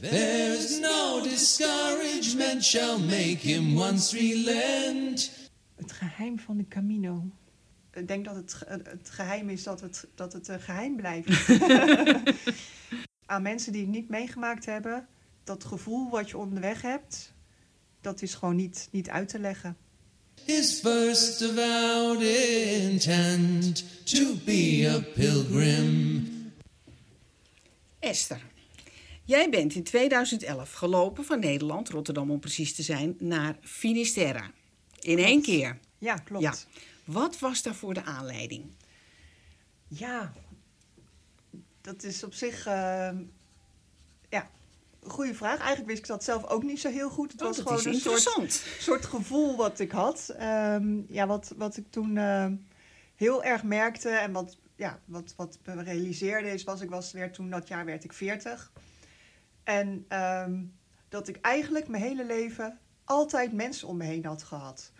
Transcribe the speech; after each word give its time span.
There's 0.00 0.80
no 0.80 1.22
discouragement 1.22 2.64
shall 2.64 2.98
make 2.98 3.38
him 3.38 3.76
once 3.78 4.16
relent. 4.16 5.30
Het 5.74 5.92
geheim 5.92 6.38
van 6.38 6.56
de 6.56 6.68
Camino. 6.68 7.24
Ik 7.92 8.08
denk 8.08 8.24
dat 8.24 8.36
het, 8.36 8.62
het 8.66 9.10
geheim 9.10 9.48
is 9.48 9.62
dat 9.62 9.80
het, 9.80 10.06
dat 10.14 10.32
het 10.32 10.48
eh, 10.48 10.56
geheim 10.58 10.96
blijft. 10.96 11.48
Aan 13.26 13.42
mensen 13.42 13.72
die 13.72 13.80
het 13.80 13.90
niet 13.90 14.08
meegemaakt 14.08 14.66
hebben, 14.66 15.06
dat 15.44 15.64
gevoel 15.64 16.10
wat 16.10 16.30
je 16.30 16.36
onderweg 16.36 16.82
hebt, 16.82 17.32
dat 18.00 18.22
is 18.22 18.34
gewoon 18.34 18.56
niet, 18.56 18.88
niet 18.90 19.08
uit 19.08 19.28
te 19.28 19.38
leggen. 19.38 19.76
His 20.44 20.80
first 20.80 21.42
avowed 21.42 22.22
intent 22.22 23.84
to 24.04 24.34
be 24.44 24.86
a 24.88 25.00
pilgrim. 25.14 26.52
Esther, 27.98 28.40
jij 29.26 29.50
bent 29.50 29.74
in 29.74 29.82
2011 29.82 30.72
gelopen 30.72 31.24
van 31.24 31.40
Nederland, 31.40 31.88
Rotterdam 31.88 32.30
om 32.30 32.40
precies 32.40 32.74
te 32.74 32.82
zijn, 32.82 33.16
naar 33.18 33.56
Finisterre. 33.60 34.50
In 35.00 35.18
één 35.18 35.42
keer. 35.42 35.78
Ja, 35.98 36.14
klopt. 36.14 36.42
Ja. 36.42 36.54
Wat 37.04 37.38
was 37.38 37.62
daarvoor 37.62 37.94
de 37.94 38.04
aanleiding? 38.04 38.64
Ja, 39.88 40.32
dat 41.80 42.02
is 42.02 42.24
op 42.24 42.34
zich 42.34 42.66
eh, 42.66 43.10
ja, 44.28 44.50
een 45.02 45.10
goede 45.10 45.34
vraag. 45.34 45.58
Eigenlijk 45.58 45.86
wist 45.88 45.98
ik 45.98 46.06
dat 46.06 46.24
zelf 46.24 46.44
ook 46.44 46.62
niet 46.62 46.80
zo 46.80 46.90
heel 46.90 47.10
goed. 47.10 47.32
Het 47.32 47.40
Oh, 47.40 47.46
was 47.46 47.58
gewoon 47.58 47.86
een 47.86 48.00
soort, 48.00 48.62
soort 48.78 49.04
gevoel 49.04 49.56
wat 49.56 49.78
ik 49.78 49.90
had. 49.90 50.34
Ehm, 50.38 51.00
ja, 51.08 51.26
wat, 51.26 51.52
wat 51.56 51.76
ik 51.76 51.84
toen 51.90 52.16
eh, 52.16 52.46
heel 53.14 53.44
erg 53.44 53.62
merkte 53.62 54.08
en 54.08 54.32
wat, 54.32 54.56
ja, 54.76 55.00
wat, 55.04 55.34
wat 55.36 55.58
me 55.64 55.82
realiseerde 55.82 56.50
is, 56.50 56.64
was 56.64 56.80
ik 56.80 56.90
was 56.90 57.12
weer 57.12 57.32
toen 57.32 57.50
dat 57.50 57.68
jaar 57.68 57.84
werd 57.84 58.04
ik 58.04 58.12
40. 58.12 58.72
En 59.66 60.04
ehm, 60.08 60.64
dat 61.08 61.28
ik 61.28 61.36
eigenlijk 61.40 61.88
mijn 61.88 62.02
hele 62.02 62.24
leven 62.24 62.78
altijd 63.04 63.52
mensen 63.52 63.88
om 63.88 63.96
me 63.96 64.04
heen 64.04 64.24
had 64.24 64.42
gehad. 64.42 64.92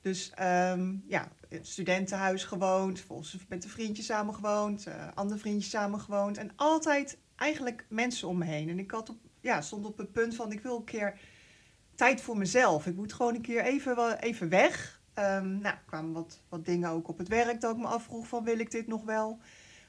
Dus 0.00 0.30
ehm, 0.30 0.96
ja, 1.06 1.28
studentenhuis 1.60 2.44
gewoond, 2.44 3.00
volgens 3.00 3.38
met 3.48 3.64
een 3.64 3.70
vriendje 3.70 4.02
samen 4.02 4.34
gewoond, 4.34 4.86
eh 4.86 5.08
andere 5.14 5.40
vriendjes 5.40 5.70
samen 5.70 6.00
gewoond. 6.00 6.36
En 6.36 6.50
altijd 6.56 7.18
eigenlijk 7.36 7.86
mensen 7.88 8.28
om 8.28 8.38
me 8.38 8.44
heen. 8.44 8.68
En 8.68 8.78
ik 8.78 8.90
had 8.90 9.08
op, 9.08 9.18
ja, 9.40 9.60
stond 9.60 9.86
op 9.86 9.98
het 9.98 10.12
punt 10.12 10.34
van 10.34 10.52
ik 10.52 10.60
wil 10.60 10.76
een 10.76 10.84
keer 10.84 11.20
tijd 11.94 12.20
voor 12.20 12.36
mezelf. 12.36 12.86
Ik 12.86 12.96
moet 12.96 13.12
gewoon 13.12 13.34
een 13.34 13.40
keer 13.40 13.64
even, 13.64 14.20
even 14.20 14.48
weg. 14.48 15.00
Ehm, 15.14 15.58
nou, 15.58 15.76
kwamen 15.86 16.12
wat, 16.12 16.40
wat 16.48 16.64
dingen 16.64 16.90
ook 16.90 17.08
op 17.08 17.18
het 17.18 17.28
werk 17.28 17.60
dat 17.60 17.74
ik 17.74 17.80
me 17.80 17.86
afvroeg 17.86 18.26
van 18.26 18.44
wil 18.44 18.58
ik 18.58 18.70
dit 18.70 18.86
nog 18.86 19.04
wel? 19.04 19.38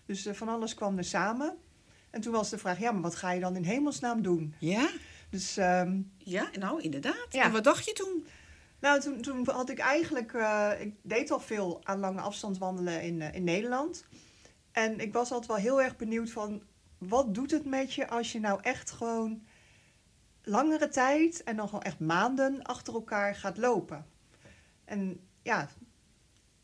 Dus 0.06 0.26
eh, 0.26 0.34
van 0.34 0.50
alles 0.50 0.74
kwam 0.74 0.98
er 0.98 1.04
samen. 1.04 1.58
En 2.12 2.22
toen 2.22 2.34
was 2.34 2.50
de 2.50 2.58
vraag, 2.58 2.80
ja, 2.80 2.92
maar 2.92 3.02
wat 3.02 3.16
ga 3.16 3.32
je 3.32 3.40
dan 3.40 3.56
in 3.56 3.64
hemelsnaam 3.64 4.22
doen? 4.22 4.56
Ja? 4.60 4.90
Dus 5.30 5.58
ehm, 5.58 6.02
Ja, 6.18 6.50
nou 6.60 6.82
inderdaad. 6.82 7.28
Ja. 7.30 7.44
En 7.44 7.52
wat 7.52 7.64
dacht 7.64 7.86
je 7.86 7.94
toen? 7.94 8.26
nou, 8.80 9.00
toen, 9.00 9.22
toen 9.22 9.50
had 9.50 9.70
ik 9.70 9.80
eigenlijk... 9.80 10.34
eh, 10.34 10.72
ik 10.80 10.96
deed 11.02 11.32
al 11.32 11.40
veel 11.40 11.80
aan 11.84 12.00
lange 12.00 12.22
afstand 12.22 12.58
wandelen 12.58 13.02
in, 13.02 13.22
eh, 13.22 13.34
in 13.34 13.44
Nederland. 13.44 14.06
En 14.72 15.00
ik 15.00 15.14
was 15.14 15.32
altijd 15.32 15.52
wel 15.52 15.58
heel 15.58 15.82
erg 15.82 15.96
benieuwd 15.96 16.32
van... 16.32 16.62
Wat 16.98 17.34
doet 17.34 17.52
het 17.52 17.66
met 17.66 17.94
je 17.94 18.08
als 18.08 18.32
je 18.32 18.40
nou 18.40 18.60
echt 18.62 18.92
gewoon 18.92 19.44
langere 20.44 20.88
tijd... 20.88 21.44
en 21.44 21.56
dan 21.56 21.66
gewoon 21.66 21.84
echt 21.84 22.00
maanden 22.00 22.62
achter 22.62 22.94
elkaar 22.94 23.36
gaat 23.36 23.58
lopen? 23.58 24.06
En 24.86 25.20
ja, 25.42 25.70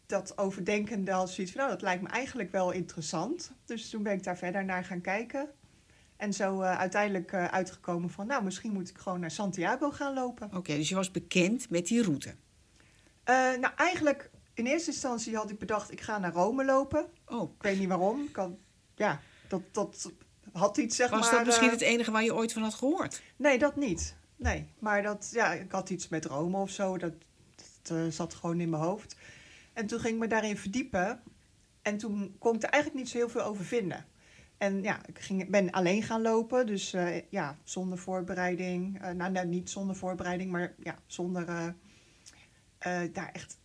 dat 0.07 0.37
overdenkende 0.37 1.11
had 1.11 1.29
zoiets 1.29 1.53
van... 1.53 1.61
Nou, 1.61 1.73
dat 1.73 1.81
lijkt 1.81 2.01
me 2.01 2.09
eigenlijk 2.09 2.51
wel 2.51 2.71
interessant. 2.71 3.51
Dus 3.65 3.89
toen 3.89 4.03
ben 4.03 4.13
ik 4.13 4.23
daar 4.23 4.37
verder 4.37 4.65
naar 4.65 4.83
gaan 4.83 5.01
kijken. 5.01 5.49
En 6.17 6.33
zo 6.33 6.61
eh, 6.61 6.77
uiteindelijk 6.77 7.31
eh, 7.31 7.45
uitgekomen 7.45 8.09
van... 8.09 8.27
Nou, 8.27 8.43
misschien 8.43 8.71
moet 8.71 8.89
ik 8.89 8.97
gewoon 8.97 9.19
naar 9.19 9.31
Santiago 9.31 9.91
gaan 9.91 10.13
lopen. 10.13 10.55
Oké, 10.55 10.75
dus 10.75 10.89
je 10.89 10.95
was 10.95 11.11
bekend 11.11 11.69
met 11.69 11.87
die 11.87 12.03
route. 12.03 12.35
Eh, 13.23 13.35
nou, 13.35 13.73
eigenlijk 13.75 14.29
in 14.53 14.65
eerste 14.65 14.91
instantie 14.91 15.35
had 15.35 15.49
ik 15.49 15.59
bedacht, 15.59 15.91
ik 15.91 16.01
ga 16.01 16.17
naar 16.17 16.33
Rome 16.33 16.65
lopen. 16.65 17.05
Oh, 17.25 17.53
Ik 17.55 17.63
weet 17.63 17.79
niet 17.79 17.87
waarom. 17.87 18.23
Ik 18.23 18.35
had, 18.35 18.51
ja, 18.95 19.21
dat, 19.47 19.61
dat 19.71 20.11
had 20.51 20.77
iets, 20.77 20.95
zeg 20.95 21.09
was 21.09 21.21
maar... 21.21 21.31
dat 21.31 21.45
misschien 21.45 21.69
het 21.69 21.81
enige 21.81 22.11
waar 22.11 22.23
je 22.23 22.35
ooit 22.35 22.53
van 22.53 22.61
had 22.61 22.73
gehoord? 22.73 23.21
Nee, 23.35 23.57
dat 23.57 23.75
niet. 23.75 24.15
Nee, 24.35 24.69
maar 24.79 25.03
dat, 25.03 25.29
ja, 25.31 25.53
ik 25.53 25.71
had 25.71 25.89
iets 25.89 26.07
met 26.07 26.25
Rome 26.25 26.57
of 26.57 26.69
zo. 26.69 26.97
Dat, 26.97 27.13
dat 27.81 28.13
zat 28.13 28.33
gewoon 28.33 28.59
in 28.59 28.69
mijn 28.69 28.83
hoofd. 28.83 29.15
En 29.77 29.87
toen 29.87 29.99
ging 29.99 30.13
ik 30.13 30.19
me 30.19 30.27
daarin 30.27 30.57
verdiepen. 30.57 31.21
En 31.81 31.97
toen 31.97 32.35
kon 32.39 32.55
ik 32.55 32.63
er 32.63 32.69
eigenlijk 32.69 33.03
niet 33.03 33.11
zo 33.11 33.17
heel 33.17 33.29
veel 33.29 33.43
over 33.43 33.65
vinden. 33.65 34.05
En 34.57 34.81
ja, 34.81 35.05
ik 35.05 35.19
ging, 35.19 35.49
ben 35.49 35.71
alleen 35.71 36.03
gaan 36.03 36.21
lopen. 36.21 36.65
Dus 36.65 36.93
eh, 36.93 37.21
ja, 37.29 37.57
zonder 37.63 37.97
voorbereiding. 37.97 39.01
Eh, 39.01 39.11
nou, 39.11 39.31
nou, 39.31 39.47
niet 39.47 39.69
zonder 39.69 39.95
voorbereiding, 39.95 40.51
maar 40.51 40.73
ja, 40.83 40.95
zonder 41.05 41.75
eh, 42.77 43.01
daar 43.13 43.31
echt 43.31 43.57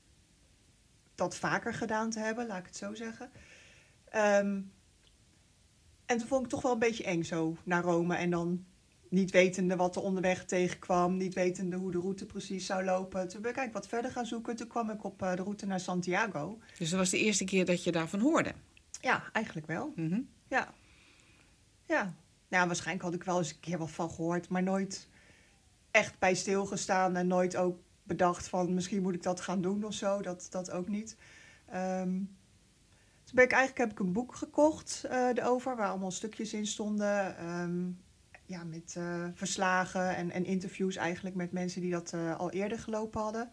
dat 1.14 1.36
vaker 1.36 1.74
gedaan 1.74 2.10
te 2.10 2.18
hebben, 2.18 2.46
laat 2.46 2.58
ik 2.58 2.66
het 2.66 2.76
zo 2.76 2.94
zeggen. 2.94 3.30
Ehm, 4.08 4.60
en 6.06 6.18
toen 6.18 6.26
vond 6.26 6.44
ik 6.44 6.50
het 6.50 6.50
toch 6.50 6.62
wel 6.62 6.72
een 6.72 6.78
beetje 6.78 7.04
eng 7.04 7.22
zo 7.22 7.56
naar 7.64 7.82
Rome. 7.82 8.16
En 8.16 8.30
dan 8.30 8.64
niet 9.12 9.30
wetende 9.30 9.76
wat 9.76 9.96
er 9.96 10.02
onderweg 10.02 10.44
tegenkwam. 10.44 11.16
Niet 11.16 11.34
wetende 11.34 11.76
hoe 11.76 11.90
de 11.90 11.98
route 11.98 12.26
precies 12.26 12.66
zou 12.66 12.84
lopen. 12.84 13.28
Toen 13.28 13.42
ben 13.42 13.50
ik 13.50 13.56
eigenlijk 13.56 13.72
wat 13.72 13.86
verder 13.86 14.10
gaan 14.10 14.26
zoeken. 14.26 14.56
Toen 14.56 14.66
kwam 14.66 14.90
ik 14.90 15.04
op 15.04 15.22
eh, 15.22 15.34
de 15.36 15.42
route 15.42 15.66
naar 15.66 15.80
Santiago. 15.80 16.58
Dus 16.78 16.90
dat 16.90 16.98
was 16.98 17.10
de 17.10 17.18
eerste 17.18 17.44
keer 17.44 17.64
dat 17.64 17.84
je 17.84 17.92
daarvan 17.92 18.20
hoorde. 18.20 18.52
Ja, 19.00 19.30
eigenlijk 19.32 19.66
wel. 19.66 19.92
Mhm. 19.96 20.20
Ja. 20.48 20.74
Ja. 21.86 22.14
Nou, 22.48 22.66
waarschijnlijk 22.66 23.04
had 23.04 23.14
ik 23.14 23.24
wel 23.24 23.38
eens 23.38 23.50
een 23.50 23.60
keer 23.60 23.78
wat 23.78 23.90
van 23.90 24.10
gehoord. 24.10 24.48
Maar 24.48 24.62
nooit 24.62 25.08
echt 25.90 26.18
bij 26.18 26.34
stilgestaan. 26.34 27.16
En 27.16 27.26
nooit 27.26 27.56
ook 27.56 27.78
bedacht 28.02 28.48
van 28.48 28.74
misschien 28.74 29.02
moet 29.02 29.14
ik 29.14 29.22
dat 29.22 29.40
gaan 29.40 29.60
doen 29.60 29.84
of 29.84 29.94
zo. 29.94 30.22
Dat, 30.22 30.46
dat 30.50 30.70
ook 30.70 30.88
niet. 30.88 31.16
Ehm, 31.66 32.10
toen 33.24 33.34
ben 33.34 33.44
ik 33.44 33.52
eigenlijk 33.52 33.78
heb 33.78 33.90
ik 33.90 34.06
een 34.06 34.12
boek 34.12 34.34
gekocht 34.34 35.04
eh 35.04 35.28
erover. 35.34 35.76
Waar 35.76 35.88
allemaal 35.88 36.10
stukjes 36.10 36.52
in 36.52 36.66
stonden. 36.66 37.36
Ehm, 37.36 37.90
ja, 38.52 38.64
met 38.64 38.94
eh, 38.96 39.24
verslagen 39.34 40.16
en, 40.16 40.30
en 40.30 40.44
interviews 40.44 40.96
eigenlijk 40.96 41.36
met 41.36 41.52
mensen 41.52 41.80
die 41.80 41.90
dat 41.90 42.12
eh, 42.12 42.36
al 42.38 42.50
eerder 42.50 42.78
gelopen 42.78 43.20
hadden. 43.20 43.50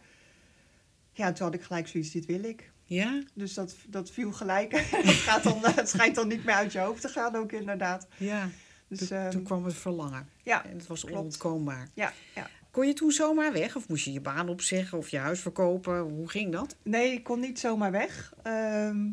Ja, 1.12 1.32
toen 1.32 1.46
had 1.46 1.56
ik 1.56 1.62
gelijk 1.62 1.88
zoiets, 1.88 2.12
dit 2.12 2.26
wil 2.26 2.44
ik. 2.44 2.72
Ja? 2.84 3.24
Dus 3.34 3.54
dat, 3.54 3.76
dat 3.88 4.12
viel 4.12 4.32
gelijk. 4.32 4.72
het, 4.92 5.06
gaat 5.06 5.44
dan, 5.44 5.66
eh, 5.66 5.76
het 5.76 5.90
schijnt 5.90 6.16
dan 6.16 6.28
niet 6.28 6.46
meer 6.46 6.56
uit 6.56 6.72
je 6.72 6.80
hoofd 6.80 7.02
te 7.02 7.08
gaan 7.08 7.36
ook 7.36 7.52
inderdaad. 7.52 8.08
Ja. 8.18 8.50
Dus 8.88 9.08
toen, 9.08 9.18
ehm, 9.18 9.30
toen 9.32 9.44
kwam 9.44 9.66
het 9.66 9.74
verlangen. 9.74 10.30
ja, 10.44 10.66
En 10.66 10.78
het 10.78 10.88
was 10.88 11.02
klopt. 11.02 11.16
onontkoombaar. 11.16 11.90
ja, 11.94 12.14
ja. 12.36 12.50
Kon 12.72 12.88
je 12.88 12.94
toen 12.94 13.12
zomaar 13.12 13.54
weg? 13.54 13.76
Of 13.76 13.88
moest 13.88 14.06
je 14.06 14.12
je 14.12 14.22
baan 14.22 14.50
opzeggen 14.50 14.98
of 14.98 15.10
je 15.10 15.18
huis 15.18 15.40
verkopen? 15.40 16.00
Hoe 16.00 16.30
ging 16.30 16.52
dat? 16.52 16.76
Nee, 16.84 17.12
ik 17.12 17.24
kon 17.24 17.40
niet 17.40 17.60
zomaar 17.60 17.92
weg. 17.92 18.34
Ehm, 18.44 19.08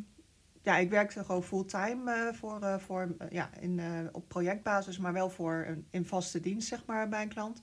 ja, 0.66 0.76
ik 0.76 0.90
werkte 0.90 1.24
gewoon 1.24 1.42
fulltime 1.42 2.12
eh, 2.12 2.34
voor, 2.34 2.62
eh, 2.62 2.78
voor, 2.78 3.14
eh, 3.18 3.30
ja, 3.30 3.50
in, 3.60 3.80
op 4.12 4.28
projectbasis, 4.28 4.98
maar 4.98 5.12
wel 5.12 5.30
voor 5.30 5.64
een, 5.66 5.86
in 5.90 6.06
vaste 6.06 6.40
dienst, 6.40 6.68
zeg 6.68 6.84
maar, 6.86 7.08
bij 7.08 7.22
een 7.22 7.28
klant. 7.28 7.60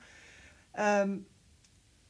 Ehm, 0.72 1.18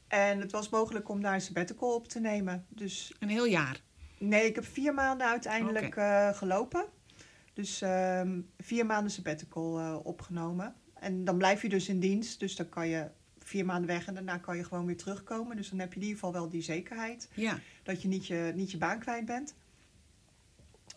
en 0.08 0.40
het 0.40 0.52
was 0.52 0.68
mogelijk 0.68 1.08
om 1.08 1.22
daar 1.22 1.34
een 1.34 1.40
sabbatical 1.40 1.94
op 1.94 2.08
te 2.08 2.20
nemen. 2.20 2.66
Dus 2.68 3.14
Een 3.18 3.28
heel 3.28 3.46
jaar. 3.46 3.80
nee, 4.18 4.46
ik 4.46 4.54
heb 4.54 4.64
vier 4.64 4.94
maanden 4.94 5.26
uiteindelijk 5.26 5.94
gelopen. 6.36 6.84
Dus 7.54 7.82
ehm, 7.82 8.40
vier 8.58 8.86
maanden 8.86 9.10
sabbatical 9.12 9.98
opgenomen. 9.98 10.74
En 10.94 11.24
dan 11.24 11.38
blijf 11.38 11.62
je 11.62 11.68
dus 11.68 11.88
in 11.88 12.00
dienst. 12.00 12.40
Dus 12.40 12.56
dan 12.56 12.68
kan 12.68 12.88
je 12.88 13.10
vier 13.38 13.64
maanden 13.64 13.86
weg 13.86 14.06
en 14.06 14.14
daarna 14.14 14.38
kan 14.38 14.56
je 14.56 14.64
gewoon 14.64 14.86
weer 14.86 14.96
terugkomen. 14.96 15.56
Dus 15.56 15.70
dan 15.70 15.78
heb 15.78 15.88
je 15.92 15.94
in 16.00 16.06
ieder 16.06 16.18
geval 16.18 16.32
wel 16.32 16.48
die 16.48 16.62
zekerheid 16.62 17.28
Ja. 17.34 17.58
dat 17.82 18.02
je 18.02 18.08
niet 18.08 18.26
je, 18.26 18.52
niet 18.54 18.70
je 18.70 18.78
baan 18.78 18.98
kwijt 18.98 19.24
bent. 19.24 19.54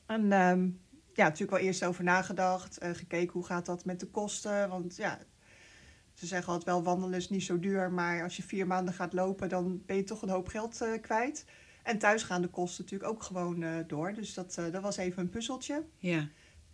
En 0.08 0.32
ehm, 0.32 0.70
ja, 1.14 1.24
natuurlijk 1.24 1.52
wel 1.52 1.60
eerst 1.60 1.84
over 1.84 2.04
nagedacht. 2.04 2.78
eh, 2.78 2.92
gekeken 2.94 3.34
hoe 3.34 3.46
gaat 3.46 3.66
dat 3.66 3.86
met 3.86 4.00
de 4.00 4.06
kosten. 4.06 4.70
Want 4.70 4.96
ja, 4.96 5.20
ze 6.14 6.26
zeggen 6.26 6.54
altijd 6.54 6.70
wel 6.76 6.84
wandelen 6.84 7.18
is 7.18 7.30
niet 7.30 7.44
zo 7.44 7.60
duur. 7.60 7.92
Maar 7.92 8.24
als 8.24 8.38
je 8.38 8.44
vier 8.44 8.68
maanden 8.68 8.94
gaat 8.94 9.14
lopen, 9.14 9.50
dan 9.50 9.82
ben 9.86 9.96
je 9.96 10.04
toch 10.04 10.22
een 10.22 10.30
hoop 10.30 10.48
geld 10.48 10.82
eh, 10.82 11.02
kwijt. 11.02 11.46
En 11.84 11.98
thuis 11.98 12.24
gaan 12.24 12.42
de 12.42 12.48
kosten 12.48 12.84
natuurlijk 12.84 13.12
ook 13.12 13.24
gewoon 13.24 13.64
eh, 13.64 13.76
door. 13.88 14.14
Dus 14.14 14.34
dat, 14.34 14.54
dat 14.72 14.82
was 14.82 14.98
even 14.98 15.22
een 15.22 15.30
puzzeltje. 15.30 15.84
Ja. 15.98 16.28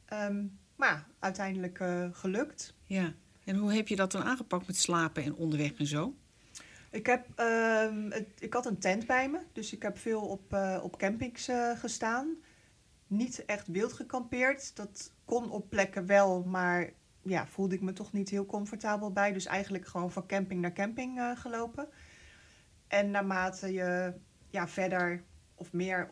Ehm, 0.05 0.45
maar 0.75 0.89
ja, 0.89 1.05
uiteindelijk 1.19 1.83
gelukt. 2.11 2.75
Ja. 2.85 3.13
En 3.45 3.55
hoe 3.55 3.73
heb 3.73 3.87
je 3.87 3.95
dat 3.95 4.11
dan 4.11 4.23
aangepakt 4.23 4.67
met 4.67 4.77
slapen 4.77 5.23
en 5.23 5.35
onderweg 5.35 5.73
en 5.73 5.87
zo? 5.87 6.15
Ik, 6.89 7.05
heb, 7.05 7.25
ehm, 7.35 8.09
het- 8.11 8.27
ik 8.39 8.53
had 8.53 8.65
een 8.65 8.77
tent 8.79 9.05
bij 9.07 9.29
me, 9.29 9.39
dus 9.53 9.73
ik 9.73 9.81
heb 9.81 9.97
veel 9.97 10.21
op, 10.21 10.57
op 10.81 10.97
campings 10.97 11.49
gestaan. 11.75 12.35
Niet 13.13 13.45
echt 13.45 13.67
wild 13.67 13.93
gekampeerd. 13.93 14.75
Dat 14.75 15.13
kon 15.25 15.51
op 15.51 15.69
plekken 15.69 16.05
wel, 16.05 16.43
maar 16.43 16.93
ja, 17.21 17.47
voelde 17.47 17.75
ik 17.75 17.81
me 17.81 17.93
toch 17.93 18.13
niet 18.13 18.29
heel 18.29 18.45
comfortabel 18.45 19.11
bij. 19.11 19.33
Dus 19.33 19.45
eigenlijk 19.45 19.87
gewoon 19.87 20.11
van 20.11 20.25
camping 20.27 20.61
naar 20.61 20.73
camping 20.73 21.19
eh, 21.19 21.37
gelopen. 21.37 21.87
En 22.87 23.11
naarmate 23.11 23.73
je 23.73 24.13
ja, 24.49 24.67
verder 24.67 25.23
of 25.55 25.73
meer 25.73 26.11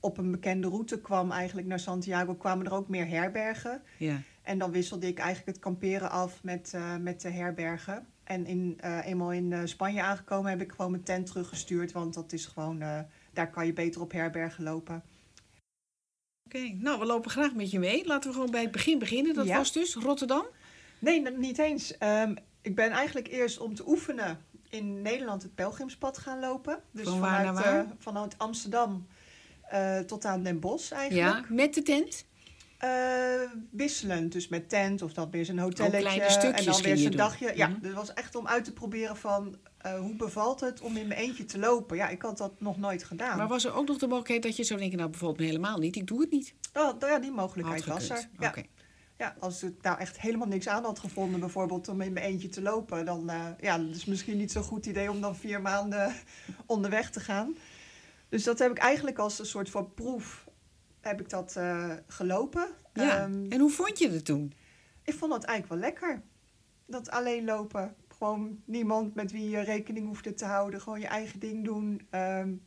op 0.00 0.18
een 0.18 0.30
bekende 0.30 0.68
route 0.68 1.00
kwam, 1.00 1.30
eigenlijk 1.30 1.66
naar 1.66 1.80
Santiago, 1.80 2.34
kwamen 2.34 2.66
er 2.66 2.74
ook 2.74 2.88
meer 2.88 3.08
herbergen. 3.08 3.82
Ja. 3.98 4.20
En 4.42 4.58
dan 4.58 4.70
wisselde 4.70 5.06
ik 5.06 5.18
eigenlijk 5.18 5.48
het 5.48 5.58
kamperen 5.64 6.10
af 6.10 6.42
met, 6.42 6.72
eh, 6.74 6.96
met 6.96 7.20
de 7.20 7.30
herbergen. 7.30 8.06
En 8.24 8.46
in, 8.46 8.74
eh, 8.80 9.06
eenmaal 9.06 9.32
in 9.32 9.68
Spanje 9.68 10.02
aangekomen 10.02 10.50
heb 10.50 10.60
ik 10.60 10.70
gewoon 10.70 10.90
mijn 10.90 11.02
tent 11.02 11.26
teruggestuurd. 11.26 11.92
Want 11.92 12.14
dat 12.14 12.32
is 12.32 12.46
gewoon, 12.46 12.78
daar 13.32 13.50
kan 13.50 13.66
je 13.66 13.72
beter 13.72 14.00
op 14.00 14.12
herbergen 14.12 14.64
lopen. 14.64 15.02
Oké, 16.46 16.58
nou, 16.74 16.98
we 16.98 17.04
lopen 17.06 17.30
graag 17.30 17.54
met 17.54 17.70
je 17.70 17.78
mee. 17.78 18.06
Laten 18.06 18.28
we 18.30 18.34
gewoon 18.36 18.50
bij 18.50 18.62
het 18.62 18.70
begin 18.70 18.98
beginnen. 18.98 19.34
Dat 19.34 19.46
Ja. 19.46 19.56
was 19.56 19.72
dus 19.72 19.94
Rotterdam. 19.94 20.44
Nee, 20.98 21.30
niet 21.30 21.58
eens. 21.58 21.98
Ehm, 21.98 22.34
ik 22.62 22.74
ben 22.74 22.90
eigenlijk 22.90 23.28
eerst 23.28 23.58
om 23.58 23.74
te 23.74 23.88
oefenen 23.88 24.38
in 24.70 25.02
Nederland 25.02 25.42
het 25.42 25.54
pelgrimspad 25.54 26.18
gaan 26.18 26.40
lopen. 26.40 26.80
Dus 26.90 27.06
Van 27.08 27.20
waar 27.20 27.36
vanuit, 27.46 27.54
naar 27.64 27.74
waar? 27.86 27.94
vanuit 27.98 28.34
Amsterdam 28.38 29.06
eh, 29.70 29.98
tot 29.98 30.24
aan 30.24 30.42
Den 30.42 30.60
Bosch 30.60 30.92
eigenlijk. 30.92 31.46
Ja, 31.48 31.54
met 31.54 31.74
de 31.74 31.82
tent. 31.82 32.24
Eh, 32.78 32.90
wisselend, 33.70 34.32
dus 34.32 34.48
met 34.48 34.68
tent 34.68 35.02
of 35.02 35.12
dan 35.12 35.30
weer 35.30 35.48
een 35.48 35.58
hotelletje. 35.58 35.98
kleine 35.98 36.30
stukjes 36.30 36.66
en 36.66 36.72
dan 36.72 36.82
weer 36.82 37.08
doen. 37.08 37.16
dagje. 37.16 37.52
Ja, 37.56 37.68
Mhm. 37.68 37.84
het 37.84 37.94
was 37.94 38.12
echt 38.14 38.34
om 38.34 38.46
uit 38.46 38.64
te 38.64 38.72
proberen 38.72 39.16
van 39.16 39.56
eh, 39.86 39.98
hoe 39.98 40.14
bevalt 40.14 40.60
het 40.60 40.80
om 40.80 40.96
in 40.96 41.06
mijn 41.06 41.20
eentje 41.20 41.44
te 41.44 41.58
lopen. 41.58 41.96
Ja, 41.96 42.08
ik 42.08 42.22
had 42.22 42.38
dat 42.38 42.60
nog 42.60 42.76
nooit 42.76 43.04
gedaan. 43.04 43.36
Maar 43.36 43.48
was 43.48 43.64
er 43.64 43.74
ook 43.74 43.86
nog 43.86 43.98
de 43.98 44.06
mogelijkheid 44.06 44.42
dat 44.42 44.56
je 44.56 44.64
zou 44.64 44.80
denken, 44.80 44.98
nou 44.98 45.10
bijvoorbeeld 45.10 45.48
helemaal 45.48 45.78
niet, 45.78 45.96
ik 45.96 46.06
doe 46.06 46.20
het 46.20 46.30
niet. 46.30 46.54
Oh, 46.72 46.98
nou 46.98 47.06
ja, 47.12 47.18
die 47.18 47.30
mogelijkheid 47.30 47.84
was 47.84 48.10
er. 48.10 48.28
Ja. 48.38 48.54
Ja, 49.18 49.36
als 49.38 49.62
ik 49.62 49.82
nou 49.82 49.98
echt 49.98 50.20
helemaal 50.20 50.46
niks 50.46 50.68
aan 50.68 50.84
had 50.84 50.98
gevonden, 50.98 51.40
bijvoorbeeld 51.40 51.88
om 51.88 52.00
in 52.00 52.12
mijn 52.12 52.26
eentje 52.26 52.48
te 52.48 52.62
lopen, 52.62 53.04
dan 53.04 53.30
uh, 53.30 53.46
ja, 53.60 53.78
dat 53.78 53.94
is 53.94 54.04
misschien 54.04 54.36
niet 54.36 54.52
zo'n 54.52 54.62
goed 54.62 54.86
idee 54.86 55.10
om 55.10 55.20
dan 55.20 55.36
vier 55.36 55.62
maanden 55.62 56.14
onderweg 56.66 57.10
te 57.10 57.20
gaan. 57.20 57.56
Dus 58.28 58.44
dat 58.44 58.58
heb 58.58 58.70
ik 58.70 58.78
eigenlijk 58.78 59.18
als 59.18 59.38
een 59.38 59.46
soort 59.46 59.70
van 59.70 59.94
proef 59.94 60.48
heb 61.00 61.20
ik 61.20 61.28
dat 61.28 61.54
uh, 61.58 61.92
gelopen. 62.06 62.68
Ja. 62.92 63.24
Um, 63.24 63.46
en 63.48 63.60
hoe 63.60 63.70
vond 63.70 63.98
je 63.98 64.10
het 64.10 64.24
toen? 64.24 64.52
Ik 65.02 65.14
vond 65.14 65.32
het 65.32 65.44
eigenlijk 65.44 65.80
wel 65.80 65.90
lekker. 65.90 66.22
Dat 66.86 67.10
alleen 67.10 67.44
lopen. 67.44 67.94
Gewoon 68.18 68.62
niemand 68.64 69.14
met 69.14 69.32
wie 69.32 69.48
je 69.48 69.60
rekening 69.60 70.06
hoefde 70.06 70.34
te 70.34 70.44
houden. 70.44 70.80
Gewoon 70.80 71.00
je 71.00 71.06
eigen 71.06 71.40
ding 71.40 71.64
doen. 71.64 72.08
Um, 72.10 72.62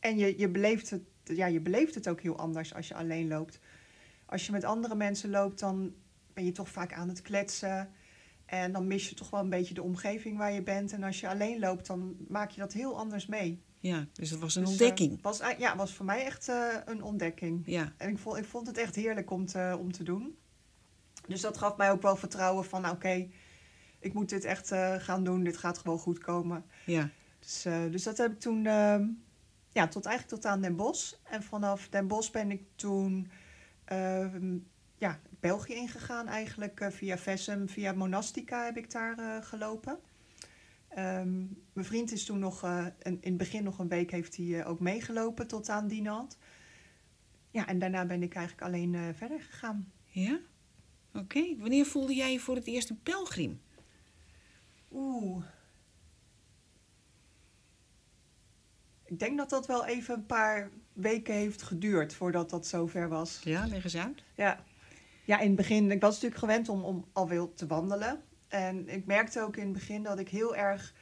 en 0.00 0.18
je, 0.18 0.38
je, 0.38 0.48
beleeft 0.48 0.90
het, 0.90 1.02
ja, 1.24 1.46
je 1.46 1.60
beleeft 1.60 1.94
het 1.94 2.08
ook 2.08 2.20
heel 2.20 2.38
anders 2.38 2.74
als 2.74 2.88
je 2.88 2.94
alleen 2.94 3.28
loopt. 3.28 3.58
Als 4.26 4.46
je 4.46 4.52
met 4.52 4.64
andere 4.64 4.94
mensen 4.94 5.30
loopt, 5.30 5.58
dan 5.58 5.94
ben 6.34 6.44
je 6.44 6.52
toch 6.52 6.68
vaak 6.68 6.92
aan 6.92 7.08
het 7.08 7.22
kletsen. 7.22 7.90
En 8.46 8.72
dan 8.72 8.86
mis 8.86 9.08
je 9.08 9.14
toch 9.14 9.30
wel 9.30 9.40
een 9.40 9.50
beetje 9.50 9.74
de 9.74 9.82
omgeving 9.82 10.38
waar 10.38 10.52
je 10.52 10.62
bent. 10.62 10.92
En 10.92 11.02
als 11.02 11.20
je 11.20 11.28
alleen 11.28 11.58
loopt, 11.58 11.86
dan 11.86 12.16
maak 12.28 12.50
je 12.50 12.60
dat 12.60 12.72
heel 12.72 12.98
anders 12.98 13.26
mee. 13.26 13.62
Ja, 13.78 14.06
dus 14.12 14.30
dat 14.30 14.38
was 14.38 14.54
een 14.54 14.62
Dus, 14.62 14.70
ontdekking. 14.70 15.12
Uh, 15.12 15.22
was, 15.22 15.40
ja, 15.58 15.76
was 15.76 15.94
voor 15.94 16.06
mij 16.06 16.24
echt 16.24 16.48
uh, 16.48 16.74
een 16.84 17.02
ontdekking. 17.02 17.62
Ja. 17.66 17.92
En 17.96 18.08
ik 18.08 18.18
vond, 18.18 18.36
ik 18.36 18.44
vond 18.44 18.66
het 18.66 18.78
echt 18.78 18.94
heerlijk 18.94 19.30
om 19.30 19.46
te, 19.46 19.76
om 19.80 19.92
te 19.92 20.02
doen. 20.02 20.38
Dus 21.26 21.40
dat 21.40 21.58
gaf 21.58 21.76
mij 21.76 21.90
ook 21.90 22.02
wel 22.02 22.16
vertrouwen 22.16 22.64
van, 22.64 22.84
oké, 22.84 22.94
okay, 22.94 23.30
ik 24.06 24.14
moet 24.14 24.28
dit 24.28 24.44
echt 24.44 24.72
uh, 24.72 24.94
gaan 24.94 25.24
doen. 25.24 25.44
Dit 25.44 25.56
gaat 25.56 25.78
gewoon 25.78 25.98
goed 25.98 26.18
komen. 26.18 26.64
Ja. 26.84 27.10
Dus, 27.38 27.66
uh, 27.66 27.90
dus 27.90 28.02
dat 28.02 28.16
heb 28.16 28.32
ik 28.32 28.40
toen, 28.40 28.62
ja, 29.72 29.88
tot 29.88 30.06
eigenlijk 30.06 30.28
tot 30.28 30.46
aan 30.46 30.60
Den 30.60 30.76
Bosch. 30.76 31.12
En 31.22 31.42
vanaf 31.42 31.88
Den 31.88 32.06
Bosch 32.06 32.30
ben 32.30 32.50
ik 32.50 32.62
toen 32.74 33.30
ja, 34.98 35.20
België 35.40 35.74
ingegaan 35.74 36.28
eigenlijk. 36.28 36.80
Uh, 36.80 36.88
via 36.90 37.18
Vessem, 37.18 37.68
via 37.68 37.92
Monastica 37.92 38.64
heb 38.64 38.76
ik 38.76 38.90
daar 38.90 39.42
gelopen. 39.42 39.98
Um, 40.98 41.62
mijn 41.72 41.86
vriend 41.86 42.12
is 42.12 42.24
toen 42.24 42.38
nog, 42.38 42.62
in 43.02 43.18
het 43.20 43.36
begin 43.36 43.64
nog 43.64 43.78
een 43.78 43.88
week 43.88 44.10
heeft 44.10 44.36
hij 44.36 44.66
ook 44.66 44.80
meegelopen 44.80 45.46
tot 45.46 45.68
aan 45.68 45.88
Dinant. 45.88 46.38
Ja, 47.50 47.66
en 47.66 47.78
daarna 47.78 48.06
ben 48.06 48.22
ik 48.22 48.34
eigenlijk 48.34 48.66
alleen 48.66 49.14
verder 49.14 49.40
gegaan. 49.40 49.92
Ja? 50.04 50.38
Oké. 51.08 51.18
Okay. 51.18 51.56
Wanneer 51.58 51.86
voelde 51.86 52.14
jij 52.14 52.32
je 52.32 52.40
voor 52.40 52.54
het 52.54 52.66
eerst 52.66 52.90
een 52.90 53.02
pelgrim? 53.02 53.60
Oeh. 54.92 55.44
Ik 59.04 59.18
denk 59.18 59.36
dat 59.38 59.50
dat 59.50 59.66
wel 59.66 59.86
even 59.86 60.14
een 60.14 60.26
paar 60.26 60.70
weken 60.92 61.34
heeft 61.34 61.62
geduurd 61.62 62.14
voordat 62.14 62.50
dat 62.50 62.66
zover 62.66 63.08
was. 63.08 63.40
Ja, 63.44 63.66
leg 63.66 63.84
eens 63.84 63.96
uit. 63.96 64.22
Ja, 64.34 64.64
ja 65.24 65.38
in 65.38 65.46
het 65.46 65.56
begin, 65.56 65.90
ik 65.90 66.00
was 66.00 66.14
natuurlijk 66.14 66.40
gewend 66.40 66.68
om, 66.68 66.84
om 66.84 67.04
alweer 67.12 67.48
te 67.54 67.66
wandelen. 67.66 68.22
En 68.48 68.88
ik 68.88 69.06
merkte 69.06 69.40
ook 69.40 69.56
in 69.56 69.64
het 69.64 69.72
begin 69.72 70.02
dat 70.02 70.18
ik 70.18 70.28
heel 70.28 70.56
erg 70.56 70.94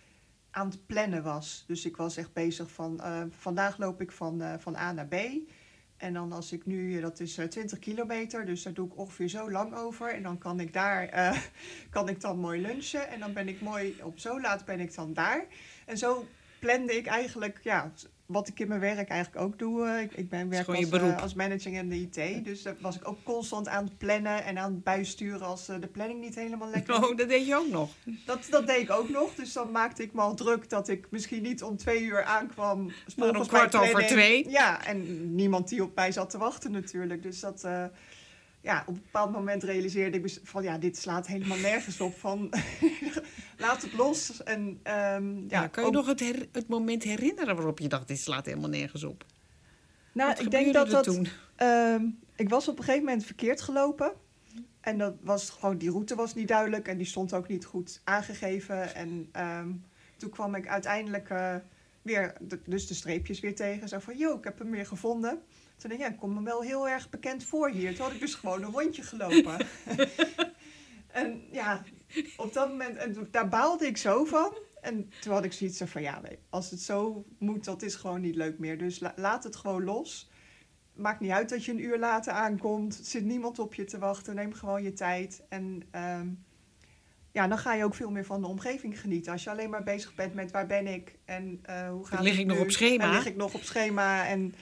aan 0.50 0.68
het 0.68 0.86
plannen 0.86 1.22
was. 1.22 1.64
Dus 1.66 1.84
ik 1.84 1.96
was 1.96 2.16
echt 2.16 2.32
bezig 2.32 2.70
van, 2.70 3.00
uh, 3.00 3.22
vandaag 3.30 3.78
loop 3.78 4.00
ik 4.00 4.12
van, 4.12 4.42
uh, 4.42 4.54
van 4.58 4.76
A 4.76 4.92
naar 4.92 5.06
B. 5.06 5.14
En 6.04 6.12
dan 6.12 6.32
als 6.32 6.52
ik 6.52 6.66
nu, 6.66 7.00
dat 7.00 7.20
is 7.20 7.38
uh, 7.38 7.46
20 7.46 7.78
kilometer, 7.78 8.46
dus 8.46 8.62
daar 8.62 8.72
doe 8.72 8.86
ik 8.86 8.98
ongeveer 8.98 9.28
zo 9.28 9.50
lang 9.50 9.74
over. 9.74 10.14
En 10.14 10.22
dan 10.22 10.38
kan 10.38 10.60
ik 10.60 10.72
daar, 10.72 11.14
uh, 11.14 11.38
kan 11.90 12.08
ik 12.08 12.20
dan 12.20 12.38
mooi 12.38 12.60
lunchen. 12.60 13.08
En 13.08 13.20
dan 13.20 13.32
ben 13.32 13.48
ik 13.48 13.60
mooi, 13.60 13.96
op 14.02 14.18
zo 14.18 14.40
laat 14.40 14.64
ben 14.64 14.80
ik 14.80 14.94
dan 14.94 15.12
daar. 15.12 15.46
En 15.86 15.98
zo 15.98 16.26
plande 16.58 16.96
ik 16.96 17.06
eigenlijk, 17.06 17.60
ja, 17.62 17.92
wat 18.26 18.48
ik 18.48 18.60
in 18.60 18.68
mijn 18.68 18.80
werk 18.80 19.08
eigenlijk 19.08 19.44
ook 19.44 19.58
doe. 19.58 19.86
Uh, 19.86 20.00
ik, 20.00 20.12
ik 20.12 20.28
ben 20.28 20.48
werk 20.48 20.68
als, 20.68 20.90
uh, 20.90 21.22
als 21.22 21.34
manager 21.34 21.72
in 21.72 21.88
de 21.88 22.00
IT. 22.00 22.44
Dus 22.44 22.62
daar 22.62 22.76
was 22.80 22.96
ik 22.96 23.08
ook 23.08 23.18
constant 23.22 23.68
aan 23.68 23.84
het 23.84 23.98
plannen 23.98 24.44
en 24.44 24.58
aan 24.58 24.72
het 24.72 24.84
bijsturen 24.84 25.46
als 25.46 25.68
uh, 25.68 25.80
de 25.80 25.86
planning 25.86 26.20
niet 26.20 26.34
helemaal 26.34 26.70
lekker 26.70 26.94
Oh, 26.94 27.16
dat 27.16 27.28
deed 27.28 27.46
je 27.46 27.56
ook 27.56 27.70
nog? 27.70 27.90
Dat, 28.24 28.46
dat 28.50 28.66
deed 28.66 28.80
ik 28.80 28.90
ook 28.90 29.08
nog. 29.08 29.34
Dus 29.34 29.52
dan 29.52 29.70
maakte 29.70 30.02
ik 30.02 30.12
me 30.12 30.20
al 30.20 30.34
druk 30.34 30.70
dat 30.70 30.88
ik 30.88 31.06
misschien 31.10 31.42
niet 31.42 31.62
om 31.62 31.76
twee 31.76 32.02
uur 32.02 32.24
aankwam. 32.24 32.92
Maar 33.16 33.36
om 33.36 33.46
kwart 33.46 33.74
over 33.74 34.06
twee? 34.06 34.50
Ja, 34.50 34.86
en 34.86 35.34
niemand 35.34 35.68
die 35.68 35.82
op 35.82 35.94
mij 35.94 36.12
zat 36.12 36.30
te 36.30 36.38
wachten 36.38 36.70
natuurlijk. 36.70 37.22
Dus 37.22 37.40
dat... 37.40 37.62
Uh, 37.64 37.84
ja, 38.60 38.84
op 38.86 38.94
een 38.94 39.02
bepaald 39.02 39.32
moment 39.32 39.62
realiseerde 39.62 40.20
ik 40.20 40.38
van 40.42 40.62
ja, 40.62 40.78
dit 40.78 40.96
slaat 40.96 41.26
helemaal 41.26 41.58
nergens 41.58 42.00
op. 42.00 42.18
Van 42.18 42.52
laat 43.56 43.82
het 43.82 43.92
los. 43.92 44.42
En, 44.42 44.60
um, 44.60 45.44
ja, 45.48 45.60
ja, 45.60 45.66
kan 45.66 45.82
je 45.82 45.88
ook... 45.88 45.94
nog 45.94 46.06
het, 46.06 46.20
her, 46.20 46.46
het 46.52 46.68
moment 46.68 47.02
herinneren 47.02 47.54
waarop 47.54 47.78
je 47.78 47.88
dacht, 47.88 48.08
dit 48.08 48.18
slaat 48.18 48.46
helemaal 48.46 48.68
nergens 48.68 49.04
op? 49.04 49.24
Nou, 50.12 50.30
Wat 50.30 50.40
ik 50.40 50.50
denk 50.50 50.74
dat 50.74 50.90
dat. 50.90 51.04
Toen? 51.04 51.28
Um, 51.62 52.18
ik 52.36 52.48
was 52.48 52.68
op 52.68 52.78
een 52.78 52.84
gegeven 52.84 53.04
moment 53.04 53.24
verkeerd 53.24 53.60
gelopen. 53.60 54.12
En 54.80 54.98
dat 54.98 55.14
was 55.20 55.50
gewoon, 55.50 55.78
die 55.78 55.90
route 55.90 56.14
was 56.14 56.34
niet 56.34 56.48
duidelijk 56.48 56.88
en 56.88 56.96
die 56.96 57.06
stond 57.06 57.34
ook 57.34 57.48
niet 57.48 57.64
goed 57.64 58.00
aangegeven. 58.04 58.94
En 58.94 59.30
um, 59.36 59.84
toen 60.16 60.30
kwam 60.30 60.54
ik 60.54 60.68
uiteindelijk 60.68 61.30
uh, 61.30 61.54
weer, 62.02 62.34
de, 62.40 62.60
dus 62.66 62.86
de 62.86 62.94
streepjes 62.94 63.40
weer 63.40 63.54
tegen. 63.54 63.88
Zo 63.88 63.98
van, 63.98 64.16
joh, 64.16 64.38
ik 64.38 64.44
heb 64.44 64.58
hem 64.58 64.70
weer 64.70 64.86
gevonden. 64.86 65.30
Toen 65.30 65.90
dacht 65.90 65.92
ik, 65.92 65.98
ja, 65.98 66.12
ik 66.12 66.18
kom 66.18 66.34
me 66.34 66.42
wel 66.42 66.62
heel 66.62 66.88
erg 66.88 67.10
bekend 67.10 67.44
voor 67.44 67.70
hier. 67.70 67.94
Toen 67.94 68.04
had 68.04 68.14
ik 68.14 68.20
dus 68.20 68.34
gewoon 68.34 68.62
een 68.62 68.72
rondje 68.72 69.02
gelopen. 69.02 69.66
en 71.22 71.42
ja, 71.50 71.82
op 72.36 72.52
dat 72.52 72.68
moment, 72.68 72.96
en 72.96 73.28
daar 73.30 73.48
baalde 73.48 73.86
ik 73.86 73.96
zo 73.96 74.24
van. 74.24 74.56
En 74.80 75.10
toen 75.20 75.32
had 75.32 75.44
ik 75.44 75.52
zoiets 75.52 75.82
van, 75.84 76.02
ja, 76.02 76.20
als 76.50 76.70
het 76.70 76.80
zo 76.80 77.24
moet, 77.38 77.64
dat 77.64 77.82
is 77.82 77.94
gewoon 77.94 78.20
niet 78.20 78.34
leuk 78.34 78.58
meer. 78.58 78.78
Dus 78.78 79.00
la 79.00 79.12
laat 79.16 79.44
het 79.44 79.56
gewoon 79.56 79.84
los. 79.84 80.30
Maakt 80.92 81.20
niet 81.20 81.30
uit 81.30 81.48
dat 81.48 81.64
je 81.64 81.72
een 81.72 81.84
uur 81.84 81.98
later 81.98 82.32
aankomt. 82.32 82.98
Er 82.98 83.04
zit 83.04 83.24
niemand 83.24 83.58
op 83.58 83.74
je 83.74 83.84
te 83.84 83.98
wachten. 83.98 84.34
Neem 84.34 84.52
gewoon 84.52 84.82
je 84.82 84.92
tijd. 84.92 85.42
En 85.48 85.82
um, 85.92 86.44
ja, 87.34 87.48
dan 87.48 87.58
ga 87.58 87.74
je 87.74 87.84
ook 87.84 87.94
veel 87.94 88.10
meer 88.10 88.24
van 88.24 88.40
de 88.40 88.46
omgeving 88.46 89.00
genieten. 89.00 89.32
Als 89.32 89.44
je 89.44 89.50
alleen 89.50 89.70
maar 89.70 89.82
bezig 89.82 90.14
bent 90.14 90.34
met 90.34 90.50
waar 90.50 90.66
ben 90.66 90.86
ik 90.86 91.18
en 91.24 91.60
uh, 91.70 91.88
hoe 91.88 92.06
gaat 92.06 92.20
lig 92.20 92.30
het 92.30 92.40
ik 92.40 92.46
nu? 92.46 92.52
nog 92.52 92.62
op 92.62 92.70
schema? 92.70 93.04
En 93.04 93.10
lig 93.10 93.26
ik 93.26 93.36
nog 93.36 93.54
op 93.54 93.62
schema? 93.62 94.26
En 94.26 94.54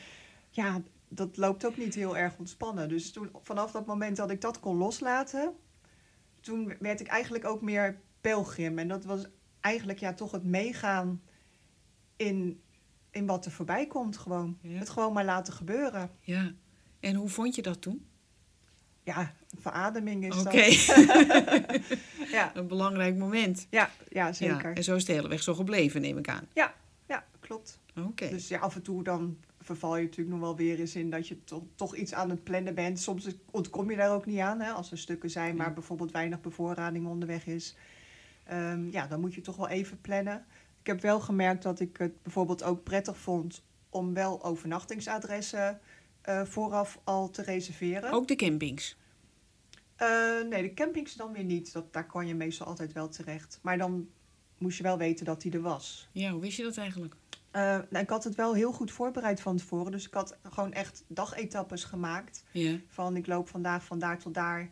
ja, 0.50 0.82
dat 1.08 1.36
loopt 1.36 1.66
ook 1.66 1.76
niet 1.76 1.94
heel 1.94 2.16
erg 2.16 2.38
ontspannen. 2.38 2.88
Dus 2.88 3.12
toen, 3.12 3.30
vanaf 3.42 3.70
dat 3.70 3.86
moment 3.86 4.16
dat 4.16 4.30
ik 4.30 4.40
dat 4.40 4.60
kon 4.60 4.76
loslaten, 4.76 5.54
toen 6.42 6.74
werd 6.78 7.00
ik 7.00 7.06
eigenlijk 7.06 7.44
ook 7.44 7.62
meer 7.62 8.00
pelgrim. 8.20 8.78
En 8.78 8.88
dat 8.88 9.04
was 9.04 9.26
eigenlijk 9.60 9.98
ja, 9.98 10.14
toch 10.14 10.30
het 10.30 10.44
meegaan 10.44 11.22
in, 12.16 12.62
in 13.10 13.26
wat 13.26 13.44
er 13.44 13.50
voorbij 13.50 13.86
komt 13.86 14.16
gewoon. 14.16 14.58
Ja. 14.60 14.78
Het 14.78 14.90
gewoon 14.90 15.12
maar 15.12 15.24
laten 15.24 15.52
gebeuren. 15.52 16.10
Ja, 16.20 16.52
en 17.00 17.14
hoe 17.14 17.28
vond 17.28 17.54
je 17.54 17.62
dat 17.62 17.82
toen? 17.82 18.06
Ja, 19.04 19.34
verademing 19.58 20.26
is 20.26 20.40
okay. 20.40 20.68
dat. 20.86 21.82
ja. 22.36 22.56
Een 22.56 22.66
belangrijk 22.66 23.16
moment. 23.16 23.66
Ja, 23.70 23.90
ja 24.08 24.32
zeker. 24.32 24.68
Ja, 24.68 24.74
en 24.74 24.84
zo 24.84 24.94
is 24.94 25.04
de 25.04 25.12
hele 25.12 25.28
weg 25.28 25.42
zo 25.42 25.54
gebleven, 25.54 26.00
neem 26.00 26.18
ik 26.18 26.28
aan. 26.28 26.46
Ja, 26.54 26.74
ja 27.06 27.24
klopt. 27.40 27.80
Oké. 27.96 28.06
Okay. 28.06 28.30
Dus 28.30 28.48
ja, 28.48 28.58
af 28.58 28.74
en 28.74 28.82
toe 28.82 29.04
dan 29.04 29.38
verval 29.62 29.96
je 29.96 30.02
natuurlijk 30.02 30.30
nog 30.30 30.40
wel 30.40 30.56
weer 30.56 30.80
eens 30.80 30.96
in 30.96 31.10
dat 31.10 31.28
je 31.28 31.44
to 31.44 31.68
toch 31.74 31.96
iets 31.96 32.14
aan 32.14 32.30
het 32.30 32.44
plannen 32.44 32.74
bent. 32.74 33.00
Soms 33.00 33.28
ontkom 33.50 33.90
je 33.90 33.96
daar 33.96 34.14
ook 34.14 34.26
niet 34.26 34.38
aan, 34.38 34.60
hè, 34.60 34.70
als 34.70 34.90
er 34.90 34.98
stukken 34.98 35.30
zijn 35.30 35.56
waar 35.56 35.72
bijvoorbeeld 35.72 36.10
weinig 36.12 36.40
bevoorrading 36.40 37.06
onderweg 37.06 37.46
is. 37.46 37.76
Um, 38.52 38.90
ja, 38.90 39.06
dan 39.06 39.20
moet 39.20 39.34
je 39.34 39.40
toch 39.40 39.56
wel 39.56 39.68
even 39.68 40.00
plannen. 40.00 40.44
Ik 40.80 40.86
heb 40.86 41.00
wel 41.00 41.20
gemerkt 41.20 41.62
dat 41.62 41.80
ik 41.80 41.96
het 41.96 42.22
bijvoorbeeld 42.22 42.62
ook 42.62 42.82
prettig 42.82 43.18
vond 43.18 43.64
om 43.90 44.14
wel 44.14 44.44
overnachtingsadressen 44.44 45.80
uh, 46.28 46.44
vooraf 46.44 47.00
al 47.04 47.30
te 47.30 47.42
reserveren. 47.42 48.12
Ook 48.12 48.28
de 48.28 48.36
campings? 48.36 48.96
Uh, 50.02 50.42
nee, 50.48 50.62
de 50.62 50.74
campings 50.74 51.14
dan 51.14 51.32
weer 51.32 51.44
niet. 51.44 51.72
Dat, 51.72 51.92
daar 51.92 52.06
kan 52.06 52.26
je 52.26 52.34
meestal 52.34 52.66
altijd 52.66 52.92
wel 52.92 53.08
terecht. 53.08 53.58
Maar 53.62 53.78
dan 53.78 54.08
moest 54.58 54.76
je 54.76 54.82
wel 54.82 54.98
weten 54.98 55.24
dat 55.24 55.40
die 55.40 55.52
er 55.52 55.60
was. 55.60 56.08
Ja, 56.12 56.30
hoe 56.30 56.40
wist 56.40 56.56
je 56.56 56.62
dat 56.62 56.76
eigenlijk? 56.76 57.14
Uh, 57.56 57.62
nou, 57.62 58.02
ik 58.04 58.08
had 58.10 58.24
het 58.24 58.34
wel 58.34 58.54
heel 58.54 58.72
goed 58.72 58.90
voorbereid 58.90 59.40
van 59.40 59.56
tevoren. 59.56 59.92
Dus 59.92 60.06
ik 60.06 60.14
had 60.14 60.36
gewoon 60.50 60.72
echt 60.72 61.04
dagetappes 61.08 61.84
gemaakt. 61.84 62.44
Van 62.88 63.16
ik 63.16 63.26
loop 63.26 63.48
vandaag 63.48 63.84
van 63.84 63.98
daar 63.98 64.18
tot 64.18 64.34
daar. 64.34 64.70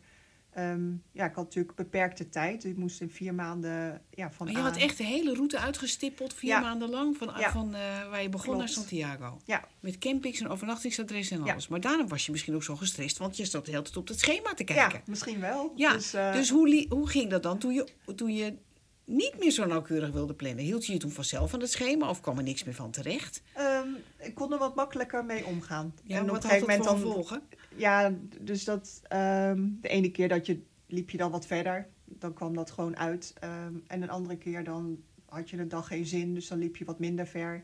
Ehm, 0.51 0.91
ja, 1.13 1.25
ik 1.25 1.35
had 1.35 1.45
natuurlijk 1.45 1.75
beperkte 1.77 2.29
tijd. 2.29 2.65
Ik 2.65 2.77
moest 2.77 3.01
in 3.01 3.11
vier 3.11 3.35
maanden 3.35 4.03
ja, 4.11 4.31
van 4.33 4.47
Maar 4.47 4.57
je 4.57 4.63
had 4.63 4.77
echt 4.77 4.97
de 4.99 5.05
hele 5.05 5.35
route 5.35 5.59
uitgestippeld, 5.59 6.35
vier 6.35 6.51
Ja. 6.51 6.61
maanden 6.61 6.91
lang, 6.91 7.17
van, 7.17 7.33
Ja. 7.39 7.51
van 7.53 7.75
eh, 7.75 8.09
waar 8.11 8.23
je 8.23 8.29
begon 8.29 8.45
Klopt. 8.47 8.59
naar 8.59 8.69
Santiago. 8.69 9.41
Ja, 9.45 9.65
Met 9.81 9.99
campings 9.99 10.41
en 10.41 10.49
overnachtingsadressen 10.49 11.37
en 11.37 11.51
alles. 11.51 11.69
Maar 11.69 11.81
daarom 11.81 12.09
was 12.09 12.27
je 12.27 12.33
misschien 12.33 12.55
ook 12.55 12.63
zo 12.63 12.77
gestrest, 12.77 13.19
want 13.19 13.37
je 13.37 13.45
zat 13.45 13.65
de 13.65 13.71
hele 13.71 13.83
tijd 13.83 13.97
op 13.97 14.09
het 14.09 14.19
schema 14.19 14.55
te 14.55 14.65
kijken. 14.65 14.99
ja, 14.99 15.03
misschien 15.07 15.41
wel. 15.41 15.73
Ja, 15.77 15.93
Dus, 15.93 16.15
eh, 16.15 16.33
dus 16.33 16.51
hoe, 16.51 16.87
hoe 16.89 17.09
ging 17.09 17.31
dat 17.31 17.43
dan 17.43 17.59
toen 17.59 17.73
je, 17.73 17.89
toen 18.17 18.35
je 18.35 18.55
niet 19.11 19.38
meer 19.38 19.50
zo 19.50 19.67
nauwkeurig 19.67 20.11
wilde 20.11 20.35
plannen? 20.35 20.64
Hield 20.64 20.87
je 20.87 20.93
je 20.93 20.99
toen 20.99 21.11
vanzelf 21.11 21.55
aan 21.55 21.61
het 21.61 21.71
schema 21.71 22.09
of 22.09 22.21
kwam 22.21 22.37
er 22.37 22.43
niks 22.43 22.64
meer 22.64 22.75
van 22.75 22.90
terecht? 22.90 23.43
ehm, 23.55 23.88
ik 24.19 24.35
kon 24.35 24.52
er 24.52 24.59
wat 24.59 24.75
makkelijker 24.75 25.25
mee 25.25 25.45
omgaan. 25.47 25.95
Ja, 26.02 26.17
en 26.17 26.23
op 26.23 26.29
wat 26.29 26.45
een 26.45 26.50
gegeven 26.50 26.71
het 26.71 26.79
moment 26.79 27.02
dan 27.02 27.09
gevolgen? 27.09 27.43
Ja, 27.76 28.12
dus 28.40 28.64
dat 28.64 29.00
ehm, 29.09 29.69
de 29.81 29.88
ene 29.88 30.11
keer 30.11 30.29
dat 30.29 30.47
je 30.47 30.62
liep 30.87 31.11
je 31.11 31.17
dan 31.19 31.31
wat 31.31 31.47
verder, 31.47 31.88
dan 32.05 32.33
kwam 32.35 32.55
dat 32.55 32.71
gewoon 32.71 32.97
uit. 32.97 33.35
Ehm, 33.40 33.75
en 33.87 34.02
een 34.02 34.11
andere 34.11 34.37
keer 34.37 34.64
dan 34.64 35.02
had 35.29 35.50
je 35.50 35.57
een 35.59 35.69
dag 35.69 35.87
geen 35.87 36.07
zin, 36.07 36.35
dus 36.35 36.49
dan 36.49 36.59
liep 36.59 36.76
je 36.76 36.85
wat 36.85 36.99
minder 36.99 37.26
ver. 37.26 37.62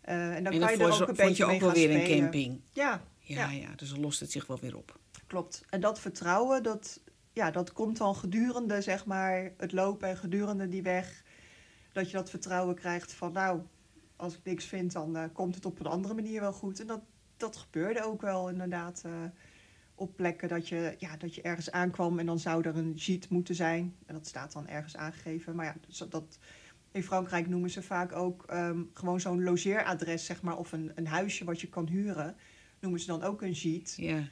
Eh, 0.00 0.34
en 0.34 0.44
dan 0.44 0.52
en 0.52 0.58
kan 0.60 0.70
je 0.72 0.76
er 0.84 0.92
ook 0.92 0.98
een 1.00 1.06
vond 1.06 1.16
beetje 1.16 1.34
je 1.34 1.44
ook 1.44 1.50
mee 1.50 1.60
wel 1.60 1.72
weer 1.72 1.90
een 1.90 2.20
camping. 2.20 2.60
Ja, 2.72 3.02
Ja, 3.20 3.50
Ja. 3.50 3.50
ja. 3.50 3.68
dus 3.76 3.90
dan 3.90 4.00
lost 4.00 4.20
het 4.20 4.30
zich 4.32 4.46
wel 4.46 4.58
weer 4.60 4.76
op. 4.76 4.98
klopt. 5.26 5.64
En 5.70 5.80
dat 5.80 6.00
vertrouwen, 6.00 6.62
dat, 6.62 7.00
ja, 7.38 7.50
dat 7.50 7.72
komt 7.72 7.96
dan 7.96 8.14
gedurende 8.14 8.82
zeg 8.82 9.06
maar, 9.06 9.52
het 9.56 9.72
lopen 9.72 10.08
en 10.08 10.16
gedurende 10.16 10.68
die 10.68 10.82
weg. 10.82 11.22
Dat 11.92 12.10
je 12.10 12.16
dat 12.16 12.30
vertrouwen 12.30 12.74
krijgt 12.74 13.12
van 13.12 13.32
nou, 13.32 13.60
als 14.16 14.34
ik 14.34 14.40
niks 14.44 14.64
vind, 14.64 14.92
dan 14.92 15.16
eh, 15.16 15.24
komt 15.32 15.54
het 15.54 15.64
op 15.66 15.80
een 15.80 15.86
andere 15.86 16.14
manier 16.14 16.40
wel 16.40 16.52
goed. 16.52 16.80
En 16.80 16.86
dat, 16.86 17.00
dat 17.36 17.56
gebeurde 17.56 18.04
ook 18.04 18.20
wel 18.20 18.48
inderdaad. 18.48 19.02
eh, 19.04 19.12
op 19.98 20.16
plekken 20.16 20.48
dat 20.48 20.68
je, 20.68 20.94
ja, 20.98 21.16
dat 21.16 21.34
je 21.34 21.42
ergens 21.42 21.70
aankwam 21.70 22.18
en 22.18 22.26
dan 22.26 22.38
zou 22.38 22.64
er 22.64 22.76
een 22.76 22.92
jeet 22.92 23.28
moeten 23.28 23.54
zijn. 23.54 23.94
En 24.06 24.14
dat 24.14 24.26
staat 24.26 24.52
dan 24.52 24.68
ergens 24.68 24.96
aangegeven. 24.96 25.54
Maar 25.54 25.64
ja, 25.66 25.74
dus 25.86 25.98
dat, 26.08 26.38
in 26.92 27.02
Frankrijk 27.02 27.48
noemen 27.48 27.70
ze 27.70 27.82
vaak 27.82 28.12
ook 28.12 28.44
ehm, 28.46 28.82
gewoon 28.92 29.20
zo'n 29.20 29.42
logeeradres, 29.42 30.24
zeg 30.24 30.42
maar, 30.42 30.58
of 30.58 30.72
een, 30.72 30.92
een 30.94 31.06
huisje 31.06 31.44
wat 31.44 31.60
je 31.60 31.68
kan 31.68 31.86
huren. 31.86 32.36
Noemen 32.80 33.00
ze 33.00 33.06
dan 33.06 33.22
ook 33.22 33.42
een 33.42 33.52
jeet. 33.52 33.94
Ja, 33.96 34.22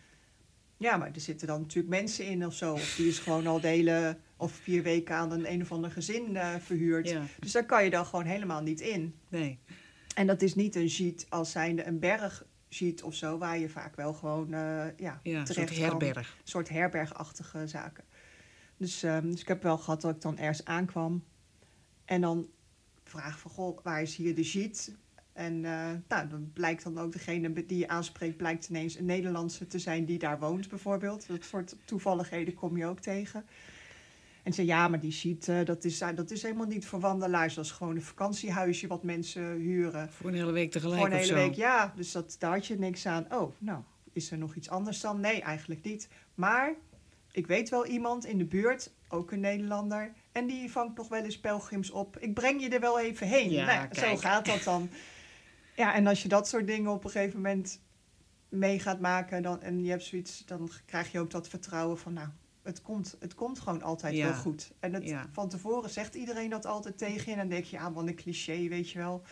Ja, 0.79 0.97
maar 0.97 1.11
er 1.15 1.21
zitten 1.21 1.47
dan 1.47 1.61
natuurlijk 1.61 1.89
mensen 2.01 2.27
in 2.27 2.47
of 2.47 2.55
zo. 2.55 2.73
Of 2.73 2.95
die 2.97 3.09
is 3.09 3.19
gewoon 3.19 3.47
al 3.47 3.61
delen 3.61 4.21
of 4.37 4.53
vier 4.53 4.83
weken 4.83 5.15
aan 5.15 5.31
een 5.31 5.51
een 5.53 5.63
of 5.63 5.73
ander 5.73 5.91
gezin 5.91 6.37
eh, 6.37 6.55
verhuurd. 6.61 7.09
ja. 7.09 7.23
Dus 7.41 7.53
daar 7.53 7.67
kan 7.67 7.85
je 7.85 7.91
dan 7.91 8.07
gewoon 8.07 8.25
helemaal 8.25 8.63
niet 8.63 8.81
in. 8.81 9.15
Nee. 9.29 9.59
En 10.15 10.27
dat 10.27 10.43
is 10.43 10.55
niet 10.55 10.75
een 10.75 10.87
jeet 10.87 11.27
als 11.29 11.51
zijnde 11.51 11.87
een 11.87 11.99
bergsjeet 11.99 13.03
of 13.03 13.15
zo, 13.15 13.39
waar 13.39 13.59
je 13.59 13.69
vaak 13.69 13.97
wel 13.97 14.13
gewoon 14.15 14.53
eh, 14.55 14.87
ja, 14.97 15.21
Ja, 15.23 15.39
een 15.39 15.45
terecht 15.45 15.47
soort 15.55 15.69
kan. 15.69 15.79
herberg. 15.89 16.29
Een 16.31 16.49
soort 16.49 16.69
herbergachtige 16.69 17.67
zaken. 17.67 18.05
Dus, 18.77 19.03
ehm, 19.03 19.31
dus 19.31 19.41
ik 19.41 19.49
heb 19.49 19.63
wel 19.63 19.79
gehad 19.79 20.01
dat 20.01 20.15
ik 20.15 20.21
dan 20.21 20.39
ergens 20.39 20.65
aankwam. 20.65 21.25
En 22.05 22.21
dan 22.21 22.47
vraag 23.05 23.39
van, 23.39 23.51
goh, 23.51 23.79
waar 23.83 24.03
is 24.03 24.17
hier 24.17 24.35
de 24.35 24.43
jeet? 24.43 24.95
En 25.37 25.65
eh, 25.65 25.91
nou, 26.09 26.29
dan 26.29 26.51
blijkt 26.53 26.83
dan 26.83 26.99
ook 26.99 27.13
degene 27.13 27.67
die 27.67 27.79
je 27.79 27.89
aanspreekt... 27.89 28.37
blijkt 28.37 28.69
ineens 28.69 28.99
een 28.99 29.05
Nederlandse 29.05 29.67
te 29.67 29.79
zijn 29.79 30.05
die 30.05 30.19
daar 30.19 30.39
woont 30.39 30.69
bijvoorbeeld. 30.69 31.27
Dat 31.27 31.45
soort 31.45 31.77
toevalligheden 31.85 32.55
kom 32.55 32.77
je 32.77 32.87
ook 32.87 33.01
tegen. 33.01 33.45
En 34.43 34.53
ze 34.53 34.65
ja, 34.65 34.89
maar 34.89 35.01
die 35.01 35.13
sheet, 35.13 35.49
eh, 35.49 35.65
dat, 35.65 35.85
is, 35.85 35.99
dat 36.15 36.31
is 36.31 36.43
helemaal 36.43 36.67
niet 36.67 36.87
voor 36.87 37.01
wandelaars. 37.01 37.55
Dat 37.55 37.65
is 37.65 37.71
gewoon 37.71 37.97
een 37.97 38.03
vakantiehuisje 38.03 38.87
wat 38.87 39.03
mensen 39.03 39.57
huren. 39.57 40.13
Voor 40.13 40.29
een 40.29 40.37
hele 40.37 40.53
week 40.53 40.71
tegelijk 40.71 41.01
Gewoon 41.03 41.13
een 41.13 41.23
of 41.23 41.29
hele 41.29 41.41
zo. 41.41 41.47
week, 41.47 41.57
ja. 41.57 41.93
Dus 41.97 42.13
dat, 42.13 42.37
daar 42.39 42.53
had 42.53 42.67
je 42.67 42.79
niks 42.79 43.07
aan. 43.07 43.27
Oh, 43.33 43.53
nou, 43.59 43.81
is 44.13 44.31
er 44.31 44.39
nog 44.39 44.55
iets 44.55 44.71
anders 44.71 45.01
dan? 45.01 45.21
Nee, 45.21 45.43
eigenlijk 45.43 45.83
niet. 45.83 46.09
Maar 46.35 46.75
ik 47.33 47.47
weet 47.47 47.69
wel 47.69 47.87
iemand 47.87 48.27
in 48.27 48.39
de 48.39 48.45
buurt, 48.45 48.93
ook 49.09 49.33
een 49.33 49.41
Nederlander... 49.41 50.13
en 50.33 50.47
die 50.47 50.71
vangt 50.71 50.97
nog 50.97 51.09
wel 51.09 51.25
eens 51.25 51.41
pelgrims 51.41 51.91
op. 51.91 52.19
Ik 52.19 52.35
breng 52.35 52.63
je 52.63 52.69
er 52.69 52.81
wel 52.81 53.01
even 53.01 53.27
heen. 53.27 53.51
Ja, 53.51 53.67
Nou, 53.67 53.95
zo 53.95 54.17
gaat 54.17 54.47
dat 54.47 54.63
dan. 54.63 54.89
Ja, 55.77 55.95
en 55.95 56.07
als 56.07 56.23
je 56.23 56.29
dat 56.29 56.49
soort 56.49 56.67
dingen 56.67 56.91
op 56.91 57.05
een 57.05 57.11
gegeven 57.11 57.37
moment 57.37 57.81
mee 58.49 58.79
gaat 58.79 59.01
maken... 59.01 59.43
Dan, 59.43 59.63
en 59.63 59.85
je 59.85 59.91
hebt 59.91 60.03
zoiets, 60.03 60.43
dan 60.47 60.71
krijg 60.87 61.13
je 61.13 61.21
ook 61.21 61.31
dat 61.31 61.49
vertrouwen 61.49 61.99
van... 61.99 62.13
nou, 62.13 62.29
het 62.63 62.83
komt, 62.83 63.17
het 63.21 63.35
komt 63.35 63.59
gewoon 63.61 63.83
altijd 63.83 64.15
Ja. 64.15 64.25
wel 64.25 64.35
goed. 64.35 64.73
En 64.81 64.93
het, 64.95 65.05
Ja. 65.05 65.29
van 65.33 65.49
tevoren 65.49 65.91
zegt 65.91 66.15
iedereen 66.15 66.51
dat 66.51 66.67
altijd 66.67 66.99
tegen 66.99 67.25
je... 67.25 67.31
en 67.31 67.37
dan 67.37 67.49
denk 67.49 67.65
je, 67.65 67.77
ja, 67.77 67.93
wat 67.93 68.07
een 68.07 68.15
cliché, 68.15 68.69
weet 68.69 68.91
je 68.91 68.99
wel... 68.99 69.23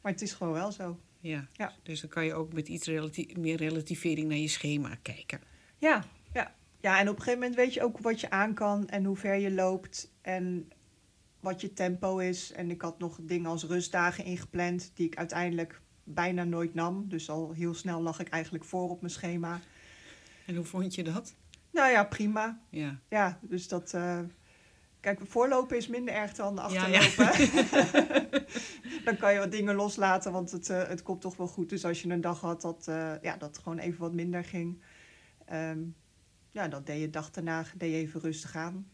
Maar 0.00 0.12
het 0.12 0.22
is 0.22 0.32
gewoon 0.32 0.52
wel 0.52 0.72
zo. 0.72 0.98
Ja. 1.20 1.48
Ja. 1.52 1.72
dus 1.82 2.00
dan 2.00 2.10
kan 2.10 2.24
je 2.24 2.34
ook 2.34 2.52
met 2.52 2.68
iets 2.68 2.86
relati- 2.86 3.34
meer 3.38 3.56
relativering 3.56 4.28
naar 4.28 4.38
je 4.38 4.48
schema 4.48 4.96
kijken. 5.02 5.40
Ja, 5.78 6.04
ja. 6.32 6.54
ja, 6.80 6.98
en 7.00 7.08
op 7.08 7.16
een 7.16 7.22
gegeven 7.22 7.38
moment 7.40 7.58
weet 7.58 7.74
je 7.74 7.82
ook 7.82 7.98
wat 7.98 8.20
je 8.20 8.30
aan 8.30 8.54
kan 8.54 8.88
en 8.88 9.04
hoe 9.04 9.16
ver 9.16 9.34
je 9.36 9.50
loopt 9.52 10.10
en 10.20 10.70
wat 11.42 11.60
je 11.60 11.72
tempo 11.72 12.18
is. 12.18 12.52
En 12.52 12.70
ik 12.70 12.82
had 12.82 12.98
nog 12.98 13.18
dingen 13.22 13.50
als 13.50 13.64
rustdagen 13.64 14.24
ingepland 14.24 14.90
die 14.94 15.06
ik 15.06 15.16
uiteindelijk 15.16 15.80
bijna 16.04 16.44
nooit 16.44 16.74
nam. 16.74 17.08
Dus 17.08 17.30
al 17.30 17.52
heel 17.52 17.74
snel 17.74 18.02
lag 18.02 18.20
ik 18.20 18.28
eigenlijk 18.28 18.64
voor 18.64 18.90
op 18.90 19.00
mijn 19.00 19.12
schema. 19.12 19.60
En 20.46 20.56
hoe 20.56 20.64
vond 20.64 20.94
je 20.94 21.02
dat? 21.04 21.34
Nou 21.70 21.90
ja, 21.90 22.04
prima. 22.04 22.60
Ja. 22.70 22.98
Ja, 23.08 23.38
dus 23.42 23.68
dat... 23.68 23.94
eh, 23.94 24.20
Kijk, 25.00 25.20
voorlopen 25.24 25.76
is 25.76 25.88
minder 25.88 26.14
erg 26.14 26.32
dan 26.34 26.54
Ja, 26.54 26.60
achterlopen. 26.62 27.50
dan 29.04 29.16
kan 29.16 29.32
je 29.32 29.38
wat 29.38 29.50
dingen 29.50 29.74
loslaten, 29.74 30.32
want 30.32 30.50
het, 30.50 30.68
eh, 30.70 30.88
het 30.88 31.02
komt 31.02 31.20
toch 31.20 31.36
wel 31.36 31.46
goed. 31.46 31.68
Dus 31.68 31.84
als 31.84 32.02
je 32.02 32.08
een 32.08 32.20
dag 32.20 32.40
had 32.40 32.60
dat, 32.62 32.88
eh, 32.88 33.12
ja, 33.22 33.36
dat 33.36 33.58
gewoon 33.58 33.78
even 33.78 34.00
wat 34.00 34.12
minder 34.12 34.44
ging... 34.44 34.82
ehm, 35.44 35.80
ja, 36.50 36.68
dan 36.68 36.84
deed 36.84 37.00
je 37.00 37.10
dag 37.10 37.30
daarna 37.30 37.64
deed 37.76 37.90
je 37.90 37.96
even 37.96 38.20
rustig 38.20 38.56
aan. 38.56 38.86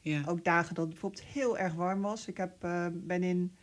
Ja. 0.00 0.22
Ook 0.26 0.44
dagen 0.44 0.74
dat 0.74 0.84
het 0.84 0.92
bijvoorbeeld 0.92 1.22
heel 1.24 1.58
erg 1.58 1.74
warm 1.74 2.00
was. 2.00 2.26
Ik 2.26 2.36
heb, 2.36 2.64
eh, 2.64 2.86
ben 2.92 3.22
in 3.22 3.56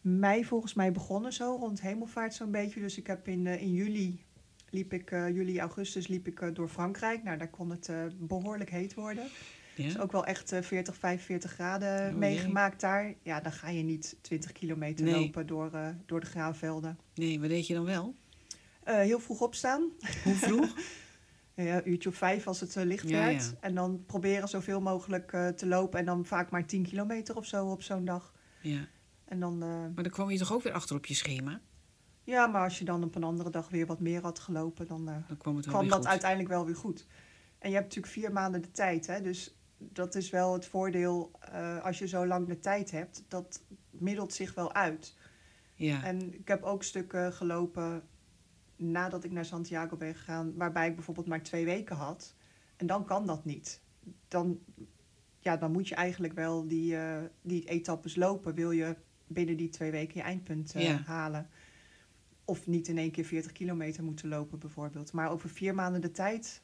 mei 0.00 0.44
volgens 0.44 0.74
mij 0.74 0.92
begonnen 0.92 1.32
zo, 1.32 1.56
rond 1.60 1.80
hemelvaart 1.80 2.34
zo'n 2.34 2.50
beetje. 2.50 2.80
Dus 2.80 2.98
ik 2.98 3.06
heb 3.06 3.28
in, 3.28 3.46
eh, 3.46 3.62
in 3.62 3.72
juli, 3.72 4.24
liep 4.70 4.92
ik, 4.92 5.10
eh, 5.10 5.28
juli, 5.28 5.60
augustus 5.60 6.06
liep 6.06 6.26
ik 6.26 6.54
door 6.54 6.68
Frankrijk. 6.68 7.22
Nou, 7.22 7.38
daar 7.38 7.50
kon 7.50 7.70
het 7.70 7.88
eh, 7.88 7.96
behoorlijk 8.18 8.70
heet 8.70 8.94
worden. 8.94 9.24
Dus 9.76 9.98
ook 9.98 10.12
wel 10.12 10.26
echt 10.26 10.52
eh, 10.52 10.62
40, 10.62 10.96
45 10.96 11.50
graden 11.52 12.08
Oh, 12.12 12.16
meegemaakt 12.18 12.80
daar. 12.80 13.14
Ja, 13.22 13.40
dan 13.40 13.52
ga 13.52 13.68
je 13.68 13.82
niet 13.82 14.16
20 14.20 14.52
kilometer 14.52 15.04
Nee. 15.04 15.14
lopen 15.14 15.46
door, 15.46 15.70
door 16.06 16.20
de 16.20 16.26
graanvelden. 16.26 16.98
Nee, 17.14 17.40
wat 17.40 17.48
deed 17.48 17.66
je 17.66 17.74
dan 17.74 17.84
wel? 17.84 18.14
Heel 18.84 19.20
vroeg 19.20 19.40
opstaan. 19.40 19.90
Hoe 20.24 20.34
vroeg? 20.34 20.74
Ja, 21.56 21.76
een 21.76 21.88
uurtje 21.90 22.08
of 22.08 22.14
vijf 22.14 22.46
als 22.46 22.60
het 22.60 22.76
eh, 22.76 22.84
licht 22.84 23.08
Ja, 23.08 23.18
werd. 23.26 23.44
ja. 23.44 23.50
En 23.60 23.74
dan 23.74 24.02
proberen 24.06 24.48
zoveel 24.48 24.80
mogelijk 24.80 25.32
eh, 25.32 25.48
te 25.48 25.66
lopen. 25.66 25.98
En 25.98 26.04
dan 26.04 26.24
vaak 26.26 26.50
maar 26.50 26.66
10 26.66 26.82
kilometer 26.82 27.36
of 27.36 27.46
zo 27.46 27.66
op 27.70 27.82
zo'n 27.82 28.04
dag. 28.04 28.32
ja. 28.60 28.86
En 29.24 29.40
dan, 29.40 29.62
eh, 29.62 29.68
Maar 29.68 30.02
dan 30.02 30.12
kwam 30.12 30.30
je 30.30 30.38
toch 30.38 30.52
ook 30.52 30.62
weer 30.62 30.72
achter 30.72 30.96
op 30.96 31.06
je 31.06 31.14
schema? 31.14 31.60
ja, 32.24 32.46
maar 32.46 32.62
als 32.62 32.78
je 32.78 32.84
dan 32.84 33.04
op 33.04 33.14
een 33.14 33.24
andere 33.24 33.50
dag 33.50 33.68
weer 33.68 33.86
wat 33.86 34.00
meer 34.00 34.22
had 34.22 34.38
gelopen, 34.38 34.86
dan 34.86 35.08
eh, 35.08 35.14
Dan 35.28 35.36
kwam 35.36 35.56
het 35.56 35.64
wel 35.64 35.74
kwam 35.74 35.80
weer 35.86 35.90
dat 35.94 36.00
goed. 36.02 36.10
uiteindelijk 36.10 36.50
wel 36.50 36.64
weer 36.66 36.76
goed. 36.76 37.06
En 37.58 37.68
je 37.68 37.74
hebt 37.76 37.86
natuurlijk 37.86 38.12
vier 38.12 38.32
maanden 38.32 38.62
de 38.62 38.70
tijd, 38.70 39.06
hè? 39.06 39.20
dus 39.20 39.56
dat 39.78 40.14
is 40.14 40.30
wel 40.30 40.52
het 40.52 40.66
voordeel 40.66 41.30
eh, 41.40 41.84
als 41.84 41.98
je 41.98 42.06
zo 42.08 42.26
lang 42.26 42.48
de 42.48 42.60
tijd 42.60 42.90
hebt. 42.90 43.24
Dat 43.28 43.62
middelt 43.90 44.32
zich 44.32 44.54
wel 44.54 44.72
uit. 44.74 45.16
Ja. 45.74 46.02
En 46.04 46.34
ik 46.34 46.48
heb 46.48 46.62
ook 46.62 46.82
stukken 46.82 47.32
gelopen 47.32 48.02
nadat 48.76 49.24
ik 49.24 49.30
naar 49.30 49.44
Santiago 49.44 49.96
ben 49.96 50.14
gegaan, 50.14 50.54
waarbij 50.56 50.88
ik 50.88 50.94
bijvoorbeeld 50.94 51.26
maar 51.26 51.42
twee 51.42 51.64
weken 51.64 51.96
had. 51.96 52.34
En 52.76 52.86
dan 52.86 53.04
kan 53.04 53.26
dat 53.26 53.44
niet. 53.44 53.80
Dan, 54.28 54.58
ja, 55.38 55.56
dan 55.56 55.72
moet 55.72 55.88
je 55.88 55.94
eigenlijk 55.94 56.32
wel 56.32 56.66
die, 56.68 56.96
eh, 56.96 57.22
die 57.42 57.64
etappes 57.68 58.16
lopen. 58.16 58.54
Wil 58.54 58.70
je 58.70 58.96
binnen 59.26 59.56
die 59.56 59.68
twee 59.68 59.90
weken 59.90 60.14
je 60.16 60.22
eindpunt 60.22 60.74
eh, 60.74 60.82
Ja. 60.82 61.02
halen. 61.06 61.48
Of 62.44 62.66
niet 62.66 62.88
in 62.88 62.98
één 62.98 63.10
keer 63.10 63.24
40 63.24 63.52
kilometer 63.52 64.04
moeten 64.04 64.28
lopen 64.28 64.58
bijvoorbeeld. 64.58 65.12
Maar 65.12 65.30
over 65.30 65.48
vier 65.48 65.74
maanden 65.74 66.00
de 66.00 66.10
tijd, 66.10 66.62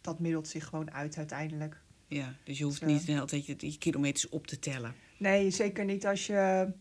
dat 0.00 0.20
middelt 0.20 0.48
zich 0.48 0.64
gewoon 0.66 0.90
uit 0.92 1.16
uiteindelijk. 1.16 1.80
ja. 2.08 2.34
Dus 2.44 2.58
je 2.58 2.64
hoeft 2.64 2.78
Zo. 2.78 2.86
niet 2.86 3.06
de 3.06 3.12
hele 3.12 3.24
tijd 3.24 3.46
je, 3.46 3.54
je 3.58 3.78
kilometers 3.78 4.28
op 4.28 4.46
te 4.46 4.58
tellen. 4.58 4.94
Nee, 5.18 5.50
zeker 5.50 5.84
niet 5.84 6.06
als 6.06 6.26
je. 6.26 6.72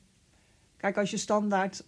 Kijk, 0.78 0.98
als 0.98 1.12
je 1.12 1.18
standaard 1.18 1.86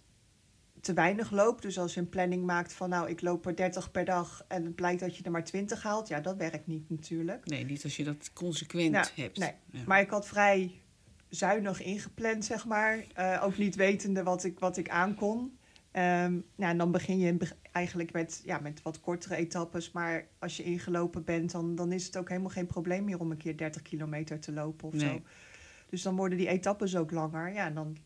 te 0.80 0.92
weinig 0.92 1.30
loopt. 1.30 1.62
Dus 1.62 1.78
als 1.78 1.94
je 1.94 2.00
een 2.00 2.08
planning 2.08 2.44
maakt 2.44 2.72
van 2.72 2.88
nou, 2.88 3.08
ik 3.08 3.20
loop 3.20 3.46
er 3.46 3.56
30 3.56 3.90
per 3.90 4.04
dag 4.04 4.44
en 4.48 4.64
het 4.64 4.74
blijkt 4.74 5.00
dat 5.00 5.16
je 5.16 5.22
er 5.22 5.30
maar 5.30 5.44
20 5.44 5.82
haalt. 5.82 6.08
Ja, 6.08 6.20
dat 6.20 6.36
werkt 6.36 6.66
niet 6.66 6.90
natuurlijk. 6.90 7.46
Nee, 7.46 7.64
niet 7.64 7.84
als 7.84 7.96
je 7.96 8.04
dat 8.04 8.32
consequent 8.32 8.94
Ja, 8.94 9.22
hebt. 9.22 9.38
nee. 9.38 9.52
Ja. 9.70 9.80
Maar 9.86 10.00
ik 10.00 10.10
had 10.10 10.26
vrij 10.26 10.80
zuinig 11.28 11.82
ingepland, 11.82 12.44
zeg 12.44 12.66
maar. 12.66 13.04
Eh, 13.14 13.40
ook 13.44 13.56
niet 13.58 13.74
wetende 13.74 14.22
wat 14.22 14.44
ik, 14.44 14.58
wat 14.58 14.76
ik 14.76 14.88
aankon. 14.88 15.58
Ehm 15.90 16.32
nou, 16.56 16.70
en 16.70 16.78
dan 16.78 16.92
begin 16.92 17.18
je 17.18 17.36
eigenlijk 17.72 18.12
met, 18.12 18.42
ja, 18.44 18.58
met 18.58 18.82
wat 18.82 19.00
kortere 19.00 19.36
etappes. 19.36 19.92
Maar 19.92 20.26
als 20.38 20.56
je 20.56 20.62
ingelopen 20.62 21.24
bent, 21.24 21.50
dan, 21.52 21.74
dan 21.74 21.92
is 21.92 22.06
het 22.06 22.16
ook 22.16 22.28
helemaal 22.28 22.50
geen 22.50 22.66
probleem 22.66 23.04
meer 23.04 23.20
om 23.20 23.30
een 23.30 23.36
keer 23.36 23.56
30 23.56 23.82
kilometer 23.82 24.40
te 24.40 24.52
lopen 24.52 24.88
of 24.88 24.94
Nee. 24.94 25.08
zo. 25.08 25.20
Dus 25.90 26.02
dan 26.02 26.16
worden 26.16 26.38
die 26.38 26.48
etappes 26.48 26.96
ook 26.96 27.10
langer. 27.10 27.52
Ja, 27.52 27.66
en 27.66 27.74
dan 27.74 27.96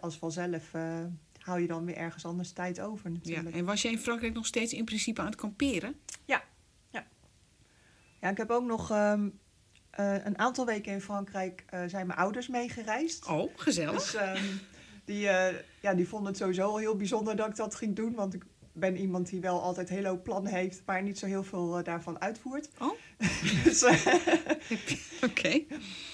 als 0.00 0.18
vanzelf 0.18 0.74
eh, 0.74 1.04
hou 1.44 1.60
je 1.60 1.66
dan 1.66 1.84
weer 1.84 1.96
ergens 1.96 2.24
anders 2.24 2.52
tijd 2.52 2.80
over 2.80 3.10
Ja. 3.10 3.14
natuurlijk. 3.16 3.56
En 3.56 3.64
was 3.64 3.82
jij 3.82 3.90
in 3.92 3.98
Frankrijk 3.98 4.34
nog 4.34 4.46
steeds 4.46 4.72
in 4.72 4.84
principe 4.84 5.20
aan 5.20 5.26
het 5.26 5.36
kamperen? 5.36 5.94
Ja, 6.24 6.42
Ja, 8.20 8.30
ik 8.30 8.36
heb 8.36 8.50
ook 8.50 8.64
nog 8.64 8.90
ehm, 8.90 9.28
eh, 9.90 10.24
een 10.24 10.38
aantal 10.38 10.66
weken 10.66 10.92
in 10.92 11.00
Frankrijk 11.00 11.64
eh, 11.66 11.82
zijn 11.86 12.06
mijn 12.06 12.18
ouders 12.18 12.48
meegereisd. 12.48 13.26
Oh, 13.26 13.52
gezellig. 13.56 13.94
Dus 14.02 14.14
ehm, 14.14 14.44
die, 15.04 15.28
eh, 15.28 15.54
ja, 15.80 15.94
die 15.94 16.08
vonden 16.08 16.28
het 16.28 16.36
sowieso 16.36 16.62
al 16.68 16.76
heel 16.76 16.96
bijzonder 16.96 17.36
dat 17.36 17.48
ik 17.48 17.56
dat 17.56 17.74
ging 17.74 17.96
doen. 17.96 18.14
Want 18.14 18.34
ik 18.34 18.44
ben 18.76 18.96
iemand 18.96 19.28
die 19.28 19.40
wel 19.40 19.60
altijd 19.62 19.88
heel 19.88 20.04
hoop 20.04 20.22
plannen 20.24 20.52
heeft, 20.52 20.82
maar 20.86 21.02
niet 21.02 21.18
zo 21.18 21.26
heel 21.26 21.42
veel 21.42 21.78
eh, 21.78 21.84
daarvan 21.84 22.20
uitvoert. 22.20 22.68
Oh, 22.80 22.90
dus, 23.64 23.82
eh, 23.82 24.06
oké. 25.30 25.62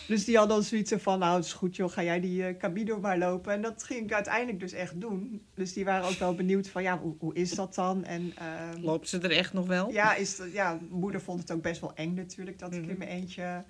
dus 0.09 0.25
die 0.25 0.37
hadden 0.37 0.63
zoiets 0.65 0.93
van, 0.97 1.19
nou 1.19 1.37
het 1.37 1.45
is 1.45 1.53
goed 1.53 1.77
joh, 1.77 1.91
ga 1.91 2.03
jij 2.03 2.21
die 2.21 2.57
Camino 2.57 3.01
maar 3.01 3.19
lopen. 3.19 3.53
En 3.53 3.63
dat 3.63 3.83
ging 3.83 4.01
ik 4.05 4.13
uiteindelijk 4.13 4.61
dus 4.61 4.73
echt 4.73 5.01
doen. 5.01 5.43
Dus 5.55 5.73
die 5.73 5.85
waren 5.85 6.09
ook 6.09 6.19
wel 6.19 6.35
benieuwd 6.35 6.69
van, 6.69 6.83
ja, 6.83 6.99
hoe, 6.99 7.15
hoe 7.19 7.35
is 7.35 7.51
dat 7.51 7.75
dan? 7.75 8.05
En, 8.05 8.33
ehm, 8.37 8.81
Loopt 8.83 9.09
ze 9.09 9.19
er 9.19 9.31
echt 9.31 9.53
nog 9.53 9.67
wel? 9.67 9.91
Ja, 9.93 10.15
is 10.15 10.37
dat- 10.37 10.53
ja, 10.53 10.79
moeder 10.91 11.21
vond 11.21 11.41
het 11.41 11.53
ook 11.53 11.63
best 11.63 11.81
wel 11.81 11.95
eng 11.95 12.15
natuurlijk 12.15 12.59
dat 12.59 12.73
ik 12.75 12.81
Mhm. 12.81 12.91
in 12.91 12.99
mijn 12.99 13.11
eentje 13.11 13.65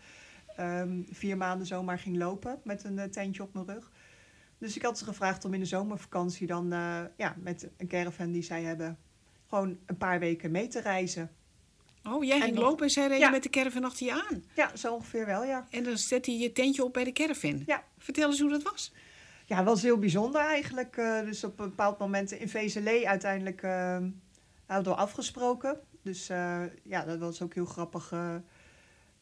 ehm, 0.56 1.02
vier 1.10 1.36
maanden 1.36 1.66
zomaar 1.66 1.98
ging 1.98 2.16
lopen 2.16 2.58
met 2.64 2.84
een 2.84 3.10
tentje 3.10 3.42
op 3.42 3.54
mijn 3.54 3.66
rug. 3.66 3.90
Dus 4.60 4.76
ik 4.76 4.82
had 4.82 4.98
ze 4.98 5.04
gevraagd 5.04 5.44
om 5.44 5.54
in 5.54 5.60
de 5.60 5.66
zomervakantie 5.66 6.46
dan 6.46 6.72
eh, 6.72 7.00
ja, 7.16 7.36
met 7.38 7.68
een 7.76 7.88
caravan 7.88 8.32
die 8.32 8.42
zij 8.42 8.62
hebben 8.62 8.98
gewoon 9.48 9.78
een 9.86 9.96
paar 9.96 10.18
weken 10.18 10.50
mee 10.50 10.68
te 10.68 10.80
reizen. 10.80 11.30
Oh, 12.04 12.24
jij 12.24 12.36
En 12.36 12.42
ging 12.42 12.54
nog- 12.54 12.64
lopen 12.64 12.84
en 12.84 12.90
zij 12.90 13.02
reden 13.06 13.18
Ja. 13.18 13.30
met 13.30 13.42
de 13.42 13.50
caravan 13.50 13.84
achter 13.84 14.06
je 14.06 14.12
aan. 14.12 14.44
Ja, 14.54 14.76
zo 14.76 14.94
ongeveer 14.94 15.26
wel, 15.26 15.44
ja. 15.44 15.66
En 15.70 15.84
dan 15.84 15.98
zette 15.98 16.30
je 16.32 16.38
je 16.38 16.52
tentje 16.52 16.84
op 16.84 16.92
bij 16.92 17.04
de 17.04 17.12
caravan. 17.12 17.62
Ja. 17.66 17.84
Vertel 17.98 18.28
eens 18.28 18.40
hoe 18.40 18.50
dat 18.50 18.62
was. 18.62 18.92
Ja, 19.46 19.56
het 19.56 19.64
was 19.64 19.82
heel 19.82 19.98
bijzonder 19.98 20.40
eigenlijk. 20.40 20.96
Eh, 20.96 21.20
dus 21.20 21.44
op 21.44 21.58
een 21.60 21.68
bepaald 21.68 21.98
moment 21.98 22.30
in 22.32 22.48
Vezelé 22.48 23.04
uiteindelijk 23.06 23.62
eh, 23.62 23.98
hadden 24.66 24.92
we 24.92 24.98
afgesproken. 24.98 25.80
Dus 26.02 26.26
ja, 26.82 27.04
dat 27.06 27.18
was 27.18 27.42
ook 27.42 27.54
heel 27.54 27.64
grappig. 27.64 28.12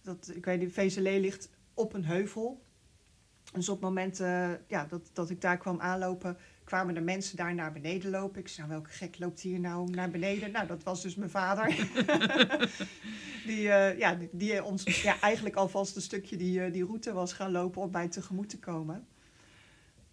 dat, 0.02 0.30
ik 0.35 0.45
weet 0.45 0.59
niet, 0.61 0.73
Vezelé 0.73 1.18
ligt 1.18 1.50
op 1.75 1.95
een 1.95 2.04
heuvel. 2.04 2.62
Dus 3.52 3.69
op 3.69 3.75
het 3.75 3.85
moment 3.85 4.21
eh, 4.21 4.50
ja, 4.67 4.85
dat, 4.88 5.11
dat 5.12 5.31
ik 5.31 5.40
daar 5.40 5.57
kwam 5.57 5.81
aanlopen, 5.81 6.37
kwamen 6.64 6.95
de 6.95 7.00
mensen 7.00 7.37
daar 7.37 7.55
naar 7.55 7.73
beneden 7.73 8.11
lopen. 8.11 8.40
Ik 8.40 8.49
zei, 8.49 8.67
nou, 8.67 8.81
welke 8.81 8.97
gek 8.97 9.19
loopt 9.19 9.40
hier 9.40 9.61
nou 9.61 9.90
naar 9.90 10.11
beneden? 10.11 10.50
Nou, 10.50 10.67
dat 10.67 10.83
was 10.83 11.02
dus 11.02 11.14
mijn 11.14 11.31
vader. 11.31 11.67
die, 13.47 13.69
eh, 13.71 13.99
ja, 13.99 14.14
die, 14.14 14.28
die 14.33 14.64
ons 14.64 15.02
ja, 15.02 15.21
eigenlijk 15.21 15.57
alvast 15.57 15.97
een 15.97 16.02
stukje 16.02 16.37
die, 16.37 16.64
eh, 16.64 16.73
die 16.73 16.85
route 16.85 17.12
was 17.12 17.33
gaan 17.33 17.50
lopen 17.50 17.83
om 17.83 17.90
mij 17.90 18.09
tegemoet 18.09 18.49
te 18.49 18.59
komen. 18.59 19.07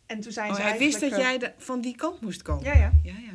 En 0.06 0.20
toen 0.20 0.32
zijn 0.32 0.50
Oh, 0.50 0.56
ze 0.56 0.62
hij 0.62 0.78
wist 0.78 1.00
dat 1.00 1.10
jij 1.16 1.38
de- 1.38 1.54
van 1.58 1.82
die 1.82 1.96
kant 1.96 2.22
moest 2.22 2.42
komen. 2.42 2.64
Ja, 2.64 2.74
ja. 2.74 2.92
Ja, 3.04 3.14
ja. 3.18 3.34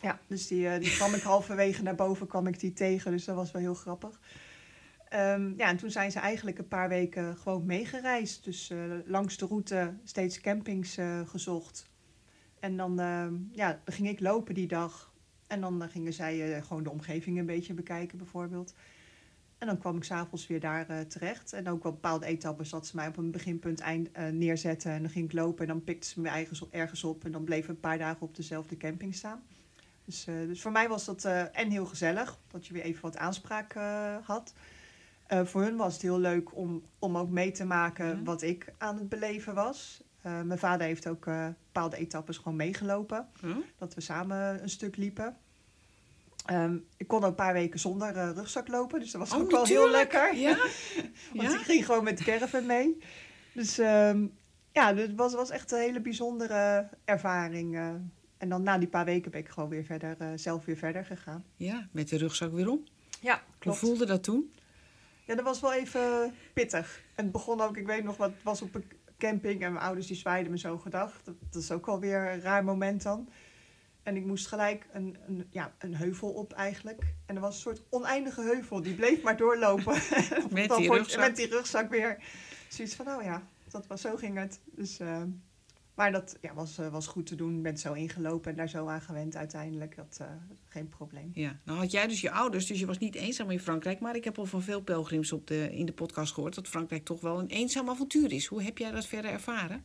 Ja, 0.00 0.18
dus 0.26 0.46
die, 0.46 0.78
die 0.78 0.90
kwam 0.96 1.14
ik 1.14 1.22
halverwege 1.22 1.82
naar 1.82 1.94
boven, 1.94 2.26
kwam 2.26 2.46
ik 2.46 2.60
die 2.60 2.72
tegen. 2.72 3.10
Dus 3.10 3.24
dat 3.24 3.36
was 3.36 3.50
wel 3.50 3.62
heel 3.62 3.74
grappig. 3.74 4.20
Ehm, 5.08 5.52
ja, 5.56 5.68
en 5.68 5.76
toen 5.76 5.90
zijn 5.90 6.10
ze 6.10 6.18
eigenlijk 6.18 6.58
een 6.58 6.68
paar 6.68 6.88
weken 6.88 7.36
gewoon 7.36 7.66
meegereisd. 7.66 8.44
Dus 8.44 8.70
eh, 8.70 8.78
langs 9.04 9.36
de 9.36 9.46
route 9.46 9.94
steeds 10.04 10.40
campings 10.40 10.96
eh, 10.96 11.20
gezocht. 11.28 11.90
En 12.60 12.76
dan, 12.76 13.00
ehm, 13.00 13.34
ja, 13.52 13.80
ging 13.84 14.08
ik 14.08 14.20
lopen 14.20 14.54
die 14.54 14.66
dag. 14.66 15.12
En 15.46 15.60
dan 15.60 15.82
eh, 15.82 15.88
gingen 15.88 16.12
zij 16.12 16.62
gewoon 16.62 16.82
de 16.82 16.90
omgeving 16.90 17.38
een 17.38 17.46
beetje 17.46 17.74
bekijken 17.74 18.18
bijvoorbeeld. 18.18 18.74
En 19.58 19.66
dan 19.66 19.78
kwam 19.78 19.96
ik 19.96 20.04
s'avonds 20.04 20.46
weer 20.46 20.60
daar 20.60 21.06
terecht. 21.06 21.52
En 21.52 21.68
ook 21.68 21.84
op 21.84 21.92
bepaalde 21.92 22.26
etappes 22.26 22.70
dat 22.70 22.86
ze 22.86 22.96
mij 22.96 23.06
op 23.06 23.16
een 23.16 23.30
beginpunt 23.30 23.80
eind, 23.80 24.10
neerzetten. 24.32 24.92
En 24.92 25.02
dan 25.02 25.10
ging 25.10 25.24
ik 25.24 25.32
lopen 25.32 25.60
en 25.60 25.72
dan 25.72 25.84
pikten 25.84 26.10
ze 26.10 26.20
me 26.20 26.46
ergens 26.70 27.04
op. 27.04 27.24
En 27.24 27.32
dan 27.32 27.44
bleef 27.44 27.68
een 27.68 27.80
paar 27.80 27.98
dagen 27.98 28.22
op 28.22 28.36
dezelfde 28.36 28.76
camping 28.76 29.14
staan. 29.14 29.42
Dus, 30.04 30.24
dus 30.24 30.60
voor 30.60 30.72
mij 30.72 30.88
was 30.88 31.04
dat 31.04 31.24
en 31.52 31.70
heel 31.70 31.86
gezellig, 31.86 32.38
dat 32.50 32.66
je 32.66 32.72
weer 32.72 32.82
even 32.82 33.02
wat 33.02 33.16
aanspraak 33.16 33.72
had. 34.22 34.54
Eh, 35.28 35.44
voor 35.44 35.62
hun 35.62 35.76
was 35.76 35.92
het 35.92 36.02
heel 36.02 36.18
leuk 36.18 36.56
om, 36.56 36.82
om 36.98 37.16
ook 37.18 37.28
mee 37.30 37.50
te 37.50 37.64
maken 37.64 38.06
Ja. 38.06 38.22
wat 38.22 38.42
ik 38.42 38.72
aan 38.78 38.96
het 38.96 39.08
beleven 39.08 39.54
was. 39.54 40.02
Eh, 40.22 40.40
mijn 40.42 40.58
vader 40.58 40.86
heeft 40.86 41.08
ook 41.08 41.26
eh, 41.26 41.46
bepaalde 41.64 41.96
etappes 41.96 42.36
gewoon 42.36 42.56
meegelopen. 42.56 43.28
Huh? 43.40 43.56
Dat 43.78 43.94
we 43.94 44.00
samen 44.00 44.62
een 44.62 44.68
stuk 44.70 44.96
liepen. 44.96 45.36
Ehm, 46.46 46.76
ik 46.96 47.06
kon 47.08 47.22
een 47.24 47.34
paar 47.34 47.52
weken 47.52 47.78
zonder 47.80 48.32
rugzak 48.34 48.68
lopen, 48.68 49.00
dus 49.00 49.10
dat 49.10 49.20
was 49.20 49.32
Oh, 49.32 49.40
ook 49.40 49.50
wel 49.50 49.64
heel 49.64 49.90
lekker. 49.90 50.36
Ja? 50.36 50.56
Want 51.34 51.52
ik 51.52 51.60
ging 51.60 51.84
gewoon 51.84 52.04
met 52.04 52.18
de 52.18 52.24
caravan 52.24 52.66
mee. 52.66 52.98
Dus 53.54 53.78
ehm, 53.78 54.26
ja, 54.72 54.94
het 54.94 55.14
was, 55.14 55.34
was 55.34 55.50
echt 55.50 55.72
een 55.72 55.78
hele 55.78 56.00
bijzondere 56.00 56.88
ervaring. 57.04 57.76
en 58.38 58.48
dan 58.48 58.62
na 58.62 58.78
die 58.78 58.88
paar 58.88 59.04
weken 59.04 59.30
ben 59.30 59.40
ik 59.40 59.48
gewoon 59.48 59.68
weer 59.68 59.84
verder, 59.84 60.38
zelf 60.38 60.64
weer 60.64 60.76
verder 60.76 61.04
gegaan. 61.04 61.44
ja, 61.56 61.88
met 61.92 62.08
de 62.08 62.16
rugzak 62.16 62.52
weer 62.52 62.70
om. 62.70 62.84
Ja, 63.20 63.34
Hoe 63.34 63.54
klopt. 63.58 63.78
voelde 63.78 64.06
dat 64.06 64.22
toen? 64.22 64.52
Ja, 65.28 65.34
dat 65.34 65.44
was 65.44 65.60
wel 65.60 65.72
even 65.72 66.34
pittig. 66.52 67.02
En 67.14 67.22
het 67.24 67.32
begon 67.32 67.60
ook, 67.60 67.76
ik 67.76 67.86
weet 67.86 68.04
nog 68.04 68.16
wat, 68.16 68.32
was 68.42 68.62
op 68.62 68.74
een 68.74 68.90
camping 69.18 69.62
en 69.62 69.72
mijn 69.72 69.84
ouders 69.84 70.06
die 70.06 70.16
zwaaiden 70.16 70.52
me 70.52 70.58
zo 70.58 70.78
gedacht. 70.78 71.24
Dat, 71.24 71.34
dat 71.50 71.62
is 71.62 71.70
ook 71.70 71.86
wel 71.86 72.00
weer 72.00 72.32
een 72.32 72.40
raar 72.40 72.64
moment 72.64 73.02
dan. 73.02 73.28
En 74.02 74.16
ik 74.16 74.24
moest 74.24 74.46
gelijk 74.46 74.86
een, 74.92 75.16
een, 75.26 75.46
ja, 75.50 75.74
een 75.78 75.96
heuvel 75.96 76.28
op 76.28 76.52
eigenlijk. 76.52 77.14
En 77.26 77.34
er 77.34 77.40
was 77.40 77.54
een 77.54 77.60
soort 77.60 77.82
oneindige 77.90 78.42
heuvel, 78.42 78.82
die 78.82 78.94
bleef 78.94 79.22
maar 79.22 79.36
doorlopen. 79.36 79.94
Met 80.50 80.76
die 80.76 80.92
rugzak. 80.92 81.20
Met 81.20 81.36
die 81.36 81.48
rugzak 81.48 81.90
weer. 81.90 82.22
Zoiets 82.68 82.94
van, 82.94 83.08
oh 83.08 83.22
ja, 83.22 83.42
dat 83.70 83.86
was, 83.86 84.00
zo 84.00 84.16
ging 84.16 84.38
het. 84.38 84.60
Dus, 84.64 84.98
eh, 84.98 85.22
maar 85.98 86.12
dat 86.12 86.38
ja, 86.40 86.54
was, 86.54 86.78
eh, 86.78 86.88
was 86.88 87.06
goed 87.06 87.26
te 87.26 87.34
doen. 87.34 87.56
Ik 87.56 87.62
ben 87.62 87.78
zo 87.78 87.92
ingelopen 87.92 88.50
en 88.50 88.56
daar 88.56 88.68
zo 88.68 88.86
aan 88.86 89.00
gewend 89.00 89.36
uiteindelijk. 89.36 89.96
Dat, 89.96 90.18
eh, 90.20 90.26
geen 90.68 90.88
probleem. 90.88 91.30
Ja, 91.34 91.58
nou 91.64 91.78
had 91.78 91.90
jij 91.90 92.06
dus 92.06 92.20
je 92.20 92.30
ouders, 92.30 92.66
dus 92.66 92.80
je 92.80 92.86
was 92.86 92.98
niet 92.98 93.14
eenzaam 93.14 93.50
in 93.50 93.60
Frankrijk. 93.60 94.00
Maar 94.00 94.16
ik 94.16 94.24
heb 94.24 94.38
al 94.38 94.46
van 94.46 94.62
veel 94.62 94.80
pelgrims 94.80 95.32
op 95.32 95.46
de, 95.46 95.68
in 95.72 95.86
de 95.86 95.92
podcast 95.92 96.34
gehoord 96.34 96.54
dat 96.54 96.68
Frankrijk 96.68 97.04
toch 97.04 97.20
wel 97.20 97.38
een 97.38 97.46
eenzaam 97.46 97.88
avontuur 97.88 98.32
is. 98.32 98.46
Hoe 98.46 98.62
heb 98.62 98.78
jij 98.78 98.90
dat 98.90 99.06
verder 99.06 99.30
ervaren? 99.30 99.84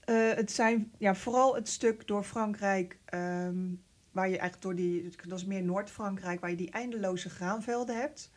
Eh, 0.00 0.32
het 0.32 0.52
zijn 0.52 0.92
ja, 0.98 1.14
vooral 1.14 1.54
het 1.54 1.68
stuk 1.68 2.06
door 2.06 2.24
Frankrijk, 2.24 2.98
ehm, 3.04 3.74
waar 4.10 4.28
je 4.28 4.38
eigenlijk 4.38 4.62
door 4.62 4.74
die, 4.74 5.14
dat 5.26 5.38
is 5.38 5.44
meer 5.44 5.62
Noord-Frankrijk, 5.62 6.40
waar 6.40 6.50
je 6.50 6.56
die 6.56 6.70
eindeloze 6.70 7.30
graanvelden 7.30 7.96
hebt. 7.96 8.30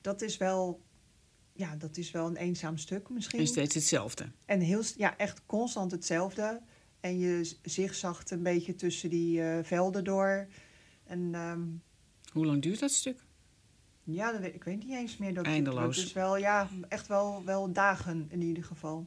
Dat 0.00 0.22
is 0.22 0.36
wel, 0.36 0.80
ja, 1.60 1.76
dat 1.76 1.96
is 1.96 2.10
wel 2.10 2.26
een 2.26 2.36
eenzaam 2.36 2.76
stuk 2.76 3.08
misschien. 3.08 3.38
En 3.38 3.46
steeds 3.46 3.74
hetzelfde. 3.74 4.30
En 4.44 4.60
heel, 4.60 4.82
ja, 4.96 5.16
echt 5.16 5.42
constant 5.46 5.90
hetzelfde. 5.90 6.60
En 7.00 7.18
je 7.18 7.56
zigzagt 7.62 8.30
een 8.30 8.42
beetje 8.42 8.74
tussen 8.74 9.10
die 9.10 9.42
eh, 9.42 9.64
velden 9.64 10.04
door. 10.04 10.48
En 11.04 11.34
ehm, 11.34 11.62
Hoe 12.32 12.46
lang 12.46 12.62
duurt 12.62 12.80
dat 12.80 12.90
stuk? 12.90 13.24
ja, 14.04 14.32
dat 14.32 14.42
ik 14.44 14.64
weet 14.64 14.84
niet 14.84 14.96
eens 14.96 15.16
meer. 15.16 15.34
Dat 15.34 15.44
Eindeloos. 15.44 15.96
Het 15.96 16.06
is 16.06 16.12
wel, 16.12 16.36
ja, 16.36 16.68
echt 16.88 17.06
wel, 17.06 17.44
wel 17.44 17.72
dagen 17.72 18.26
in 18.30 18.40
ieder 18.40 18.64
geval. 18.64 19.06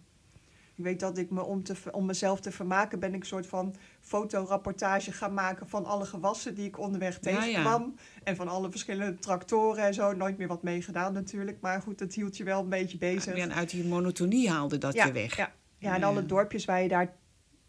Ik 0.75 0.83
weet 0.83 0.99
dat 0.99 1.17
ik 1.17 1.29
me 1.29 1.43
om, 1.43 1.63
te, 1.63 1.75
om 1.91 2.05
mezelf 2.05 2.39
te 2.39 2.51
vermaken 2.51 2.99
ben 2.99 3.13
ik 3.13 3.19
een 3.19 3.27
soort 3.27 3.47
van 3.47 3.75
fotorapportage 4.01 5.12
gaan 5.12 5.33
maken 5.33 5.69
van 5.69 5.86
alle 5.86 6.05
gewassen 6.05 6.55
die 6.55 6.65
ik 6.65 6.79
onderweg 6.79 7.17
Ja, 7.21 7.31
ja. 7.31 7.39
tegenkwam. 7.39 7.95
En 8.23 8.36
van 8.36 8.47
alle 8.47 8.71
verschillende 8.71 9.19
tractoren 9.19 9.83
en 9.83 9.93
zo. 9.93 10.13
Nooit 10.13 10.38
meer 10.38 10.47
wat 10.47 10.63
meegedaan 10.63 11.13
natuurlijk. 11.13 11.57
Maar 11.62 11.81
goed, 11.81 11.99
dat 11.99 12.13
hield 12.13 12.38
je 12.38 12.43
wel 12.43 12.59
een 12.62 12.69
beetje 12.69 12.97
bezig. 12.97 13.36
En 13.36 13.53
uit 13.53 13.69
die 13.69 13.86
monotonie 13.86 14.49
haalde 14.49 14.77
dat 14.77 14.93
je 14.93 15.12
weg. 15.12 15.38
Ja, 15.38 15.53
ja, 15.77 15.95
en 15.95 16.03
alle 16.03 16.25
dorpjes 16.25 16.65
waar 16.65 16.81
je 16.81 16.88
daar 16.88 17.15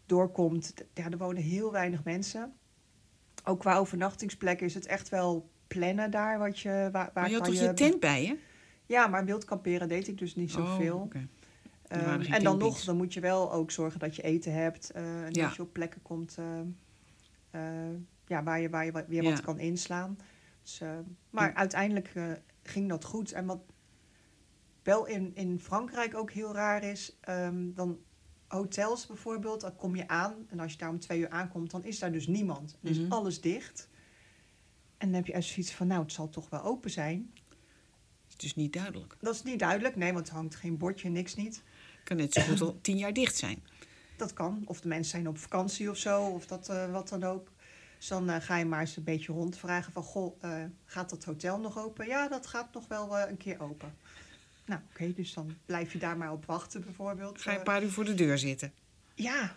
doorkomt, 0.05 0.73
ja, 0.93 1.09
er 1.09 1.17
wonen 1.17 1.43
heel 1.43 1.71
weinig 1.71 2.03
mensen. 2.03 2.53
Ook 3.43 3.59
qua 3.59 3.77
overnachtingsplekken 3.77 4.65
is 4.65 4.73
het 4.73 4.85
echt 4.85 5.09
wel 5.09 5.49
plannen 5.67 6.11
daar. 6.11 6.39
Wat 6.39 6.59
je, 6.59 6.69
waar, 6.69 6.91
waar 6.91 7.11
maar 7.13 7.29
je 7.29 7.35
had 7.35 7.45
toch 7.45 7.53
je 7.53 7.73
tent 7.73 7.99
bij 7.99 8.23
je? 8.23 8.37
Ja, 8.85 9.07
maar 9.07 9.25
wild 9.25 9.45
kamperen 9.45 9.87
deed 9.87 10.07
ik 10.07 10.17
dus 10.17 10.35
niet 10.35 10.51
zoveel. 10.51 11.09
Oh. 11.13 11.21
Ehm, 11.87 12.01
en 12.01 12.19
dan 12.19 12.41
campings. 12.43 12.59
nog, 12.75 12.83
dan 12.83 12.97
moet 12.97 13.13
je 13.13 13.19
wel 13.19 13.51
ook 13.51 13.71
zorgen 13.71 13.99
dat 13.99 14.15
je 14.15 14.21
eten 14.21 14.53
hebt. 14.53 14.91
eh, 14.91 15.25
en 15.25 15.33
Ja. 15.33 15.45
dat 15.47 15.55
je 15.55 15.61
op 15.61 15.73
plekken 15.73 16.01
komt 16.01 16.37
eh, 16.37 16.59
eh, 17.51 17.95
ja, 18.27 18.43
waar 18.43 18.59
je, 18.59 18.69
waar 18.69 18.85
je 18.85 19.05
weer 19.07 19.23
Ja. 19.23 19.29
wat 19.29 19.41
kan 19.41 19.59
inslaan. 19.59 20.17
Dus, 20.63 20.81
maar 21.29 21.47
Ja. 21.49 21.55
uiteindelijk 21.55 22.13
ging 22.63 22.89
dat 22.89 23.03
goed. 23.05 23.31
En 23.31 23.45
wat 23.45 23.59
wel 24.83 25.05
in, 25.05 25.31
in 25.35 25.59
Frankrijk 25.59 26.15
ook 26.15 26.31
heel 26.31 26.53
raar 26.53 26.83
is, 26.83 27.17
ehm, 27.21 27.73
dan 27.73 27.99
hotels 28.47 29.05
bijvoorbeeld, 29.07 29.61
dan 29.61 29.75
kom 29.75 29.95
je 29.95 30.07
aan. 30.07 30.35
En 30.49 30.59
als 30.59 30.71
je 30.71 30.77
daar 30.77 30.89
om 30.89 30.99
twee 30.99 31.19
uur 31.19 31.29
aankomt, 31.29 31.71
dan 31.71 31.83
is 31.83 31.99
daar 31.99 32.11
dus 32.11 32.27
niemand. 32.27 32.77
Dan 32.81 32.91
is 32.91 32.99
Mhm. 32.99 33.11
alles 33.11 33.41
dicht. 33.41 33.89
En 34.97 35.07
dan 35.07 35.15
heb 35.15 35.25
je 35.25 35.33
echt 35.33 35.47
zoiets 35.47 35.71
van, 35.73 35.87
nou, 35.87 36.01
het 36.01 36.11
zal 36.11 36.29
toch 36.29 36.49
wel 36.49 36.63
open 36.63 36.89
zijn. 36.91 37.33
is 38.29 38.35
dus 38.37 38.55
niet 38.55 38.73
duidelijk. 38.73 39.17
Dat 39.19 39.33
is 39.35 39.43
niet 39.43 39.59
duidelijk, 39.59 39.95
nee, 39.95 40.13
want 40.13 40.27
er 40.27 40.33
hangt 40.33 40.55
geen 40.55 40.77
bordje, 40.77 41.09
niks 41.09 41.35
niet. 41.35 41.63
Kan 42.05 42.17
net 42.17 42.33
zo 42.33 42.41
goed 42.41 42.61
al 42.61 42.77
tien 42.81 42.97
jaar 42.97 43.13
dicht 43.13 43.35
zijn. 43.37 43.63
Dat 44.17 44.33
kan. 44.33 44.61
Of 44.65 44.81
de 44.81 44.87
mensen 44.87 45.11
zijn 45.11 45.27
op 45.27 45.37
vakantie 45.37 45.89
of 45.89 45.97
zo, 45.97 46.21
of 46.23 46.45
dat, 46.45 46.69
eh, 46.69 46.91
wat 46.91 47.09
dan 47.09 47.23
ook. 47.23 47.51
Dus 47.97 48.07
dan 48.07 48.29
eh, 48.29 48.41
ga 48.41 48.57
je 48.57 48.65
maar 48.65 48.79
eens 48.79 48.97
een 48.97 49.03
beetje 49.03 49.33
rondvragen 49.33 49.91
van... 49.91 50.03
Goh, 50.03 50.35
eh, 50.43 50.63
gaat 50.85 51.09
dat 51.09 51.23
hotel 51.23 51.59
nog 51.59 51.77
open? 51.79 52.07
Ja, 52.07 52.27
dat 52.27 52.47
gaat 52.47 52.73
nog 52.73 52.87
wel 52.87 53.19
een 53.19 53.37
keer 53.37 53.61
open. 53.61 53.93
Nou, 54.65 54.81
oké, 54.91 55.13
dus 55.13 55.33
dan 55.33 55.55
blijf 55.65 55.91
je 55.93 55.97
daar 55.99 56.17
maar 56.17 56.31
op 56.31 56.45
wachten 56.45 56.81
bijvoorbeeld. 56.83 57.41
Ga 57.41 57.51
je 57.51 57.57
een 57.57 57.63
paar 57.63 57.83
uur 57.83 57.91
voor 57.91 58.05
de 58.05 58.13
deur 58.15 58.37
zitten. 58.37 58.73
ja, 59.15 59.55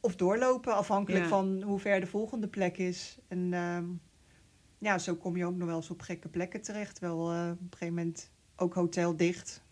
of 0.00 0.16
doorlopen, 0.16 0.74
afhankelijk 0.74 1.22
Ja. 1.22 1.28
van 1.28 1.62
hoe 1.62 1.78
ver 1.80 2.00
de 2.00 2.06
volgende 2.06 2.48
plek 2.48 2.76
is. 2.78 3.18
En 3.28 3.52
ehm, 3.52 3.84
ja, 4.78 4.98
zo 4.98 5.14
kom 5.14 5.36
je 5.36 5.44
ook 5.46 5.56
nog 5.56 5.66
wel 5.66 5.76
eens 5.76 5.90
op 5.90 6.00
gekke 6.00 6.28
plekken 6.28 6.62
terecht. 6.62 6.98
Wel 6.98 7.18
op 7.18 7.30
een 7.30 7.58
gegeven 7.70 7.94
moment 7.94 8.30
ook 8.56 8.74
hotel 8.74 9.16
dicht. 9.16 9.62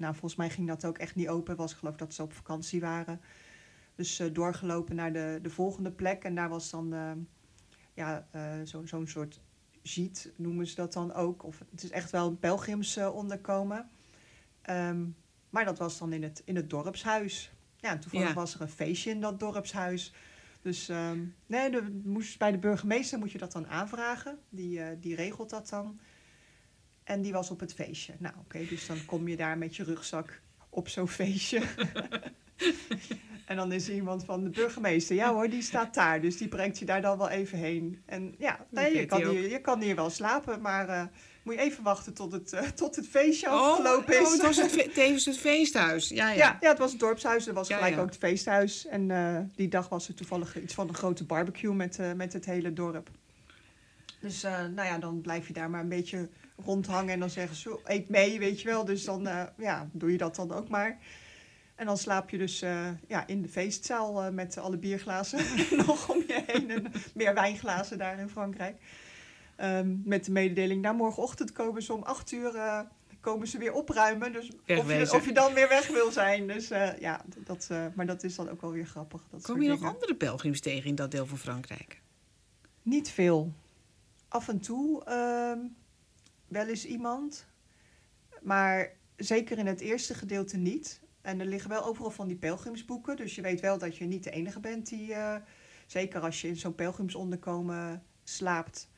Nou, 0.00 0.12
volgens 0.12 0.36
mij 0.36 0.50
ging 0.50 0.66
dat 0.68 0.84
ook 0.84 0.98
echt 0.98 1.14
niet 1.14 1.28
open. 1.28 1.56
Was 1.56 1.72
ik 1.72 1.78
geloof 1.78 1.96
dat 1.96 2.14
ze 2.14 2.22
op 2.22 2.32
vakantie 2.32 2.80
waren. 2.80 3.20
Dus 3.94 4.18
eh, 4.18 4.26
doorgelopen 4.32 4.96
naar 4.96 5.12
de, 5.12 5.38
de 5.42 5.50
volgende 5.50 5.90
plek. 5.90 6.24
En 6.24 6.34
daar 6.34 6.48
was 6.48 6.70
dan 6.70 6.92
eh, 6.94 7.12
ja, 7.94 8.28
eh, 8.30 8.42
zo- 8.64 8.86
zo'n 8.86 9.06
soort 9.06 9.40
giet, 9.82 10.32
noemen 10.36 10.66
ze 10.66 10.74
dat 10.74 10.92
dan 10.92 11.12
ook. 11.12 11.42
Of 11.44 11.58
het 11.70 11.82
is 11.82 11.90
echt 11.90 12.10
wel 12.10 12.26
een 12.28 12.38
pelgrims 12.38 12.96
onderkomen. 12.98 13.90
Ehm, 14.62 15.06
maar 15.50 15.64
dat 15.64 15.78
was 15.78 15.98
dan 15.98 16.12
in 16.12 16.22
het, 16.22 16.42
in 16.44 16.56
het 16.56 16.70
dorpshuis. 16.70 17.52
Ja, 17.76 17.90
en 17.90 18.00
toevallig 18.00 18.28
Ja. 18.28 18.34
was 18.34 18.54
er 18.54 18.60
een 18.60 18.68
feestje 18.68 19.10
in 19.10 19.20
dat 19.20 19.40
dorpshuis. 19.40 20.12
Dus 20.62 20.88
ehm, 20.88 21.18
nee, 21.46 21.70
de, 21.70 22.00
moest, 22.04 22.38
bij 22.38 22.50
de 22.52 22.58
burgemeester 22.58 23.18
moet 23.18 23.32
je 23.32 23.38
dat 23.38 23.52
dan 23.52 23.66
aanvragen. 23.66 24.38
Die, 24.48 24.98
die 24.98 25.14
regelt 25.14 25.50
dat 25.50 25.68
dan. 25.68 26.00
En 27.10 27.22
die 27.22 27.32
was 27.32 27.50
op 27.50 27.60
het 27.60 27.74
feestje. 27.74 28.12
Nou, 28.18 28.34
oké, 28.38 28.66
dus 28.68 28.86
dan 28.86 29.04
kom 29.06 29.28
je 29.28 29.36
daar 29.36 29.58
met 29.58 29.76
je 29.76 29.84
rugzak 29.84 30.40
op 30.68 30.88
zo'n 30.88 31.08
feestje. 31.08 31.62
en 33.46 33.56
dan 33.56 33.72
is 33.72 33.88
er 33.88 33.94
iemand 33.94 34.24
van 34.24 34.44
de 34.44 34.50
burgemeester. 34.50 35.16
Ja 35.16 35.32
hoor, 35.32 35.48
die 35.48 35.62
staat 35.62 35.94
daar. 35.94 36.20
Dus 36.20 36.36
die 36.36 36.48
brengt 36.48 36.78
je 36.78 36.84
daar 36.84 37.02
dan 37.02 37.18
wel 37.18 37.28
even 37.28 37.58
heen. 37.58 38.02
En 38.06 38.34
ja, 38.38 38.66
nee, 38.68 38.96
je, 38.96 39.06
kan 39.06 39.28
hier, 39.28 39.50
je 39.50 39.60
kan 39.60 39.80
hier 39.80 39.96
wel 39.96 40.10
slapen. 40.10 40.60
Maar 40.60 40.88
eh, 40.88 41.02
moet 41.42 41.54
je 41.54 41.60
even 41.60 41.82
wachten 41.82 42.14
tot 42.14 42.32
het, 42.32 42.52
eh, 42.52 42.62
tot 42.62 42.96
het 42.96 43.08
feestje 43.08 43.48
afgelopen 43.48 44.14
oh, 44.14 44.20
is. 44.20 44.26
oh, 44.26 44.32
het 44.32 44.42
was 44.42 44.56
het, 44.56 44.94
tevens 44.94 45.24
het 45.24 45.38
feesthuis. 45.38 46.08
Ja, 46.08 46.30
ja. 46.30 46.36
Ja, 46.36 46.56
ja, 46.60 46.68
het 46.68 46.78
was 46.78 46.90
het 46.90 47.00
dorpshuis. 47.00 47.46
Er 47.46 47.54
was 47.54 47.68
Ja, 47.68 47.76
gelijk 47.76 47.94
ja. 47.94 48.00
ook 48.00 48.08
het 48.08 48.18
feesthuis. 48.18 48.86
En 48.86 49.10
eh, 49.10 49.38
die 49.54 49.68
dag 49.68 49.88
was 49.88 50.08
er 50.08 50.14
toevallig 50.14 50.60
iets 50.60 50.74
van 50.74 50.88
een 50.88 50.94
grote 50.94 51.24
barbecue 51.24 51.74
met, 51.74 51.98
met 52.16 52.32
het 52.32 52.44
hele 52.44 52.72
dorp. 52.72 53.10
Dus 54.20 54.42
nou 54.42 54.82
ja, 54.84 54.98
dan 54.98 55.20
blijf 55.20 55.46
je 55.46 55.52
daar 55.52 55.70
maar 55.70 55.80
een 55.80 55.88
beetje 55.88 56.28
rondhangen. 56.64 57.12
En 57.12 57.20
dan 57.20 57.30
zeggen 57.30 57.56
ze, 57.56 57.60
"Zo, 57.60 57.80
eet 57.84 58.08
mee, 58.08 58.38
weet 58.38 58.60
je 58.60 58.68
wel. 58.68 58.84
Dus 58.84 59.04
dan 59.04 59.26
eh, 59.26 59.42
ja, 59.56 59.88
doe 59.92 60.12
je 60.12 60.18
dat 60.18 60.36
dan 60.36 60.52
ook 60.52 60.68
maar. 60.68 60.98
En 61.74 61.86
dan 61.86 61.98
slaap 61.98 62.30
je 62.30 62.38
dus 62.38 62.62
eh, 62.62 62.88
ja, 63.08 63.26
in 63.26 63.42
de 63.42 63.48
feestzaal 63.48 64.22
eh, 64.22 64.32
met 64.32 64.58
alle 64.58 64.78
bierglazen 64.78 65.40
nog 65.86 66.08
om 66.08 66.22
je 66.26 66.42
heen. 66.46 66.70
En 66.70 66.92
meer 67.14 67.34
wijnglazen 67.34 67.98
daar 67.98 68.18
in 68.18 68.28
Frankrijk. 68.28 68.76
Ehm, 69.56 69.96
met 70.04 70.24
de 70.24 70.32
mededeling, 70.32 70.82
nou 70.82 70.96
morgenochtend 70.96 71.52
komen 71.52 71.82
ze 71.82 71.92
om 71.92 72.02
acht 72.02 72.32
uur... 72.32 72.52
komen 73.20 73.46
ze 73.46 73.58
weer 73.58 73.72
opruimen. 73.72 74.32
Dus 74.32 74.50
of 74.50 74.88
je, 74.88 75.12
of 75.12 75.26
je 75.26 75.32
dan 75.32 75.54
weer 75.54 75.68
weg 75.68 75.88
wil 75.88 76.10
zijn. 76.10 76.46
Dus 76.46 76.68
ja, 76.98 77.24
dat, 77.44 77.68
maar 77.94 78.06
dat 78.06 78.24
is 78.24 78.34
dan 78.36 78.48
ook 78.48 78.60
wel 78.60 78.72
weer 78.72 78.86
grappig. 78.86 79.22
Dat 79.30 79.42
Kom 79.42 79.62
je 79.62 79.68
nog 79.68 79.78
dingen. 79.78 79.94
andere 79.94 80.14
pelgrims 80.14 80.60
tegen 80.60 80.88
in 80.88 80.94
dat 80.94 81.10
deel 81.10 81.26
van 81.26 81.38
Frankrijk? 81.38 82.00
Niet 82.82 83.10
veel. 83.10 83.52
Af 84.28 84.48
en 84.48 84.60
toe 84.60 85.04
ehm, 85.04 85.58
wel 86.50 86.66
eens 86.66 86.84
iemand. 86.86 87.46
Maar 88.42 88.96
zeker 89.16 89.58
in 89.58 89.66
het 89.66 89.80
eerste 89.80 90.14
gedeelte 90.14 90.56
niet. 90.56 91.00
En 91.20 91.40
er 91.40 91.46
liggen 91.46 91.70
wel 91.70 91.84
overal 91.84 92.10
van 92.10 92.28
die 92.28 92.36
pelgrimsboeken. 92.36 93.16
Dus 93.16 93.34
je 93.34 93.42
weet 93.42 93.60
wel 93.60 93.78
dat 93.78 93.96
je 93.96 94.04
niet 94.04 94.24
de 94.24 94.30
enige 94.30 94.60
bent 94.60 94.88
die... 94.88 95.14
eh, 95.14 95.36
zeker 95.86 96.20
als 96.20 96.40
je 96.40 96.48
in 96.48 96.56
zo'n 96.56 96.74
pelgrimsonderkomen 96.74 98.02
slaapt... 98.24 98.88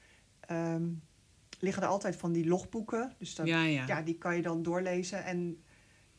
ehm, 0.41 0.89
liggen 1.59 1.83
er 1.83 1.89
altijd 1.89 2.17
van 2.17 2.33
die 2.33 2.47
logboeken. 2.47 3.15
Dus 3.19 3.35
dan, 3.35 3.47
Ja, 3.47 3.63
ja. 3.65 3.87
ja, 3.87 4.03
die 4.03 4.19
kan 4.19 4.37
je 4.37 4.43
dan 4.43 4.63
doorlezen. 4.63 5.25
En 5.25 5.63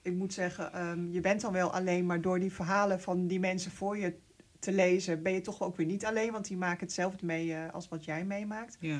ik 0.01 0.13
moet 0.13 0.33
zeggen, 0.33 0.73
ehm, 0.73 1.11
je 1.11 1.19
bent 1.21 1.41
dan 1.41 1.53
wel 1.53 1.73
alleen, 1.73 2.05
maar 2.05 2.21
door 2.21 2.39
die 2.39 2.51
verhalen 2.53 3.01
van 3.01 3.27
die 3.27 3.39
mensen 3.39 3.71
voor 3.71 3.97
je 3.97 4.19
te 4.59 4.71
lezen, 4.71 5.23
ben 5.23 5.33
je 5.33 5.41
toch 5.41 5.61
ook 5.61 5.75
weer 5.77 5.85
niet 5.85 6.05
alleen, 6.05 6.31
want 6.31 6.47
die 6.47 6.57
maken 6.57 6.85
hetzelfde 6.85 7.25
mee 7.25 7.53
eh, 7.53 7.73
als 7.73 7.87
wat 7.87 8.05
jij 8.05 8.25
meemaakt. 8.25 8.77
Ja. 8.79 8.99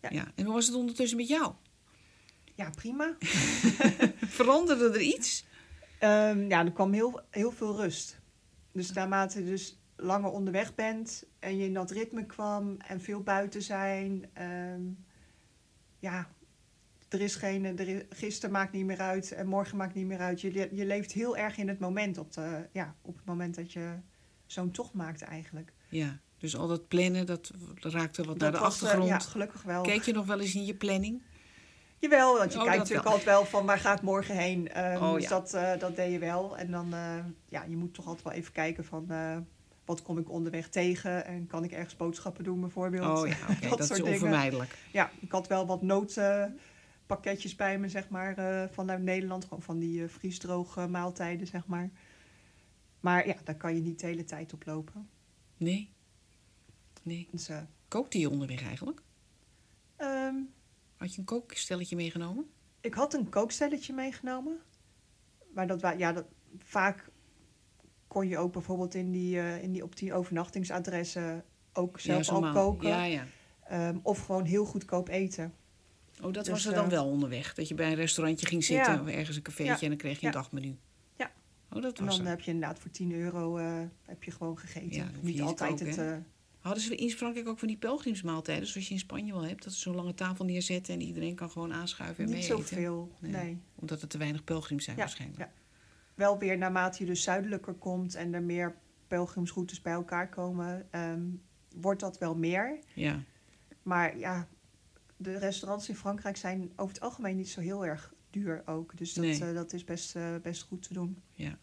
Ja. 0.00 0.08
ja. 0.10 0.32
En 0.34 0.44
hoe 0.44 0.54
was 0.54 0.66
het 0.66 0.74
ondertussen 0.74 1.16
met 1.16 1.28
jou? 1.28 1.54
Ja, 2.54 2.70
prima. 2.70 3.16
Veranderde 4.38 4.90
er 4.90 5.00
iets? 5.00 5.46
Ehm, 5.98 6.48
ja, 6.48 6.64
er 6.64 6.72
kwam 6.72 6.92
heel, 6.92 7.20
heel 7.30 7.50
veel 7.50 7.76
rust. 7.76 8.20
Dus 8.72 8.92
naarmate 8.92 9.38
je 9.38 9.44
dus 9.44 9.80
langer 9.96 10.30
onderweg 10.30 10.74
bent 10.74 11.24
en 11.38 11.56
je 11.56 11.64
in 11.64 11.74
dat 11.74 11.90
ritme 11.90 12.26
kwam 12.26 12.76
en 12.76 13.00
veel 13.00 13.22
buiten 13.22 13.62
zijn. 13.62 14.30
ehm, 14.32 14.82
ja, 15.98 16.28
er 17.08 17.20
is 17.20 17.34
geen, 17.34 17.64
er 17.64 17.88
is, 17.88 18.02
gisteren 18.10 18.50
maakt 18.50 18.72
niet 18.72 18.84
meer 18.84 19.00
uit 19.00 19.32
en 19.32 19.46
morgen 19.46 19.76
maakt 19.76 19.94
niet 19.94 20.06
meer 20.06 20.18
uit. 20.18 20.40
Je, 20.40 20.68
je 20.72 20.86
leeft 20.86 21.12
heel 21.12 21.36
erg 21.36 21.56
in 21.56 21.68
het 21.68 21.78
moment 21.78 22.18
op, 22.18 22.32
de, 22.32 22.68
ja, 22.72 22.96
op 23.02 23.16
het 23.16 23.24
moment 23.24 23.54
dat 23.54 23.72
je 23.72 23.98
zo'n 24.46 24.70
tocht 24.70 24.92
maakt 24.92 25.22
eigenlijk. 25.22 25.72
Ja. 25.88 26.20
Dus 26.38 26.56
al 26.56 26.68
dat 26.68 26.88
plannen, 26.88 27.26
dat 27.26 27.52
raakte 27.80 28.22
wat 28.24 28.38
naar 28.38 28.52
de 28.52 28.58
was, 28.58 28.76
eh, 28.76 28.82
achtergrond. 28.82 29.08
ja, 29.08 29.18
gelukkig 29.18 29.62
wel. 29.62 29.82
Keek 29.82 30.02
je 30.02 30.12
nog 30.12 30.26
wel 30.26 30.40
eens 30.40 30.54
in 30.54 30.64
je 30.64 30.74
planning? 30.74 31.22
Jawel, 31.98 32.38
want 32.38 32.52
je 32.52 32.58
Oh, 32.58 32.64
kijkt 32.64 32.78
natuurlijk 32.78 33.04
wel. 33.08 33.16
altijd 33.16 33.36
wel 33.36 33.44
van 33.46 33.66
waar 33.66 33.78
ga 33.78 33.92
ik 33.94 34.02
morgen 34.02 34.36
heen. 34.36 34.70
Oh, 34.76 35.14
dus 35.14 35.28
dat, 35.28 35.54
eh, 35.54 35.78
dat 35.78 35.96
deed 35.96 36.12
je 36.12 36.18
wel. 36.18 36.58
En 36.58 36.70
dan, 36.70 36.94
eh, 36.94 37.24
ja, 37.48 37.64
je 37.68 37.76
moet 37.76 37.94
toch 37.94 38.06
altijd 38.06 38.24
wel 38.24 38.32
even 38.32 38.52
kijken 38.52 38.84
van 38.84 39.06
wat 39.84 40.02
kom 40.02 40.18
ik 40.18 40.30
onderweg 40.30 40.68
tegen 40.68 41.24
en 41.26 41.46
kan 41.46 41.64
ik 41.64 41.72
ergens 41.72 41.96
boodschappen 41.96 42.44
doen 42.44 42.60
bijvoorbeeld. 42.60 43.18
Oh 43.18 43.28
ja, 43.28 43.36
dat, 43.68 43.80
is 43.80 43.86
soort 43.86 43.98
dingen. 43.98 44.12
onvermijdelijk. 44.12 44.78
Ja, 44.92 45.10
ik 45.20 45.32
had 45.32 45.46
wel 45.46 45.66
wat 45.66 45.82
noodpakketjes 45.82 47.54
bij 47.56 47.78
me, 47.78 47.88
zeg 47.88 48.08
maar, 48.08 48.34
vanuit 48.72 49.02
Nederland. 49.02 49.44
Gewoon 49.44 49.62
van 49.62 49.78
die 49.78 50.06
vriesdroge 50.06 50.86
maaltijden, 50.86 51.46
zeg 51.46 51.66
maar. 51.66 51.90
Maar 53.00 53.26
ja, 53.26 53.34
daar 53.44 53.56
kan 53.56 53.74
je 53.74 53.80
niet 53.80 54.00
de 54.00 54.06
hele 54.06 54.24
tijd 54.24 54.52
op 54.52 54.66
lopen. 54.66 55.08
Nee. 55.56 55.96
Nee. 57.08 57.28
Dus, 57.30 57.48
eh, 57.48 57.58
Kookte 57.88 58.18
je 58.18 58.30
onderweg 58.30 58.62
eigenlijk? 58.62 59.02
ehm, 59.96 60.34
Had 60.96 61.14
je 61.14 61.18
een 61.20 61.24
kookstelletje 61.26 61.96
meegenomen? 61.96 62.46
Ik 62.80 62.94
had 62.94 63.14
een 63.14 63.28
kookstelletje 63.28 63.92
meegenomen. 63.92 64.58
Maar 65.54 65.66
dat, 65.66 65.80
ja, 65.98 66.12
dat, 66.12 66.24
vaak 66.58 67.10
kon 68.06 68.28
je 68.28 68.38
ook 68.38 68.52
bijvoorbeeld 68.52 68.94
in 68.94 69.10
die, 69.12 69.38
eh, 69.38 69.62
in 69.62 69.72
die, 69.72 69.82
op 69.82 69.96
die 69.96 70.12
overnachtingsadressen 70.14 71.44
ook 71.72 72.00
zelf 72.00 72.26
ja, 72.26 72.32
al 72.32 72.52
koken. 72.52 72.88
Ja, 72.88 73.04
ja. 73.04 73.24
Ehm, 73.64 73.98
of 74.02 74.24
gewoon 74.26 74.44
heel 74.44 74.64
goedkoop 74.64 75.08
eten. 75.08 75.54
Oh, 76.22 76.32
dat 76.32 76.34
Dus, 76.34 76.48
was 76.48 76.66
er 76.66 76.74
dan 76.74 76.84
eh, 76.84 76.90
wel 76.90 77.06
onderweg. 77.06 77.54
Dat 77.54 77.68
je 77.68 77.74
bij 77.74 77.88
een 77.88 77.94
restaurantje 77.94 78.46
ging 78.46 78.64
zitten 78.64 78.92
Ja. 78.94 79.00
of 79.00 79.06
ergens 79.08 79.36
een 79.36 79.42
cafeetje 79.42 79.82
en 79.82 79.88
dan 79.88 79.96
kreeg 79.96 80.20
je 80.20 80.26
een 80.26 80.32
dagmenu. 80.32 80.76
Ja. 81.16 81.30
Oh, 81.72 81.82
dat 81.82 81.98
En 81.98 82.04
was 82.04 82.16
dan 82.16 82.24
er. 82.24 82.30
heb 82.30 82.40
je 82.40 82.50
inderdaad 82.50 82.78
voor 82.78 82.90
10 82.90 83.12
euro 83.12 83.56
heb 84.02 84.22
je 84.24 84.30
gewoon 84.30 84.58
gegeten. 84.58 85.10
Niet 85.20 85.40
altijd 85.40 85.70
koken, 85.70 85.86
het... 86.14 86.22
Hadden 86.68 86.86
ze 86.86 86.94
in 86.96 87.10
Frankrijk 87.10 87.48
ook 87.48 87.58
van 87.58 87.68
die 87.68 87.76
pelgrimsmaaltijden, 87.76 88.66
zoals 88.66 88.86
je 88.88 88.92
in 88.94 89.00
Spanje 89.00 89.32
wel 89.32 89.44
hebt, 89.46 89.64
dat 89.64 89.72
ze 89.72 89.78
zo'n 89.80 89.94
lange 89.94 90.14
tafel 90.14 90.44
neerzetten 90.44 90.94
en 90.94 91.00
iedereen 91.00 91.34
kan 91.34 91.50
gewoon 91.50 91.72
aanschuiven 91.72 92.24
en 92.24 92.30
niet 92.30 92.38
mee 92.38 92.46
zoveel, 92.46 93.12
Nee. 93.20 93.30
nee. 93.32 93.58
Omdat 93.74 94.02
er 94.02 94.08
te 94.08 94.18
weinig 94.18 94.44
pelgrims 94.44 94.84
zijn 94.84 94.96
Ja, 94.96 95.02
waarschijnlijk. 95.02 95.40
ja. 95.40 95.52
Wel 96.14 96.38
weer 96.38 96.58
naarmate 96.58 96.98
je 97.02 97.06
dus 97.10 97.22
zuidelijker 97.22 97.74
komt 97.74 98.14
en 98.14 98.34
er 98.34 98.42
meer 98.42 98.76
pelgrimsroutes 99.06 99.82
bij 99.82 99.92
elkaar 99.92 100.28
komen, 100.28 100.86
ehm, 100.90 101.22
wordt 101.76 102.00
dat 102.00 102.18
wel 102.18 102.34
meer. 102.36 102.78
Ja. 102.94 103.22
Maar 103.82 104.18
ja, 104.18 104.48
de 105.16 105.38
restaurants 105.38 105.88
in 105.88 105.96
Frankrijk 105.96 106.36
zijn 106.36 106.72
over 106.76 106.94
het 106.94 107.02
algemeen 107.02 107.36
niet 107.36 107.48
zo 107.50 107.60
heel 107.60 107.86
erg 107.86 108.14
duur 108.30 108.62
ook. 108.66 108.96
Dus 108.96 109.12
dat, 109.14 109.24
Nee. 109.24 109.44
eh, 109.44 109.54
dat 109.54 109.72
is 109.72 109.84
best, 109.84 110.16
eh, 110.16 110.34
best 110.42 110.62
goed 110.62 110.82
te 110.82 110.92
doen. 110.92 111.22
Ja. 111.32 111.58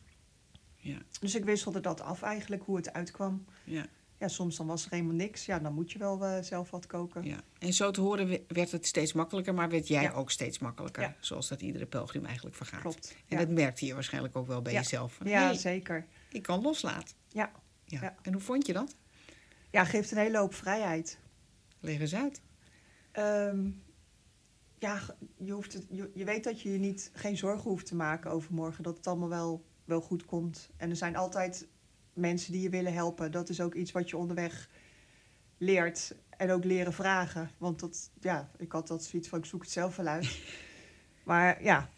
Ja. 0.76 0.98
Dus 1.20 1.36
ik 1.36 1.46
wisselde 1.46 1.80
dat 1.80 2.02
af 2.02 2.22
eigenlijk, 2.22 2.64
hoe 2.64 2.76
het 2.76 2.94
uitkwam. 2.94 3.46
Ja. 3.64 3.86
Ja, 4.20 4.28
soms 4.28 4.56
dan 4.58 4.68
was 4.68 4.86
er 4.86 4.92
helemaal 4.92 5.16
niks. 5.16 5.46
Ja, 5.46 5.60
dan 5.60 5.74
moet 5.74 5.92
je 5.92 6.00
wel 6.00 6.26
eh, 6.26 6.42
zelf 6.44 6.70
wat 6.72 6.86
koken. 6.88 7.24
ja. 7.24 7.40
En 7.60 7.74
zo 7.74 7.92
te 7.92 8.02
horen 8.02 8.28
we- 8.28 8.44
werd 8.48 8.72
het 8.72 8.86
steeds 8.86 9.14
makkelijker, 9.14 9.54
maar 9.54 9.70
werd 9.70 9.88
jij 9.88 10.02
Ja. 10.04 10.12
ook 10.12 10.32
steeds 10.32 10.60
makkelijker. 10.60 11.04
Ja. 11.04 11.16
Zoals 11.20 11.48
dat 11.48 11.62
iedere 11.62 11.86
pelgrim 11.86 12.26
eigenlijk 12.26 12.56
vergaat. 12.56 12.82
Klopt. 12.82 13.16
En 13.28 13.38
dat 13.38 13.50
merkte 13.50 13.86
je 13.86 13.94
waarschijnlijk 13.94 14.36
ook 14.36 14.48
wel 14.48 14.62
bij 14.62 14.74
jezelf. 14.74 15.14
Van, 15.14 15.28
ja 15.28 15.46
hey, 15.46 15.56
zeker. 15.58 16.06
ik 16.30 16.42
kan 16.42 16.62
loslaten. 16.62 17.16
Ja. 17.28 17.52
Ja. 17.86 18.16
En 18.22 18.34
hoe 18.34 18.42
vond 18.42 18.66
je 18.66 18.74
dat? 18.74 18.96
Ja, 19.72 19.86
geeft 19.86 20.12
een 20.12 20.18
hele 20.18 20.38
hoop 20.38 20.54
vrijheid. 20.54 21.20
Leg 21.80 22.00
eens 22.00 22.16
uit. 22.16 22.42
Ehm, 23.12 23.70
ja, 24.80 25.02
je, 25.38 25.52
hoeft 25.52 25.74
het, 25.74 25.86
je, 25.90 26.12
je 26.14 26.24
weet 26.26 26.44
dat 26.44 26.62
je 26.62 26.72
je 26.72 26.78
niet, 26.80 27.12
geen 27.14 27.38
zorgen 27.38 27.70
hoeft 27.70 27.86
te 27.86 27.96
maken 27.96 28.32
over 28.32 28.54
morgen. 28.54 28.84
Dat 28.84 28.98
het 28.98 29.08
allemaal 29.08 29.30
wel, 29.30 29.66
wel 29.86 30.02
goed 30.02 30.26
komt. 30.26 30.70
En 30.78 30.90
er 30.90 30.96
zijn 30.96 31.16
altijd 31.16 31.68
mensen 32.16 32.52
die 32.52 32.62
je 32.62 32.70
willen 32.70 32.94
helpen. 32.94 33.32
Dat 33.32 33.50
is 33.50 33.62
ook 33.62 33.74
iets 33.74 33.92
wat 33.92 34.10
je 34.10 34.18
onderweg 34.18 34.70
leert. 35.58 36.16
En 36.38 36.52
ook 36.52 36.64
leren 36.64 36.94
vragen. 36.94 37.52
Want 37.58 37.80
dat, 37.80 38.10
ja, 38.20 38.50
ik 38.58 38.72
had 38.72 38.88
dat 38.88 39.04
zoiets 39.04 39.30
van, 39.30 39.40
ik 39.40 39.46
zoek 39.46 39.62
het 39.62 39.72
zelf 39.72 39.96
wel 39.96 40.08
uit. 40.08 40.40
maar 41.24 41.64
ja, 41.64 41.90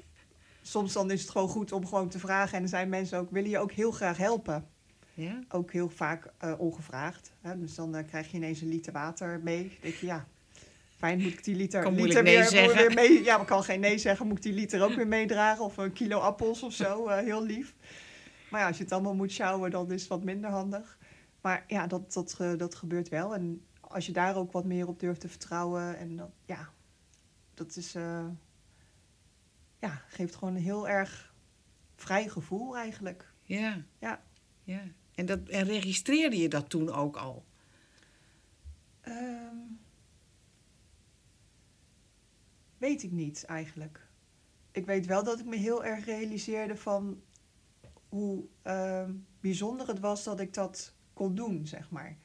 soms 0.62 0.94
dan 0.94 1.12
is 1.12 1.22
het 1.22 1.30
gewoon 1.30 1.50
goed 1.50 1.72
om 1.72 1.88
gewoon 1.88 2.10
te 2.10 2.20
vragen. 2.20 2.58
En 2.58 2.64
er 2.64 2.70
zijn 2.70 2.90
mensen 2.90 3.20
ook, 3.20 3.32
willen 3.32 3.50
je 3.50 3.60
ook 3.60 3.72
heel 3.72 3.92
graag 3.92 4.18
helpen. 4.18 4.68
Ja? 5.14 5.40
Ook 5.50 5.72
heel 5.72 5.90
vaak 5.90 6.32
eh, 6.38 6.54
ongevraagd. 6.58 7.32
Hè? 7.42 7.60
Dus 7.60 7.76
dan 7.76 7.96
eh, 7.96 8.08
krijg 8.08 8.32
je 8.32 8.38
ineens 8.38 8.62
een 8.62 8.68
liter 8.68 8.94
water 8.94 9.40
mee. 9.44 9.62
Dan 9.62 9.78
denk 9.82 9.96
je, 9.96 10.06
ja, 10.06 10.28
fijn, 10.98 11.22
moet 11.22 11.32
ik 11.32 11.44
die 11.44 11.56
liter, 11.56 11.82
Kan 11.82 11.96
liter 11.96 12.24
nee 12.24 12.36
weer, 12.36 12.46
zeggen. 12.46 12.78
weer 12.78 12.94
mee... 12.94 13.24
Ja, 13.24 13.42
ik 13.42 13.48
kan 13.48 13.64
geen 13.64 13.80
nee 13.80 13.98
zeggen. 13.98 14.28
Moet 14.28 14.38
ik 14.38 14.44
die 14.44 14.54
liter 14.54 14.84
ook 14.84 14.94
weer 14.94 15.08
meedragen? 15.08 15.64
Of 15.64 15.78
een 15.78 15.94
kilo 15.94 16.20
appels 16.20 16.64
of 16.64 16.74
zo, 16.74 17.08
eh, 17.08 17.24
heel 17.24 17.44
lief. 17.44 17.74
Maar 18.50 18.60
ja, 18.62 18.68
als 18.68 18.78
je 18.78 18.84
het 18.84 18.92
allemaal 18.92 19.16
moet 19.16 19.32
sjouwen, 19.32 19.72
dan 19.72 19.92
is 19.92 20.02
het 20.02 20.10
wat 20.10 20.24
minder 20.24 20.50
handig. 20.50 20.98
Maar 21.42 21.64
ja, 21.68 21.88
dat, 21.88 22.14
dat, 22.14 22.38
dat 22.58 22.76
gebeurt 22.76 23.10
wel. 23.10 23.36
En 23.36 23.68
als 23.82 24.06
je 24.06 24.12
daar 24.12 24.36
ook 24.36 24.52
wat 24.52 24.66
meer 24.66 24.88
op 24.88 25.00
durft 25.00 25.22
te 25.22 25.30
vertrouwen. 25.30 25.98
En 25.98 26.16
dat, 26.16 26.32
ja, 26.46 26.74
dat 27.54 27.76
is, 27.76 27.96
eh, 27.96 28.28
ja, 29.80 30.02
geeft 30.08 30.36
gewoon 30.36 30.56
een 30.56 30.62
heel 30.62 30.88
erg 30.88 31.34
vrij 31.96 32.30
gevoel 32.30 32.78
eigenlijk. 32.78 33.34
Ja. 33.44 33.84
Ja. 34.00 34.24
ja. 34.64 34.82
En, 35.16 35.26
dat, 35.26 35.50
en 35.50 35.64
registreerde 35.64 36.38
je 36.38 36.50
dat 36.50 36.70
toen 36.70 36.90
ook 36.90 37.16
al? 37.16 37.46
Ehm, 39.02 39.56
weet 42.78 43.04
ik 43.04 43.12
niet 43.12 43.46
eigenlijk. 43.46 44.08
Ik 44.72 44.86
weet 44.86 45.06
wel 45.06 45.24
dat 45.24 45.40
ik 45.40 45.46
me 45.46 45.56
heel 45.56 45.86
erg 45.86 46.06
realiseerde 46.06 46.76
van 46.76 47.22
hoe 48.10 48.44
ehm, 48.62 49.14
bijzonder 49.40 49.88
het 49.88 50.00
was 50.00 50.24
dat 50.24 50.40
ik 50.40 50.54
dat 50.54 50.96
kon 51.14 51.36
doen, 51.36 51.68
zeg 51.68 51.90
maar. 51.90 52.18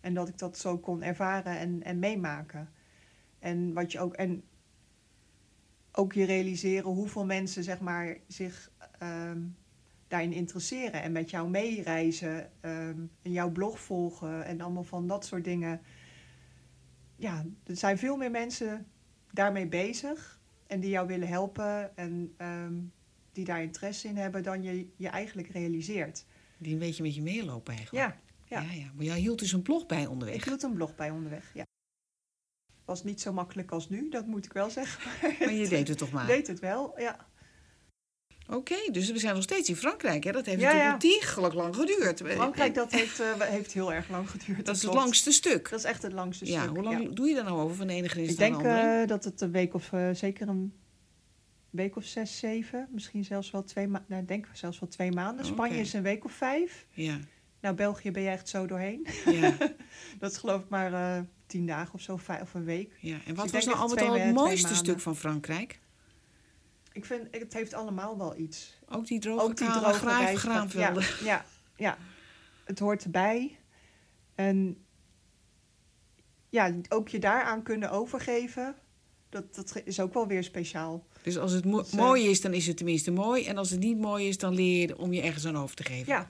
En 0.00 0.14
dat 0.14 0.28
ik 0.28 0.38
dat 0.38 0.58
zo 0.58 0.78
kon 0.78 1.02
ervaren 1.02 1.58
en, 1.58 1.82
en 1.82 1.98
meemaken. 1.98 2.70
En 3.38 3.72
wat 3.72 3.92
je 3.92 4.00
ook. 4.00 4.14
En 4.14 4.44
ook 5.92 6.12
je 6.12 6.24
realiseren 6.24 6.90
hoeveel 6.90 7.24
mensen, 7.24 7.64
zeg 7.64 7.80
maar, 7.80 8.16
zich 8.26 8.72
ehm, 8.98 9.42
daarin 10.08 10.32
interesseren. 10.32 11.02
En 11.02 11.12
met 11.12 11.30
jou 11.30 11.50
meereizen. 11.50 12.50
ehm, 12.60 13.00
en 13.22 13.32
jouw 13.32 13.50
blog 13.50 13.80
volgen. 13.80 14.44
En 14.44 14.60
allemaal 14.60 14.84
van 14.84 15.06
dat 15.06 15.24
soort 15.24 15.44
dingen. 15.44 15.80
Ja, 17.16 17.44
er 17.64 17.76
zijn 17.76 17.98
veel 17.98 18.16
meer 18.16 18.30
mensen 18.30 18.86
daarmee 19.32 19.66
bezig. 19.66 20.40
En 20.66 20.80
die 20.80 20.90
jou 20.90 21.06
willen 21.06 21.28
helpen. 21.28 21.96
En 21.96 22.34
die 23.32 23.44
daar 23.44 23.62
interesse 23.62 24.08
in 24.08 24.16
hebben 24.16 24.42
dan 24.42 24.62
je 24.62 24.88
je 24.96 25.08
eigenlijk 25.08 25.48
realiseert. 25.48 26.24
Die 26.58 26.72
een 26.72 26.78
beetje 26.78 27.02
met 27.02 27.14
je 27.14 27.22
meelopen 27.22 27.74
eigenlijk. 27.74 28.06
Ja, 28.06 28.20
ja. 28.56 28.62
ja, 28.62 28.72
ja. 28.72 28.90
Maar 28.94 29.04
jij 29.04 29.18
hield 29.18 29.38
dus 29.38 29.52
een 29.52 29.62
blog 29.62 29.86
bij 29.86 30.06
onderweg. 30.06 30.36
Ik 30.36 30.44
hield 30.44 30.62
een 30.62 30.74
blog 30.74 30.94
bij 30.94 31.10
onderweg, 31.10 31.50
ja. 31.54 31.64
Was 32.84 33.04
niet 33.04 33.20
zo 33.20 33.32
makkelijk 33.32 33.70
als 33.70 33.88
nu, 33.88 34.08
dat 34.08 34.26
moet 34.26 34.44
ik 34.44 34.52
wel 34.52 34.70
zeggen. 34.70 35.10
Maar 35.22 35.36
Maar 35.40 35.52
je 35.52 35.68
deed 35.68 35.88
het 35.88 35.98
toch 35.98 36.10
maar. 36.10 36.26
deed 36.26 36.46
het 36.46 36.58
wel, 36.60 37.00
ja. 37.00 37.28
Oké, 38.48 38.74
dus 38.92 39.10
we 39.10 39.18
zijn 39.18 39.34
nog 39.34 39.42
steeds 39.42 39.68
in 39.68 39.76
Frankrijk. 39.76 40.24
Hè? 40.24 40.32
Dat 40.32 40.46
heeft 40.46 40.60
Ja, 40.60 40.66
natuurlijk 40.66 40.92
ontiegelijk 40.92 41.54
lang 41.54 41.76
geduurd. 41.76 42.20
Frankrijk, 42.24 42.68
En 42.68 42.72
dat 42.72 42.92
heeft, 42.92 43.20
eh, 43.20 43.40
heeft 43.40 43.72
heel 43.72 43.92
erg 43.92 44.08
lang 44.08 44.30
geduurd. 44.30 44.66
dat 44.66 44.76
is 44.76 44.82
het 44.82 44.94
langste 44.94 45.32
stuk. 45.32 45.70
Dat 45.70 45.78
is 45.78 45.84
echt 45.84 46.02
het 46.02 46.12
langste 46.12 46.46
ja, 46.46 46.62
stuk. 46.62 46.74
hoe 46.74 46.82
lang 46.82 47.12
doe 47.14 47.28
je 47.28 47.34
daar 47.34 47.44
nou 47.44 47.60
over 47.60 47.76
van 47.76 47.86
de 47.86 47.92
ene 47.92 48.08
grens 48.08 48.30
Ik 48.30 48.38
naar 48.38 48.50
de 48.50 48.62
denk 48.62 49.02
eh, 49.02 49.08
dat 49.08 49.24
het 49.24 49.40
een 49.40 49.50
week 49.50 49.74
of, 49.74 49.92
eh, 49.92 50.08
zeker 50.12 50.48
een 50.48 50.74
week 51.70 51.96
of 51.96 52.04
zes, 52.04 52.38
zeven. 52.38 52.88
Misschien 52.90 53.24
zelfs 53.24 53.50
wel 53.50 53.64
twee 53.64 53.86
maanden. 53.88 54.08
Nou, 54.10 54.22
ik 54.22 54.28
denk 54.28 54.46
zelfs 54.52 54.78
wel 54.78 54.88
twee 54.88 55.12
maanden. 55.12 55.44
Oké. 55.44 55.54
Spanje 55.54 55.78
is 55.78 55.92
een 55.92 56.02
week 56.02 56.24
of 56.24 56.32
vijf. 56.32 56.86
ja, 56.90 57.18
Nou, 57.60 57.74
België 57.74 58.10
ben 58.10 58.22
je 58.22 58.28
echt 58.28 58.48
zo 58.48 58.66
doorheen. 58.66 59.06
ja, 59.26 59.56
Dat 60.18 60.30
is 60.30 60.36
geloof 60.36 60.60
ik 60.62 60.68
maar 60.68 60.92
eh, 60.92 61.22
tien 61.46 61.66
dagen 61.66 61.94
of 61.94 62.00
zo, 62.00 62.16
vijf, 62.16 62.40
of 62.40 62.54
een 62.54 62.64
week. 62.64 62.96
ja. 63.00 63.18
En 63.26 63.34
wat 63.34 63.46
ik 63.46 63.52
was 63.52 63.64
nou 63.64 63.76
al 63.78 63.84
echt 63.84 63.94
met 63.94 64.02
al 64.04 64.10
twee 64.14 64.26
het 64.26 64.34
mooiste 64.34 64.74
stuk 64.74 65.00
van 65.00 65.16
Frankrijk? 65.16 65.80
Ik 66.92 67.04
vind, 67.04 67.28
het 67.30 67.52
heeft 67.52 67.74
allemaal 67.74 68.18
wel 68.18 68.36
iets. 68.38 68.78
Ook 68.88 69.06
die 69.06 69.18
droge, 69.20 69.42
ook 69.44 69.56
die 69.56 69.66
kale 69.66 69.80
droge 69.80 69.98
graaf- 69.98 70.34
graanvelden. 70.34 71.02
Ja, 71.02 71.24
ja, 71.24 71.44
ja, 71.76 71.98
het 72.64 72.78
hoort 72.78 73.04
erbij. 73.04 73.58
En 74.34 74.84
ja, 76.48 76.74
ook 76.88 77.08
je 77.08 77.18
daaraan 77.18 77.62
kunnen 77.62 77.90
overgeven, 77.90 78.74
dat, 79.28 79.54
dat 79.54 79.82
is 79.84 80.00
ook 80.00 80.14
wel 80.14 80.26
weer 80.26 80.44
speciaal. 80.44 81.06
Dus 81.22 81.38
als 81.38 81.52
het 81.52 81.64
mo- 81.64 81.80
is, 81.80 81.90
mooi 81.90 82.28
is, 82.28 82.40
dan 82.40 82.52
is 82.54 82.66
het 82.66 82.76
tenminste 82.76 83.10
mooi. 83.10 83.44
En 83.44 83.56
als 83.56 83.70
het 83.70 83.80
niet 83.80 83.98
mooi 83.98 84.28
is, 84.28 84.38
dan 84.38 84.54
leer 84.54 84.88
je 84.88 84.98
om 84.98 85.12
je 85.12 85.20
ergens 85.22 85.46
aan 85.46 85.56
over 85.58 85.76
te 85.76 85.84
geven. 85.84 86.06
Ja, 86.12 86.18
ja 86.18 86.28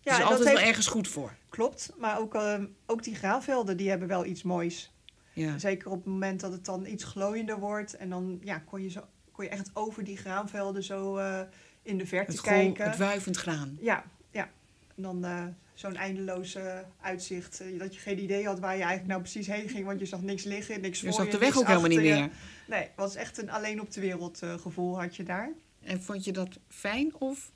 ja 0.00 0.10
dus 0.10 0.18
en 0.18 0.24
altijd 0.24 0.48
heeft, 0.48 0.58
wel 0.60 0.68
ergens 0.68 0.86
goed 0.86 1.08
voor. 1.08 1.34
klopt. 1.48 1.92
Maar 1.98 2.18
ook, 2.18 2.34
ehm, 2.34 2.64
ook 2.86 3.02
die 3.02 3.14
graanvelden, 3.14 3.76
die 3.76 3.88
hebben 3.88 4.08
wel 4.08 4.24
iets 4.24 4.42
moois. 4.42 4.92
Ja. 5.32 5.58
Zeker 5.58 5.90
op 5.90 5.96
het 5.96 6.06
moment 6.06 6.40
dat 6.40 6.52
het 6.52 6.64
dan 6.64 6.86
iets 6.86 7.04
glooiender 7.04 7.58
wordt. 7.58 7.96
En 7.96 8.08
dan 8.10 8.40
ja, 8.42 8.58
kon, 8.58 8.82
je 8.82 8.90
zo, 8.90 9.00
kon 9.32 9.44
je 9.44 9.50
echt 9.50 9.70
over 9.72 10.04
die 10.04 10.16
graanvelden 10.16 10.82
zo 10.82 11.16
eh, 11.16 11.40
in 11.82 11.98
de 11.98 12.06
verte 12.06 12.32
Het, 12.32 12.40
kijken. 12.40 12.84
het 12.88 12.96
wuivend 12.98 13.36
graan. 13.36 13.78
Ja, 13.80 14.04
ja. 14.30 14.50
En 14.96 15.02
dan 15.02 15.24
eh, 15.24 15.42
zo'n 15.74 15.96
eindeloze 15.96 16.84
uitzicht. 17.00 17.60
eh, 17.60 17.78
dat 17.78 17.94
je 17.94 18.00
geen 18.00 18.22
idee 18.22 18.46
had 18.46 18.58
waar 18.58 18.72
je 18.76 18.82
eigenlijk 18.82 19.08
nou 19.08 19.20
precies 19.20 19.46
heen 19.46 19.68
ging. 19.68 19.84
Want 19.86 20.00
je 20.00 20.06
zag 20.06 20.22
niks 20.22 20.44
liggen, 20.44 20.80
niks 20.80 21.00
Je 21.00 21.06
voor 21.06 21.14
zag 21.14 21.24
je. 21.24 21.30
de 21.30 21.38
weg 21.38 21.56
ook 21.58 21.66
helemaal 21.66 21.88
niet 21.88 21.98
je. 22.00 22.04
meer. 22.14 22.30
Nee, 22.66 22.80
het 22.82 22.92
was 22.96 23.14
echt 23.14 23.38
een 23.38 23.50
alleen 23.50 23.80
op 23.80 23.90
de 23.92 24.00
wereld 24.00 24.42
eh, 24.42 24.54
gevoel 24.58 25.00
had 25.00 25.16
je 25.16 25.22
daar. 25.22 25.52
En 25.80 26.02
vond 26.02 26.24
je 26.24 26.32
dat 26.32 26.58
fijn 26.68 27.14
of... 27.14 27.52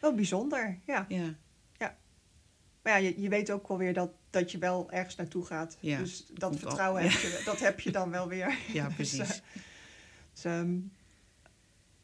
Wel 0.00 0.14
bijzonder, 0.14 0.78
ja. 0.84 1.06
Ja, 1.08 1.34
Maar 2.82 2.92
ja, 3.02 3.08
je, 3.08 3.20
je 3.20 3.28
weet 3.28 3.50
ook 3.50 3.68
wel 3.68 3.78
weer 3.78 3.94
dat, 3.94 4.10
dat 4.30 4.50
je 4.50 4.58
wel 4.58 4.90
ergens 4.90 5.16
naartoe 5.16 5.44
gaat. 5.44 5.76
Ja, 5.80 5.98
dus 5.98 6.26
dat 6.34 6.56
vertrouwen 6.58 7.02
heb, 7.02 7.10
je, 7.10 7.42
dat 7.44 7.60
heb 7.60 7.80
je 7.80 7.90
dan 7.90 8.10
wel 8.10 8.28
weer. 8.28 8.58
ja 8.72 8.86
Dus, 8.88 8.94
precies. 8.94 9.18
eh, 9.20 9.62
Dus, 10.32 10.44
ehm, 10.44 10.78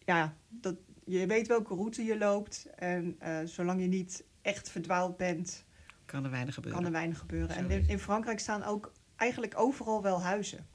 ja, 0.05 0.37
dat, 0.49 0.77
je 1.05 1.27
weet 1.27 1.47
welke 1.47 1.75
route 1.75 2.05
je 2.05 2.19
loopt. 2.19 2.67
En 2.77 3.17
eh, 3.19 3.39
zolang 3.45 3.81
je 3.81 3.87
niet 3.87 4.25
echt 4.43 4.71
verdwaald 4.71 5.17
bent, 5.17 5.65
kan 6.05 6.25
er 6.25 6.31
weinig 6.31 6.55
gebeuren. 6.55 6.81
kan 6.81 6.91
er 6.93 6.97
weinig 6.99 7.19
gebeuren. 7.19 7.55
Zo 7.55 7.61
En 7.61 7.89
in 7.89 7.99
Frankrijk 7.99 8.39
staan 8.39 8.63
ook 8.65 8.93
eigenlijk 9.17 9.59
overal 9.59 10.03
wel 10.03 10.23
huizen. 10.23 10.67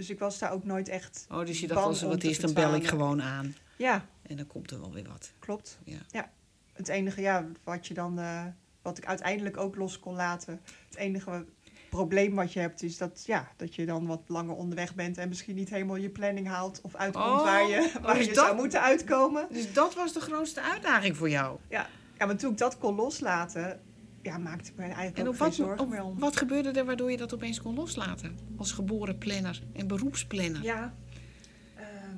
Dus 0.00 0.10
ik 0.10 0.18
was 0.18 0.38
daar 0.38 0.52
ook 0.52 0.64
nooit 0.64 0.88
echt. 0.88 1.26
Oh, 1.30 1.46
dus 1.46 1.60
je 1.60 1.66
dacht, 1.66 1.84
als 1.86 2.02
er 2.02 2.08
wat 2.08 2.22
is, 2.22 2.38
dan 2.40 2.52
bel 2.52 2.74
ik 2.74 2.86
gewoon 2.86 3.22
aan. 3.22 3.54
Ja, 3.76 4.06
En 4.22 4.36
dan 4.36 4.46
komt 4.46 4.70
er 4.70 4.80
wel 4.80 4.92
weer 4.92 5.06
wat. 5.08 5.32
klopt. 5.38 5.78
Ja. 5.84 6.30
Het 6.72 6.88
enige, 6.88 7.20
ja, 7.20 7.46
wat 7.64 7.86
je 7.86 7.94
dan, 7.94 8.18
eh, 8.18 8.44
wat 8.82 8.98
ik 8.98 9.06
uiteindelijk 9.06 9.56
ook 9.56 9.76
los 9.76 9.98
kon 9.98 10.14
laten. 10.14 10.60
Het 10.88 10.96
enige 10.98 11.44
probleem 11.90 12.34
wat 12.34 12.52
je 12.52 12.60
hebt 12.60 12.82
is 12.82 12.96
dat, 12.98 13.22
ja, 13.26 13.48
dat 13.56 13.74
je 13.74 13.86
dan 13.86 14.06
wat 14.06 14.20
langer 14.26 14.54
onderweg 14.54 14.94
bent 14.94 15.18
en 15.18 15.28
misschien 15.28 15.54
niet 15.54 15.70
helemaal 15.70 15.96
je 15.96 16.10
planning 16.10 16.46
haalt 16.48 16.80
of 16.82 16.94
uitkomt 16.94 17.24
Oh, 17.26 17.42
waar 17.42 17.68
je, 17.68 17.92
waar 18.02 18.14
dus 18.14 18.26
je 18.26 18.32
dat- 18.32 18.44
zou 18.44 18.56
moeten 18.56 18.80
uitkomen. 18.80 19.46
Dus 19.50 19.72
dat 19.72 19.94
was 19.94 20.12
de 20.12 20.20
grootste 20.20 20.60
uitdaging 20.62 21.16
voor 21.16 21.30
jou. 21.30 21.58
Ja, 21.68 21.86
maar 22.18 22.36
toen 22.36 22.50
ik 22.52 22.58
dat 22.58 22.78
kon 22.78 22.94
loslaten, 22.94 23.80
ja, 24.22 24.38
maakte 24.38 24.70
ik 24.70 24.76
me 24.76 24.82
eigenlijk 24.82 25.18
En 25.18 25.26
ook 25.28 25.36
geen 25.36 25.44
wat, 25.46 25.54
zorgen 25.54 25.80
op 25.84 25.88
meer 25.90 26.02
om. 26.02 26.18
wat 26.18 26.36
gebeurde 26.36 26.70
er 26.70 26.84
waardoor 26.84 27.10
je 27.10 27.16
dat 27.16 27.34
opeens 27.34 27.62
kon 27.62 27.74
loslaten? 27.74 28.38
Als 28.56 28.72
geboren 28.72 29.18
planner 29.18 29.62
en 29.72 29.86
beroepsplanner. 29.86 30.62
Ja, 30.62 30.94
ehm, 31.76 32.16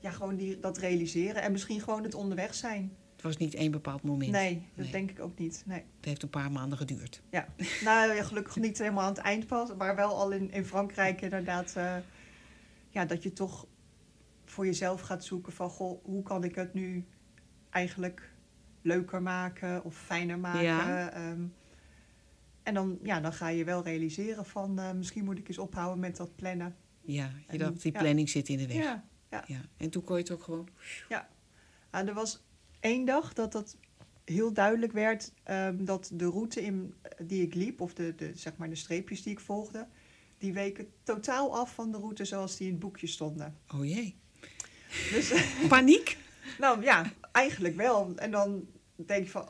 ja 0.00 0.10
gewoon 0.10 0.36
die, 0.36 0.58
dat 0.60 0.78
realiseren 0.78 1.42
en 1.42 1.52
misschien 1.52 1.80
gewoon 1.80 2.02
het 2.02 2.14
onderweg 2.14 2.54
zijn. 2.54 2.96
Het 3.12 3.22
was 3.22 3.36
niet 3.36 3.54
één 3.54 3.70
bepaald 3.70 4.02
moment. 4.02 4.30
Nee, 4.30 4.54
dat 4.74 4.84
Nee. 4.84 4.92
denk 4.92 5.10
ik 5.10 5.20
ook 5.20 5.38
niet. 5.38 5.62
Nee. 5.66 5.84
Het 5.96 6.04
heeft 6.04 6.22
een 6.22 6.30
paar 6.30 6.52
maanden 6.52 6.78
geduurd. 6.78 7.22
Ja, 7.30 7.48
nou 7.84 8.12
ja, 8.14 8.22
gelukkig 8.22 8.56
niet 8.56 8.78
helemaal 8.78 9.02
aan 9.04 9.12
het 9.14 9.18
eind 9.22 9.46
pas, 9.46 9.74
maar 9.76 9.96
wel 9.96 10.16
al 10.16 10.30
in, 10.30 10.50
in 10.52 10.64
Frankrijk 10.64 11.20
inderdaad. 11.20 11.72
eh, 11.76 11.96
ja, 12.90 13.04
dat 13.04 13.22
je 13.22 13.32
toch 13.32 13.66
voor 14.44 14.66
jezelf 14.66 15.00
gaat 15.00 15.24
zoeken 15.24 15.52
van, 15.52 15.70
goh, 15.70 16.04
hoe 16.04 16.22
kan 16.22 16.44
ik 16.44 16.54
het 16.54 16.74
nu 16.74 17.04
eigenlijk 17.70 18.31
leuker 18.82 19.22
maken 19.22 19.84
of 19.84 19.96
fijner 19.96 20.38
maken? 20.38 20.62
Ja. 20.62 21.10
Ehm, 21.12 21.42
en 22.62 22.74
dan, 22.74 22.98
ja, 23.02 23.20
dan 23.20 23.32
ga 23.32 23.48
je 23.48 23.64
wel 23.64 23.82
realiseren 23.84 24.46
van, 24.46 24.78
eh, 24.78 24.92
misschien 24.92 25.24
moet 25.24 25.38
ik 25.38 25.48
eens 25.48 25.58
ophouden 25.58 25.98
met 26.00 26.16
dat 26.16 26.36
plannen. 26.36 26.76
Ja, 27.00 27.30
je 27.46 27.52
En- 27.52 27.58
dacht, 27.58 27.82
die 27.82 27.92
ja. 27.92 27.98
planning 28.00 28.28
zit 28.28 28.48
in 28.48 28.58
de 28.58 28.66
weg. 28.66 28.76
Ja, 28.76 29.04
Ja. 29.46 29.60
En 29.76 29.90
toen 29.90 30.04
kon 30.04 30.16
je 30.16 30.22
het 30.22 30.32
ook 30.32 30.42
gewoon... 30.42 30.68
Ah, 31.90 32.08
er 32.08 32.14
was 32.14 32.42
één 32.80 33.04
dag 33.04 33.32
dat 33.32 33.52
dat 33.52 33.76
heel 34.24 34.52
duidelijk 34.52 34.92
werd 34.92 35.32
ehm, 35.42 35.84
dat 35.84 36.10
de 36.14 36.24
route 36.26 36.62
in, 36.64 36.94
die 37.22 37.42
ik 37.42 37.54
liep, 37.54 37.80
of 37.80 37.94
de, 37.94 38.14
de, 38.14 38.30
zeg 38.34 38.56
maar 38.56 38.68
de 38.68 38.74
streepjes 38.74 39.22
die 39.22 39.32
ik 39.32 39.40
volgde, 39.40 39.86
die 40.38 40.52
weken 40.52 40.92
totaal 41.02 41.56
af 41.58 41.74
van 41.74 41.90
de 41.92 41.98
route 41.98 42.24
zoals 42.24 42.56
die 42.56 42.66
in 42.66 42.72
het 42.72 42.82
boekje 42.82 43.06
stonden. 43.06 43.56
Oh 43.74 43.84
jee. 43.84 44.16
Dus 45.10 45.32
Paniek? 45.68 46.16
nou 46.58 46.82
ja, 46.82 47.12
eigenlijk 47.32 47.76
wel. 47.76 48.12
En 48.16 48.30
dan 48.30 48.66
denk 48.94 49.24
je 49.24 49.30
van, 49.30 49.48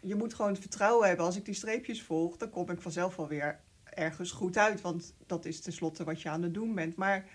je 0.00 0.14
moet 0.14 0.34
gewoon 0.34 0.50
het 0.50 0.60
vertrouwen 0.60 1.06
hebben. 1.06 1.26
Als 1.26 1.36
ik 1.36 1.44
die 1.44 1.54
streepjes 1.54 2.02
volg, 2.02 2.36
dan 2.36 2.50
kom 2.50 2.70
ik 2.70 2.80
vanzelf 2.80 3.16
wel 3.16 3.28
weer 3.28 3.60
ergens 3.84 4.30
goed 4.30 4.56
uit. 4.56 4.80
Want 4.80 5.14
dat 5.26 5.44
is 5.44 5.60
tenslotte 5.60 6.04
wat 6.04 6.22
je 6.22 6.28
aan 6.28 6.42
het 6.42 6.54
doen 6.54 6.74
bent. 6.74 6.96
Maar 6.96 7.28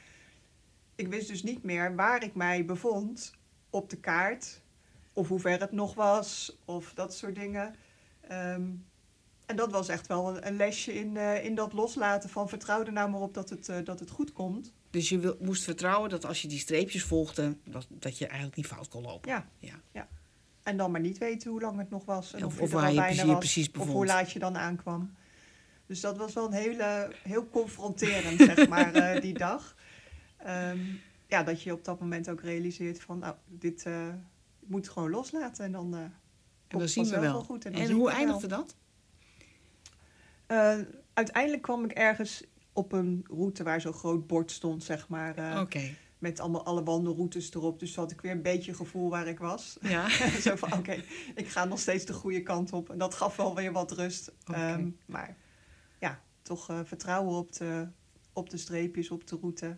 ik 0.96 1.08
wist 1.08 1.28
dus 1.28 1.44
niet 1.44 1.64
meer 1.64 1.96
waar 1.96 2.24
ik 2.24 2.36
mij 2.36 2.66
bevond 2.66 3.34
op 3.70 3.90
de 3.90 3.98
kaart. 3.98 4.62
Of 5.14 5.28
hoe 5.28 5.40
ver 5.40 5.60
het 5.60 5.72
nog 5.72 5.94
was. 5.94 6.58
Of 6.66 6.94
dat 6.94 7.14
soort 7.14 7.36
dingen. 7.36 7.76
Ehm, 8.22 8.68
en 9.50 9.56
dat 9.56 9.72
was 9.72 9.88
echt 9.88 10.08
wel 10.08 10.36
een, 10.36 10.48
een 10.48 10.56
lesje 10.56 10.94
in, 10.94 11.18
eh, 11.18 11.46
in 11.46 11.56
dat 11.56 11.74
loslaten 11.74 12.30
van 12.30 12.50
vertrouw 12.50 12.84
er 12.86 12.92
nou 12.92 13.10
maar 13.10 13.22
op 13.22 13.34
dat 13.34 13.50
het, 13.50 13.70
eh, 13.70 13.78
dat 13.84 14.00
het 14.00 14.10
goed 14.10 14.34
komt. 14.34 14.74
Dus 14.90 15.10
je 15.10 15.20
wil, 15.20 15.38
moest 15.40 15.64
vertrouwen 15.64 16.10
dat 16.10 16.26
als 16.26 16.42
je 16.42 16.48
die 16.48 16.60
streepjes 16.60 17.04
volgde, 17.04 17.58
dat, 17.64 17.88
dat 17.90 18.18
je 18.18 18.26
eigenlijk 18.26 18.56
niet 18.58 18.66
fout 18.68 18.88
kon 18.88 19.02
lopen. 19.04 19.32
Ja. 19.32 19.46
ja. 19.92 20.08
En 20.64 20.78
dan 20.78 20.92
maar 20.92 21.02
niet 21.02 21.18
weten 21.18 21.52
hoe 21.52 21.62
lang 21.62 21.78
het 21.78 21.90
nog 21.90 22.06
was. 22.06 22.34
En 22.34 22.46
Of- 22.46 22.54
of, 22.54 22.60
of 22.62 22.72
waar 22.72 22.94
je 22.94 23.02
precies- 23.02 23.24
was, 23.24 23.38
precies 23.38 23.68
Of 23.68 23.72
bevond. 23.74 23.92
hoe 23.92 24.06
laat 24.06 24.32
je 24.32 24.40
dan 24.40 24.58
aankwam. 24.58 25.14
Dus 25.86 26.00
dat 26.02 26.18
was 26.18 26.34
wel 26.34 26.46
een 26.46 26.54
hele, 26.54 27.12
heel 27.24 27.50
confronterend, 27.50 28.40
zeg 28.42 28.68
maar, 28.74 28.94
eh, 28.94 29.22
die 29.22 29.34
dag. 29.38 29.76
Ehm, 30.38 30.80
ja, 31.28 31.44
dat 31.44 31.62
je 31.62 31.74
op 31.74 31.86
dat 31.86 32.00
moment 32.00 32.30
ook 32.30 32.42
realiseert 32.42 33.02
van, 33.02 33.20
nou, 33.20 33.36
dit 33.48 33.86
moet 34.66 34.90
gewoon 34.90 35.10
loslaten. 35.10 35.66
En 35.66 35.72
dan, 35.72 35.94
En 35.96 36.12
dan 36.68 36.88
zien 36.88 37.06
we 37.06 37.20
wel. 37.20 37.42
goed. 37.44 37.66
En, 37.66 37.92
hoe 37.92 38.06
wel. 38.06 38.16
eindigde 38.16 38.48
dat? 38.48 38.76
Eh, 40.50 40.78
uiteindelijk 41.14 41.62
kwam 41.64 41.84
ik 41.86 41.92
ergens 41.92 42.44
op 42.74 42.92
een 42.92 43.26
route 43.28 43.64
waar 43.64 43.82
zo'n 43.82 43.94
groot 43.94 44.28
bord 44.28 44.52
stond, 44.52 44.84
zeg 44.84 45.08
maar. 45.08 45.36
eh, 45.38 45.60
Oké. 45.62 45.82
Met 46.18 46.40
allemaal 46.40 46.66
alle 46.66 46.84
wandelroutes 46.84 47.54
erop. 47.54 47.80
Dus 47.80 47.96
had 47.96 48.12
ik 48.12 48.22
weer 48.22 48.32
een 48.32 48.42
beetje 48.42 48.74
gevoel 48.74 49.10
waar 49.10 49.28
ik 49.28 49.40
was. 49.40 49.78
Ja. 49.82 50.10
Zo 50.46 50.56
van, 50.56 50.74
oké, 50.74 51.04
ik 51.36 51.48
ga 51.48 51.66
nog 51.66 51.80
steeds 51.80 52.06
de 52.06 52.14
goede 52.14 52.44
kant 52.44 52.74
op. 52.74 52.90
En 52.90 52.98
dat 52.98 53.14
gaf 53.14 53.36
wel 53.36 53.56
weer 53.56 53.72
wat 53.72 53.92
rust. 53.92 54.32
Ehm, 54.46 54.90
maar 55.06 55.36
ja, 56.00 56.22
toch 56.42 56.70
eh, 56.70 56.80
vertrouwen 56.84 57.38
op 57.38 57.54
de, 57.54 57.88
op 58.34 58.50
de 58.50 58.58
streepjes, 58.58 59.12
op 59.12 59.28
de 59.28 59.38
route. 59.42 59.78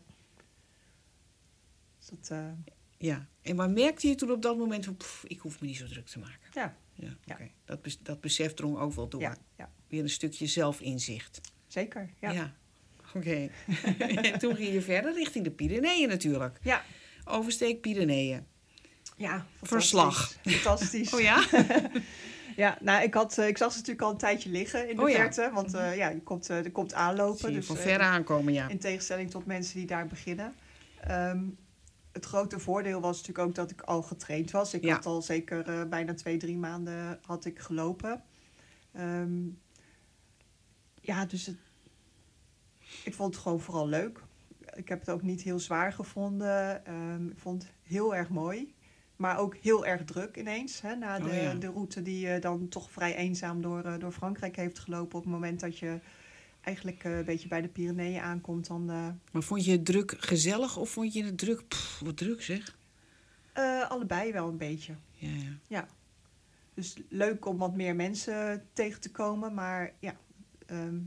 Dus 1.99 2.07
dat, 2.27 2.39
ja. 3.01 3.27
En 3.41 3.55
waar 3.55 3.69
merkte 3.69 4.07
je 4.07 4.15
toen 4.15 4.31
op 4.31 4.41
dat 4.41 4.57
moment 4.57 4.85
van, 4.85 4.97
pff, 4.97 5.23
ik 5.27 5.39
hoef 5.39 5.61
me 5.61 5.67
niet 5.67 5.77
zo 5.77 5.85
druk 5.85 6.05
te 6.07 6.19
maken? 6.19 6.49
ja, 6.53 6.75
Ja, 6.93 7.15
Ja. 7.25 7.33
oké. 7.33 7.49
Dat, 7.65 7.97
dat 8.03 8.21
besef 8.21 8.53
drong 8.53 8.77
ook 8.77 8.93
wel 8.93 9.07
door. 9.07 9.21
ja, 9.21 9.35
ja, 9.57 9.69
Weer 9.87 10.01
een 10.03 10.09
stukje 10.09 10.45
zelfinzicht. 10.47 11.41
zeker. 11.67 12.09
Ja. 12.19 12.31
Ja. 12.31 12.53
Oké. 13.15 13.49
en 13.97 14.39
toen 14.39 14.55
ging 14.55 14.73
je 14.73 14.81
verder 14.81 15.13
richting 15.13 15.43
de 15.43 15.51
Pyreneeën 15.51 16.07
natuurlijk. 16.09 16.59
Ja. 16.61 16.83
Oversteek 17.25 17.81
Pyreneeën. 17.81 18.45
Ja, 19.17 19.45
Verslag. 19.61 20.31
fantastisch. 20.31 20.55
Fantastisch. 20.61 21.13
Oh 21.15 21.21
ja? 21.21 21.43
Ja, 22.55 22.77
nou, 22.81 23.03
ik, 23.03 23.13
had, 23.13 23.37
eh, 23.37 23.47
ik 23.47 23.57
zag 23.57 23.71
ze 23.71 23.77
natuurlijk 23.77 24.05
al 24.05 24.11
een 24.11 24.17
tijdje 24.17 24.49
liggen 24.49 24.89
in 24.89 24.95
de 24.95 25.01
Oh 25.01 25.09
ja. 25.09 25.15
verte. 25.15 25.51
Want 25.53 25.73
eh, 25.73 25.95
ja, 25.97 26.09
je 26.09 26.21
komt, 26.21 26.49
eh, 26.49 26.57
er 26.57 26.71
komt 26.71 26.93
aanlopen. 26.93 27.53
Dus, 27.53 27.65
van 27.65 27.75
ver 27.77 27.99
aankomen, 27.99 28.53
ja. 28.53 28.67
In 28.69 28.79
tegenstelling 28.79 29.29
tot 29.31 29.45
mensen 29.45 29.77
die 29.77 29.85
daar 29.87 30.07
beginnen. 30.07 30.53
Ehm, 31.01 31.43
het 32.11 32.25
grote 32.25 32.59
voordeel 32.59 33.01
was 33.01 33.17
natuurlijk 33.17 33.47
ook 33.47 33.55
dat 33.55 33.71
ik 33.71 33.81
al 33.81 34.01
getraind 34.01 34.51
was. 34.51 34.73
Ik 34.73 34.83
Ja. 34.83 34.93
had 34.93 35.05
al 35.05 35.21
zeker 35.21 35.67
eh, 35.69 35.83
bijna 35.89 36.13
twee, 36.13 36.37
drie 36.37 36.57
maanden 36.57 37.19
had 37.21 37.45
ik 37.45 37.59
gelopen. 37.59 38.23
Ehm, 38.91 39.47
ja, 41.01 41.25
dus 41.25 41.45
het, 41.45 41.57
ik 43.03 43.13
vond 43.13 43.33
het 43.33 43.43
gewoon 43.43 43.59
vooral 43.59 43.87
leuk. 43.87 44.19
Ik 44.75 44.87
heb 44.89 44.99
het 44.99 45.09
ook 45.09 45.21
niet 45.21 45.41
heel 45.41 45.59
zwaar 45.59 45.93
gevonden. 45.93 46.85
Ehm, 46.85 47.27
ik 47.27 47.39
vond 47.39 47.63
het 47.63 47.71
heel 47.83 48.15
erg 48.15 48.29
mooi. 48.29 48.73
Maar 49.15 49.37
ook 49.37 49.55
heel 49.55 49.85
erg 49.85 50.03
druk 50.03 50.37
ineens. 50.37 50.81
Hè, 50.81 50.95
na 50.95 51.17
Oh, 51.17 51.23
de, 51.23 51.33
ja. 51.35 51.53
de 51.53 51.67
route 51.67 52.01
die 52.01 52.27
je 52.27 52.39
dan 52.39 52.67
toch 52.67 52.91
vrij 52.91 53.15
eenzaam 53.15 53.61
door, 53.61 53.83
eh, 53.83 53.99
door 53.99 54.11
Frankrijk 54.11 54.55
heeft 54.55 54.79
gelopen. 54.79 55.17
Op 55.17 55.23
het 55.23 55.33
moment 55.33 55.59
dat 55.59 55.77
je 55.77 55.99
eigenlijk 56.61 57.03
eh, 57.03 57.17
een 57.17 57.25
beetje 57.25 57.47
bij 57.47 57.61
de 57.61 57.67
Pyreneeën 57.67 58.21
aankomt. 58.21 58.67
Dan, 58.67 58.89
eh, 58.89 59.07
Maar 59.31 59.43
vond 59.43 59.65
je 59.65 59.71
het 59.71 59.85
druk 59.85 60.15
gezellig 60.19 60.77
of 60.77 60.89
vond 60.89 61.13
je 61.13 61.23
het 61.23 61.37
druk... 61.37 61.67
Pff, 61.67 61.99
wat 61.99 62.17
druk 62.17 62.41
zeg. 62.41 62.77
eh, 63.53 63.89
allebei 63.89 64.31
wel 64.31 64.47
een 64.47 64.57
beetje. 64.57 64.93
Ja, 65.11 65.29
ja. 65.67 65.87
Dus 66.73 66.95
leuk 67.09 67.45
om 67.45 67.57
wat 67.57 67.75
meer 67.75 67.95
mensen 67.95 68.67
tegen 68.73 69.01
te 69.01 69.11
komen. 69.11 69.53
Maar 69.53 69.93
ja, 69.99 70.15
ehm, 70.65 70.99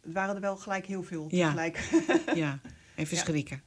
het 0.00 0.12
waren 0.12 0.34
er 0.34 0.40
wel 0.40 0.56
gelijk 0.56 0.86
heel 0.86 1.02
veel 1.02 1.26
Ja. 1.30 1.44
tegelijk. 1.44 1.90
ja. 2.42 2.60
Even 2.96 3.16
Ja. 3.16 3.22
schrikken. 3.22 3.62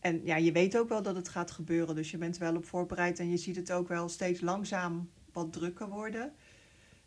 En 0.00 0.20
ja, 0.24 0.36
je 0.36 0.52
weet 0.52 0.76
ook 0.78 0.88
wel 0.88 1.02
dat 1.02 1.16
het 1.16 1.28
gaat 1.28 1.50
gebeuren. 1.50 1.94
Dus 1.94 2.10
je 2.10 2.18
bent 2.18 2.34
er 2.36 2.40
wel 2.42 2.56
op 2.56 2.64
voorbereid. 2.64 3.18
En 3.18 3.30
je 3.30 3.36
ziet 3.36 3.56
het 3.56 3.72
ook 3.72 3.88
wel 3.88 4.08
steeds 4.08 4.40
langzaam 4.40 5.10
wat 5.32 5.52
drukker 5.52 5.88
worden. 5.88 6.32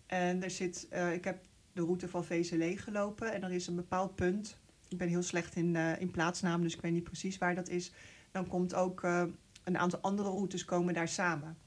En 0.05 0.43
er 0.43 0.49
zit, 0.51 0.87
ik 1.13 1.23
heb 1.23 1.43
de 1.75 1.81
route 1.81 2.09
van 2.09 2.25
VCL 2.25 2.75
gelopen. 2.83 3.33
En 3.33 3.43
er 3.43 3.51
is 3.51 3.67
een 3.67 3.75
bepaald 3.75 4.15
punt. 4.15 4.57
Ik 4.87 4.97
ben 4.97 5.07
heel 5.07 5.23
slecht 5.23 5.55
in, 5.55 5.75
eh, 5.75 6.01
in 6.01 6.11
plaatsnamen, 6.11 6.61
dus 6.61 6.73
ik 6.75 6.81
weet 6.81 6.91
niet 6.91 7.03
precies 7.03 7.37
waar 7.37 7.55
dat 7.55 7.69
is. 7.69 7.91
Dan 8.31 8.47
komt 8.47 8.73
ook 8.73 9.03
eh, 9.03 9.23
een 9.63 9.77
aantal 9.77 9.99
andere 9.99 10.29
routes 10.29 10.65
komen 10.65 10.93
daar 10.93 11.07
samen. 11.07 11.57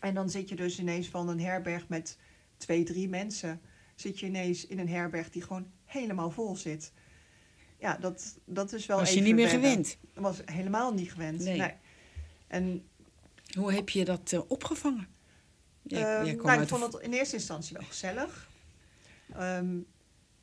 En 0.00 0.14
dan 0.14 0.30
zit 0.30 0.48
je 0.48 0.56
dus 0.56 0.78
ineens 0.78 1.08
van 1.08 1.28
een 1.28 1.40
herberg 1.40 1.88
met 1.88 2.18
twee, 2.56 2.82
drie 2.84 3.08
mensen. 3.08 3.60
Zit 3.94 4.20
je 4.20 4.26
ineens 4.26 4.66
in 4.66 4.78
een 4.78 4.88
herberg 4.88 5.30
die 5.30 5.42
gewoon 5.42 5.66
helemaal 5.84 6.30
vol 6.30 6.56
zit. 6.56 6.92
Ja, 7.78 7.96
dat, 7.96 8.38
dat 8.44 8.72
is 8.72 8.86
wel 8.86 8.98
Was 8.98 9.14
je 9.14 9.20
niet 9.20 9.34
meer 9.34 9.46
wennen. 9.46 9.68
gewend? 9.70 9.98
Dat 10.14 10.22
was 10.22 10.40
helemaal 10.44 10.92
niet 10.94 11.12
gewend. 11.12 11.38
Nee. 11.40 11.58
Nee. 11.58 11.72
En 12.46 12.88
Hoe 13.58 13.72
heb 13.72 13.88
je 13.88 14.04
dat 14.04 14.32
eh, 14.32 14.40
opgevangen? 14.48 15.08
Jij- 15.82 16.16
ehm, 16.16 16.24
jij 16.24 16.34
nou, 16.34 16.62
ik 16.62 16.68
vond 16.68 16.92
het 16.92 17.02
in 17.02 17.12
eerste 17.12 17.36
instantie 17.36 17.76
wel 17.76 17.86
gezellig. 17.86 18.47
Ehm, 19.32 19.78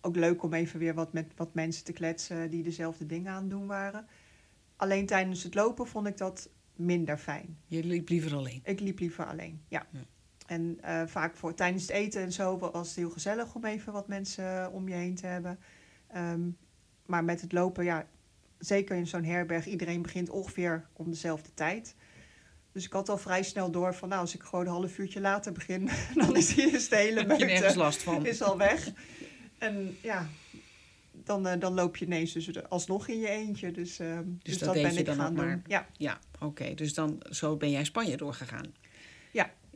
ook 0.01 0.15
leuk 0.15 0.43
om 0.43 0.53
even 0.53 0.79
weer 0.79 0.93
wat 0.93 1.13
met 1.13 1.31
wat 1.35 1.53
mensen 1.53 1.83
te 1.83 1.93
kletsen 1.93 2.49
die 2.49 2.63
dezelfde 2.63 3.05
dingen 3.05 3.31
aan 3.31 3.41
het 3.41 3.49
doen 3.49 3.67
waren. 3.67 4.07
Alleen 4.75 5.05
tijdens 5.05 5.43
het 5.43 5.55
lopen 5.55 5.87
vond 5.87 6.07
ik 6.07 6.17
dat 6.17 6.49
minder 6.75 7.17
fijn. 7.17 7.57
Je 7.67 7.83
liep 7.83 8.09
liever 8.09 8.35
alleen. 8.35 8.61
Ik 8.63 8.79
liep 8.79 8.99
liever 8.99 9.25
alleen, 9.25 9.61
ja. 9.67 9.85
Ja. 9.91 9.99
En 10.45 10.77
eh, 10.81 11.01
vaak 11.05 11.35
voor 11.35 11.53
tijdens 11.53 11.81
het 11.81 11.91
eten 11.91 12.21
en 12.21 12.31
zo 12.31 12.57
was 12.57 12.87
het 12.87 12.97
heel 12.97 13.09
gezellig 13.09 13.55
om 13.55 13.65
even 13.65 13.93
wat 13.93 14.07
mensen 14.07 14.71
om 14.71 14.87
je 14.87 14.93
heen 14.93 15.15
te 15.15 15.27
hebben. 15.27 15.59
Ehm, 16.07 16.49
maar 17.05 17.23
met 17.23 17.41
het 17.41 17.51
lopen, 17.51 17.83
ja, 17.83 18.07
zeker 18.57 18.95
in 18.95 19.07
zo'n 19.07 19.23
herberg, 19.23 19.65
iedereen 19.65 20.01
begint 20.01 20.29
ongeveer 20.29 20.87
om 20.93 21.09
dezelfde 21.09 21.53
tijd. 21.53 21.95
Dus 22.75 22.85
ik 22.85 22.93
had 22.93 23.09
al 23.09 23.17
vrij 23.17 23.43
snel 23.43 23.71
door 23.71 23.95
van, 23.95 24.09
nou, 24.09 24.21
als 24.21 24.35
ik 24.35 24.43
gewoon 24.43 24.65
een 24.65 24.71
half 24.71 24.97
uurtje 24.97 25.21
later 25.21 25.51
begin, 25.51 25.89
dan 26.15 26.35
is 26.35 26.55
die 26.55 26.71
eerste 26.71 26.95
hele 26.95 27.25
meute 27.25 27.77
last 27.77 28.03
van? 28.03 28.25
is 28.25 28.41
al 28.41 28.57
weg. 28.57 28.91
En 29.57 29.97
ja, 30.01 30.27
dan, 31.11 31.47
eh, 31.47 31.59
dan 31.59 31.73
loop 31.73 31.97
je 31.97 32.05
ineens 32.05 32.33
dus 32.33 32.69
alsnog 32.69 33.07
in 33.07 33.19
je 33.19 33.27
eentje. 33.27 33.71
Dus, 33.71 33.99
ehm, 33.99 34.23
dus, 34.41 34.57
dat 34.57 34.73
dat, 34.73 34.83
ben 34.83 34.97
ik 34.97 35.05
dan 35.05 35.15
gaan 35.15 35.35
doen. 35.35 35.45
maar. 35.45 35.61
Ja. 35.67 35.87
Ja, 35.97 36.19
oké. 36.39 36.73
Dus 36.73 36.93
dan, 36.93 37.21
zo 37.29 37.57
ben 37.57 37.71
jij 37.71 37.83
Spanje 37.83 38.17
doorgegaan. 38.17 38.73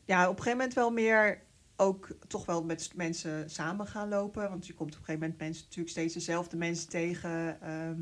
ja, 0.06 0.22
op 0.22 0.38
een 0.38 0.44
gegeven 0.44 0.58
moment 0.58 0.74
wel 0.74 0.92
meer 0.92 1.42
ook 1.76 2.08
toch 2.28 2.46
wel 2.46 2.64
met 2.64 2.92
mensen 2.96 3.50
samen 3.50 3.88
gaan 3.88 4.10
lopen. 4.10 4.50
Want 4.50 4.68
je 4.68 4.74
komt 4.74 4.92
op 4.94 5.00
een 5.00 5.06
gegeven 5.06 5.22
moment 5.22 5.40
mensen, 5.40 5.64
natuurlijk 5.64 5.90
steeds 5.90 6.14
dezelfde 6.14 6.58
mensen 6.58 6.90
tegen. 6.90 7.62
ehm, 7.62 8.02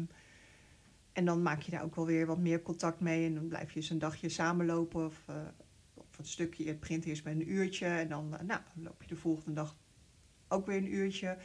en 1.17 1.25
dan 1.25 1.41
maak 1.41 1.61
je 1.61 1.71
daar 1.71 1.83
ook 1.83 1.95
wel 1.95 2.05
weer 2.05 2.25
wat 2.25 2.37
meer 2.37 2.61
contact 2.61 2.99
mee. 2.99 3.25
En 3.25 3.33
dan 3.35 3.47
blijf 3.47 3.69
je 3.71 3.75
eens 3.75 3.89
een 3.89 3.99
dagje 3.99 4.29
samenlopen. 4.29 5.05
Of, 5.05 5.23
eh, 5.25 5.35
of 5.93 6.17
een 6.17 6.25
stukje. 6.25 6.67
Het 6.67 6.79
begint 6.79 7.05
eerst 7.05 7.23
met 7.23 7.33
een 7.33 7.51
uurtje. 7.51 7.85
En 7.85 8.09
dan, 8.09 8.37
eh, 8.37 8.45
nou, 8.45 8.61
dan 8.75 8.83
loop 8.83 9.01
je 9.01 9.07
de 9.07 9.15
volgende 9.15 9.53
dag 9.53 9.75
ook 10.47 10.65
weer 10.65 10.77
een 10.77 10.93
uurtje. 10.93 11.37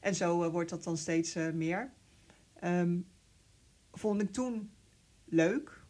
En 0.00 0.14
zo 0.14 0.42
eh, 0.42 0.50
wordt 0.50 0.70
dat 0.70 0.84
dan 0.84 0.96
steeds 0.96 1.34
meer. 1.34 1.92
Ehm, 2.54 2.98
vond 3.92 4.22
ik 4.22 4.32
toen 4.32 4.70
leuk. 5.24 5.82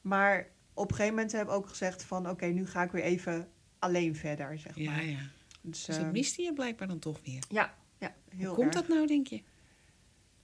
Maar 0.00 0.48
op 0.74 0.88
een 0.90 0.96
gegeven 0.96 1.14
moment 1.14 1.32
heb 1.32 1.46
ik 1.46 1.52
ook 1.52 1.68
gezegd 1.68 2.02
van... 2.04 2.28
oké, 2.30 2.46
nu 2.46 2.66
ga 2.66 2.82
ik 2.82 2.90
weer 2.90 3.02
even 3.02 3.48
alleen 3.78 4.16
verder, 4.16 4.58
zeg 4.58 4.76
Ja, 4.76 4.90
maar. 4.90 5.04
ja. 5.04 5.18
Dus, 5.60 5.84
Dus 5.84 5.96
dat 5.96 6.04
ehm, 6.04 6.12
miste 6.12 6.42
je 6.42 6.52
blijkbaar 6.52 6.88
dan 6.88 6.98
toch 6.98 7.20
weer. 7.24 7.44
ja, 7.48 7.74
ja, 7.98 8.14
heel 8.28 8.46
Hoe 8.46 8.54
komt 8.56 8.74
erg. 8.74 8.86
dat 8.86 8.88
nou, 8.88 9.06
denk 9.06 9.26
je? 9.26 9.42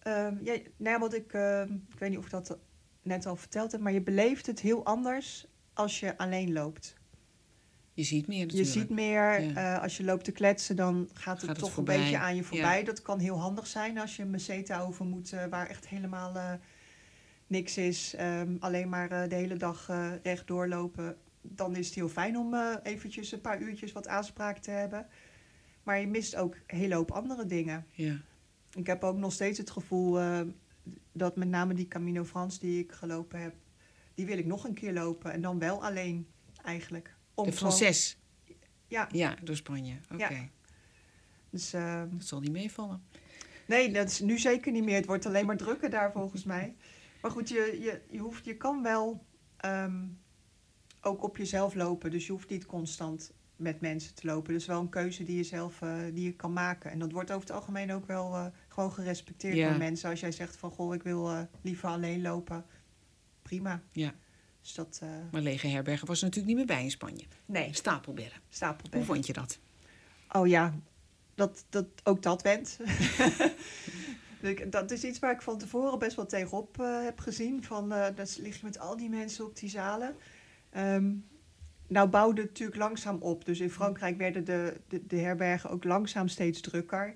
Ehm, 0.09 0.35
ja, 0.45 0.53
nou 0.77 0.91
ja, 0.95 0.99
wat 0.99 1.15
ik, 1.15 1.33
ehm, 1.33 1.73
ik 1.93 1.99
weet 1.99 2.11
niet 2.11 2.19
of 2.19 2.25
ik 2.25 2.31
dat 2.31 2.59
net 3.03 3.27
al 3.27 3.37
verteld 3.37 3.73
heb... 3.73 3.81
maar 3.81 3.93
je 3.93 4.01
beleeft 4.03 4.47
het 4.47 4.61
heel 4.61 4.85
anders 4.85 5.47
als 5.73 6.01
je 6.01 6.17
alleen 6.19 6.53
loopt. 6.53 6.97
Je 7.93 8.03
ziet 8.05 8.27
meer 8.27 8.39
Je 8.39 8.45
natuurlijk. 8.45 8.71
ziet 8.73 8.91
meer, 8.91 9.41
Ja. 9.41 9.75
eh, 9.77 9.83
als 9.83 9.97
je 9.97 10.05
loopt 10.05 10.25
te 10.25 10.33
kletsen, 10.33 10.77
dan 10.77 11.09
gaat 11.13 11.37
het 11.37 11.45
Gaat 11.45 11.49
het 11.49 11.59
toch 11.59 11.71
voorbij. 11.73 11.95
een 11.97 12.01
beetje 12.01 12.19
aan 12.19 12.37
je 12.37 12.43
voorbij. 12.45 12.79
Ja. 12.79 12.85
Dat 12.85 13.03
kan 13.03 13.19
heel 13.19 13.39
handig 13.41 13.67
zijn 13.67 13.99
als 13.99 14.17
je 14.17 14.23
een 14.23 14.31
meseta 14.31 14.81
over 14.81 15.05
moet, 15.05 15.33
eh, 15.33 15.45
waar 15.47 15.67
echt 15.69 15.89
helemaal 15.89 16.35
eh, 16.37 16.53
niks 17.47 17.77
is. 17.77 18.15
Ehm, 18.15 18.57
alleen 18.61 18.89
maar 18.89 19.29
de 19.29 19.35
hele 19.35 19.57
dag 19.57 19.91
recht 20.23 20.47
doorlopen. 20.47 21.17
Dan 21.43 21.77
is 21.77 21.87
het 21.87 21.95
heel 21.95 22.09
fijn 22.09 22.37
om 22.37 22.55
eventjes 22.83 23.33
een 23.33 23.41
paar 23.41 23.61
uurtjes 23.61 23.93
wat 23.93 24.09
aanspraak 24.09 24.59
te 24.59 24.71
hebben. 24.71 25.07
Maar 25.83 26.01
je 26.01 26.07
mist 26.07 26.37
ook 26.37 26.55
een 26.67 26.79
hele 26.79 26.95
hoop 26.95 27.11
andere 27.11 27.47
dingen. 27.47 27.87
Ja. 27.93 28.17
Ik 28.79 28.87
heb 28.87 29.05
ook 29.05 29.17
nog 29.17 29.33
steeds 29.33 29.59
het 29.59 29.71
gevoel 29.71 30.21
eh, 30.21 30.41
dat 31.13 31.37
met 31.37 31.49
name 31.49 31.75
die 31.75 31.89
Camino 31.89 32.25
Frans 32.25 32.59
die 32.59 32.79
ik 32.83 32.93
gelopen 32.93 33.41
heb, 33.41 33.55
die 34.15 34.27
wil 34.27 34.39
ik 34.39 34.47
nog 34.47 34.65
een 34.65 34.75
keer 34.75 34.93
lopen. 34.93 35.33
En 35.33 35.41
dan 35.41 35.59
wel 35.59 35.85
alleen 35.85 36.27
eigenlijk. 36.65 37.15
Om 37.35 37.45
De 37.47 37.53
gewoon- 37.53 37.73
Frances. 37.73 38.19
Ja, 38.87 39.09
Ja, 39.13 39.35
door 39.43 39.57
Spanje. 39.57 39.97
Oké. 40.13 40.29
Ja. 40.29 40.49
dus 41.51 41.73
eh, 41.73 42.03
Dat 42.11 42.25
zal 42.25 42.41
niet 42.41 42.53
meevallen. 42.53 43.03
nee, 43.67 43.93
dat 43.93 44.09
is 44.09 44.21
nu 44.21 44.39
zeker 44.39 44.73
niet 44.73 44.85
meer. 44.85 44.97
Het 44.97 45.07
wordt 45.07 45.27
alleen 45.27 45.47
maar 45.47 45.57
drukker 45.57 45.91
daar 45.91 46.13
volgens 46.13 46.45
mij. 46.45 46.77
Maar 47.23 47.31
goed, 47.31 47.49
je, 47.49 47.79
je, 47.81 48.01
je, 48.11 48.19
hoeft, 48.19 48.45
je 48.45 48.57
kan 48.57 48.83
wel 48.83 49.25
ehm, 49.57 50.07
ook 51.01 51.23
op 51.23 51.37
jezelf 51.37 51.75
lopen. 51.75 52.11
Dus 52.11 52.27
je 52.27 52.33
hoeft 52.33 52.49
niet 52.51 52.67
constant 52.67 53.33
met 53.57 53.81
mensen 53.81 54.15
te 54.15 54.27
lopen. 54.27 54.53
Dus 54.53 54.67
wel 54.67 54.81
een 54.81 54.89
keuze 54.89 55.25
die 55.25 55.37
je 55.37 55.43
zelf 55.45 55.83
eh, 55.83 55.97
die 56.13 56.25
je 56.25 56.33
kan 56.35 56.53
maken. 56.53 56.91
En 56.91 56.99
dat 56.99 57.13
wordt 57.13 57.31
over 57.31 57.47
het 57.47 57.57
algemeen 57.57 57.93
ook 57.93 58.07
wel 58.07 58.53
gewoon 58.79 58.93
gerespecteerd 58.93 59.55
Ja. 59.57 59.69
door 59.69 59.79
mensen. 59.79 60.11
Als 60.11 60.21
jij 60.21 60.33
zegt 60.33 60.57
van, 60.57 60.71
goh, 60.71 60.95
ik 60.95 61.03
wil 61.03 61.29
eh, 61.31 61.41
liever 61.63 61.89
alleen 61.89 62.23
lopen. 62.23 62.65
Prima. 63.43 63.83
Ja. 63.93 64.15
Dus 64.63 64.75
dat, 64.75 64.99
eh, 65.03 65.09
Maar 65.33 65.41
lege 65.41 65.67
herbergen 65.67 66.07
was 66.07 66.19
er 66.19 66.25
natuurlijk 66.25 66.57
niet 66.57 66.67
meer 66.67 66.77
bij 66.77 66.85
in 66.85 66.91
Spanje. 66.91 67.25
nee, 67.47 67.75
Stapelbergen. 67.75 68.41
stapelbed. 68.49 68.95
Hoe 68.95 69.05
vond 69.15 69.27
je 69.27 69.33
dat? 69.33 69.59
Oh 70.33 70.47
ja, 70.47 70.75
dat, 71.35 71.65
dat, 71.69 71.87
ook 72.05 72.23
dat 72.23 72.43
went. 72.43 72.79
Ik- 74.41 74.73
dat 74.73 74.91
is 74.91 75.05
iets 75.05 75.19
waar 75.19 75.33
ik 75.33 75.43
van 75.43 75.59
tevoren 75.59 75.99
best 75.99 76.17
wel 76.17 76.27
tegenop 76.27 76.81
eh, 76.81 77.03
heb 77.03 77.19
gezien. 77.21 77.65
Van, 77.65 77.89
dat 77.89 78.39
lig 78.41 78.55
je 78.57 78.65
met 78.65 78.79
al 78.79 78.97
die 78.97 79.09
mensen 79.09 79.45
op 79.45 79.57
die 79.57 79.69
zalen. 79.69 80.15
Ehm, 80.71 81.13
nou 81.87 82.09
bouwde 82.09 82.41
het 82.41 82.51
natuurlijk 82.51 82.79
langzaam 82.79 83.17
op. 83.21 83.45
Dus 83.45 83.61
in 83.61 83.71
Frankrijk 83.71 84.17
werden 84.19 84.45
de, 84.45 84.81
de, 84.89 85.07
de 85.07 85.17
herbergen 85.17 85.71
ook 85.71 85.85
langzaam 85.85 86.29
steeds 86.29 86.61
drukker. 86.61 87.15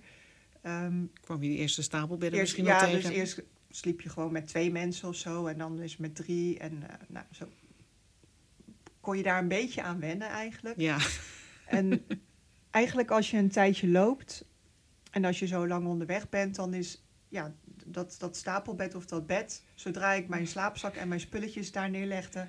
Ehm, 0.62 1.04
Kwam 1.20 1.42
je 1.42 1.48
die 1.48 1.58
eerste 1.58 1.82
stapelbedden 1.82 2.38
eerst, 2.38 2.56
misschien 2.56 2.72
ja, 2.72 2.80
wel 2.80 2.90
tegen? 2.90 3.10
dus 3.10 3.18
eerst 3.18 3.42
sliep 3.70 4.00
je 4.00 4.08
gewoon 4.08 4.32
met 4.32 4.46
twee 4.46 4.70
mensen 4.72 5.08
of 5.08 5.16
zo. 5.16 5.46
En 5.46 5.58
dan 5.58 5.80
is 5.80 5.96
met 5.96 6.14
drie. 6.14 6.58
En 6.58 6.82
eh, 6.88 6.94
nou, 7.08 7.26
zo 7.30 7.48
kon 9.00 9.16
je 9.16 9.22
daar 9.22 9.38
een 9.42 9.48
beetje 9.48 9.82
aan 9.82 10.00
wennen 10.00 10.28
eigenlijk. 10.28 10.80
Ja, 10.80 10.98
En 11.66 12.06
eigenlijk 12.70 13.10
als 13.10 13.30
je 13.30 13.36
een 13.36 13.50
tijdje 13.50 13.88
loopt 13.88 14.44
en 15.10 15.24
als 15.24 15.38
je 15.38 15.46
zo 15.46 15.66
lang 15.66 15.86
onderweg 15.86 16.28
bent, 16.28 16.54
dan 16.54 16.74
is 16.74 17.02
ja, 17.28 17.54
dat, 17.84 18.16
dat 18.18 18.36
stapelbed 18.36 18.94
of 18.94 19.06
dat 19.06 19.26
bed, 19.26 19.62
zodra 19.74 20.12
ik 20.12 20.28
mijn 20.28 20.46
slaapzak 20.46 20.94
en 20.94 21.08
mijn 21.08 21.20
spulletjes 21.20 21.72
daar 21.72 21.90
neerlegde, 21.90 22.46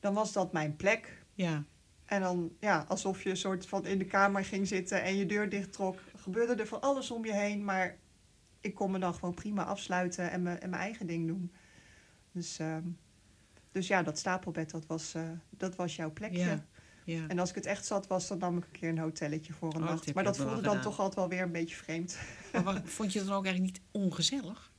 dan 0.00 0.14
was 0.14 0.32
dat 0.32 0.52
mijn 0.52 0.76
plek. 0.76 1.22
ja, 1.34 1.64
En 2.04 2.20
dan, 2.20 2.52
ja, 2.60 2.84
alsof 2.88 3.22
je 3.22 3.30
een 3.30 3.36
soort 3.36 3.66
van 3.66 3.86
in 3.86 3.98
de 3.98 4.04
kamer 4.04 4.44
ging 4.44 4.66
zitten 4.66 5.02
en 5.02 5.16
je 5.16 5.26
deur 5.26 5.48
dicht 5.48 5.72
trok, 5.72 6.00
gebeurde 6.26 6.54
er 6.62 6.66
van 6.68 6.80
alles 6.80 7.10
om 7.10 7.24
je 7.24 7.32
heen, 7.34 7.64
maar 7.64 7.96
ik 8.60 8.74
kon 8.74 8.90
me 8.90 8.98
dan 8.98 9.14
gewoon 9.14 9.34
prima 9.34 9.64
afsluiten 9.64 10.30
en, 10.30 10.42
me, 10.42 10.52
en 10.54 10.70
mijn 10.70 10.82
eigen 10.82 11.06
ding 11.06 11.26
doen. 11.26 11.52
Dus, 12.32 12.58
ehm, 12.58 12.82
dus 13.72 13.86
ja, 13.86 14.02
dat 14.02 14.18
stapelbed, 14.18 14.70
dat 14.70 14.86
was, 14.86 15.14
eh, 15.14 15.30
dat 15.50 15.76
was 15.76 15.96
jouw 15.96 16.12
plekje. 16.12 16.38
ja, 16.38 16.66
ja. 17.04 17.26
En 17.28 17.38
als 17.38 17.48
ik 17.48 17.54
het 17.54 17.66
echt 17.66 17.86
zat 17.86 18.06
was, 18.06 18.28
dan 18.28 18.38
nam 18.38 18.56
ik 18.56 18.64
een 18.64 18.70
keer 18.70 18.88
een 18.88 18.98
hotelletje 18.98 19.52
voor 19.52 19.74
een 19.74 19.82
Oh, 19.82 19.88
nacht. 19.88 20.14
Maar 20.14 20.24
dat 20.24 20.36
voelde 20.36 20.50
dan 20.54 20.64
gedaan. 20.64 20.80
toch 20.80 20.98
altijd 20.98 21.14
wel 21.14 21.28
weer 21.28 21.42
een 21.42 21.52
beetje 21.52 21.76
vreemd. 21.76 22.18
Maar 22.64 22.82
vond 22.84 23.12
je 23.12 23.18
het 23.18 23.28
dan 23.28 23.36
ook 23.36 23.44
eigenlijk 23.46 23.74
niet 23.74 23.84
ongezellig? 24.04 24.72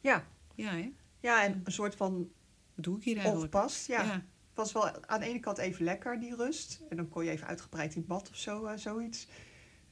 Ja, 0.00 0.24
Ja, 0.54 0.70
hè? 0.70 0.92
ja 1.20 1.44
en 1.44 1.60
een 1.64 1.72
soort 1.72 1.94
van 1.96 2.30
Wat 2.74 2.84
doe 2.84 2.96
ik 2.96 3.04
hier 3.04 3.16
eigenlijk? 3.16 3.54
ongepast. 3.54 3.86
Ja. 3.86 4.02
ja. 4.02 4.12
Het 4.12 4.60
was 4.60 4.72
wel 4.72 5.06
aan 5.06 5.20
de 5.20 5.26
ene 5.26 5.40
kant 5.40 5.58
even 5.58 5.84
lekker, 5.84 6.20
die 6.20 6.36
rust. 6.36 6.80
En 6.88 6.96
dan 6.96 7.08
kon 7.08 7.24
je 7.24 7.30
even 7.30 7.46
uitgebreid 7.46 7.94
in 7.94 8.06
bad 8.06 8.30
of 8.30 8.36
zo, 8.36 8.64
eh, 8.64 8.76
zoiets. 8.78 9.26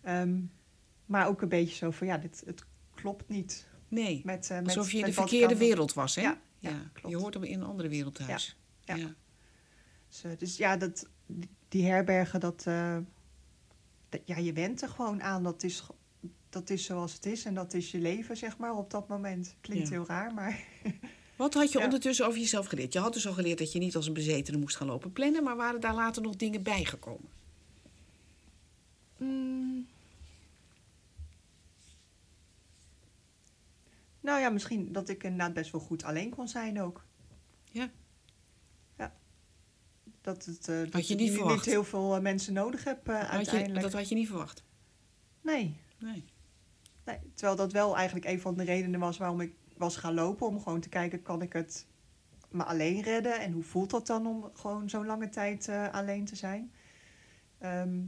Ehm, 0.02 0.38
maar 1.10 1.26
ook 1.26 1.42
een 1.42 1.48
beetje 1.48 1.74
zo 1.76 1.90
van, 1.90 2.06
ja, 2.06 2.18
dit, 2.18 2.42
het 2.46 2.64
klopt 2.94 3.28
niet. 3.28 3.66
Nee, 3.88 4.22
Met, 4.24 4.50
eh, 4.50 4.56
met, 4.56 4.66
alsof 4.66 4.92
je 4.92 4.98
in 4.98 5.04
de 5.04 5.12
verkeerde 5.12 5.56
wereld 5.56 5.92
was, 5.94 6.14
hè? 6.14 6.22
Ja, 6.22 6.40
ja, 6.58 6.90
klopt. 6.92 7.14
Je 7.14 7.20
hoort 7.20 7.34
hem 7.34 7.44
in 7.44 7.60
een 7.60 7.66
andere 7.66 7.88
wereld 7.88 8.14
thuis. 8.14 8.56
Ja. 8.84 8.94
ja. 8.94 9.14
Dus, 10.08 10.24
eh, 10.24 10.30
dus 10.38 10.56
ja, 10.56 10.76
dat, 10.76 11.08
die 11.68 11.86
herbergen, 11.86 12.40
dat, 12.40 12.64
eh, 12.66 12.96
dat, 14.08 14.20
ja, 14.24 14.36
je 14.36 14.52
went 14.52 14.82
er 14.82 14.88
gewoon 14.88 15.22
aan. 15.22 15.42
Dat 15.42 15.62
is, 15.62 15.82
dat 16.48 16.70
is 16.70 16.84
zoals 16.84 17.12
het 17.12 17.26
is 17.26 17.44
en 17.44 17.54
dat 17.54 17.74
is 17.74 17.90
je 17.90 17.98
leven, 17.98 18.36
zeg 18.36 18.58
maar, 18.58 18.74
op 18.74 18.90
dat 18.90 19.08
moment. 19.08 19.56
Klinkt 19.60 19.88
Ja. 19.88 19.94
heel 19.94 20.06
raar, 20.06 20.34
maar... 20.34 20.64
Wat 21.36 21.54
had 21.54 21.72
je 21.72 21.78
Ja. 21.78 21.84
ondertussen 21.84 22.26
over 22.26 22.38
jezelf 22.40 22.66
geleerd? 22.66 22.92
Je 22.92 22.98
had 22.98 23.12
dus 23.12 23.26
al 23.26 23.32
geleerd 23.32 23.58
dat 23.58 23.72
je 23.72 23.78
niet 23.78 23.96
als 23.96 24.06
een 24.06 24.12
bezetene 24.12 24.58
moest 24.58 24.76
gaan 24.76 24.86
lopen 24.86 25.12
plannen, 25.12 25.42
maar 25.42 25.56
waren 25.56 25.80
daar 25.80 25.94
later 25.94 26.22
nog 26.22 26.36
dingen 26.36 26.62
bijgekomen? 26.62 27.28
Mm. 29.16 29.86
Nou 34.20 34.40
ja, 34.40 34.50
misschien 34.50 34.92
dat 34.92 35.08
ik 35.08 35.22
inderdaad 35.22 35.52
best 35.52 35.72
wel 35.72 35.80
goed 35.80 36.04
alleen 36.04 36.30
kon 36.30 36.48
zijn 36.48 36.80
ook. 36.80 37.04
Ja. 37.64 37.90
Ja. 38.96 39.12
Dat, 40.20 40.44
het, 40.44 40.68
eh, 40.68 40.90
dat 40.90 41.08
je 41.08 41.14
ik 41.14 41.20
niet 41.20 41.64
heel 41.64 41.84
veel 41.84 42.14
eh, 42.14 42.20
mensen 42.20 42.52
nodig 42.52 42.84
heb 42.84 43.08
eh, 43.08 43.20
je, 43.20 43.26
uiteindelijk. 43.26 43.82
dat 43.82 43.92
had 43.92 44.08
je 44.08 44.14
niet 44.14 44.28
verwacht? 44.28 44.64
Nee, 45.40 45.76
Nee. 45.98 46.24
nee. 47.04 47.18
Terwijl 47.34 47.56
dat 47.56 47.72
wel 47.72 47.96
eigenlijk 47.96 48.26
een 48.26 48.40
van 48.40 48.56
de 48.56 48.64
redenen 48.64 49.00
was 49.00 49.18
waarom 49.18 49.40
ik 49.40 49.54
was 49.76 49.96
gaan 49.96 50.14
lopen. 50.14 50.46
Om 50.46 50.62
gewoon 50.62 50.80
te 50.80 50.88
kijken, 50.88 51.22
kan 51.22 51.42
ik 51.42 51.52
het 51.52 51.86
me 52.48 52.64
alleen 52.64 53.02
redden? 53.02 53.40
En 53.40 53.52
hoe 53.52 53.62
voelt 53.62 53.90
dat 53.90 54.06
dan 54.06 54.26
om 54.26 54.50
gewoon 54.54 54.88
zo'n 54.88 55.06
lange 55.06 55.28
tijd 55.28 55.68
alleen 55.68 56.24
te 56.24 56.36
zijn? 56.36 56.72
Ehm, 57.58 57.98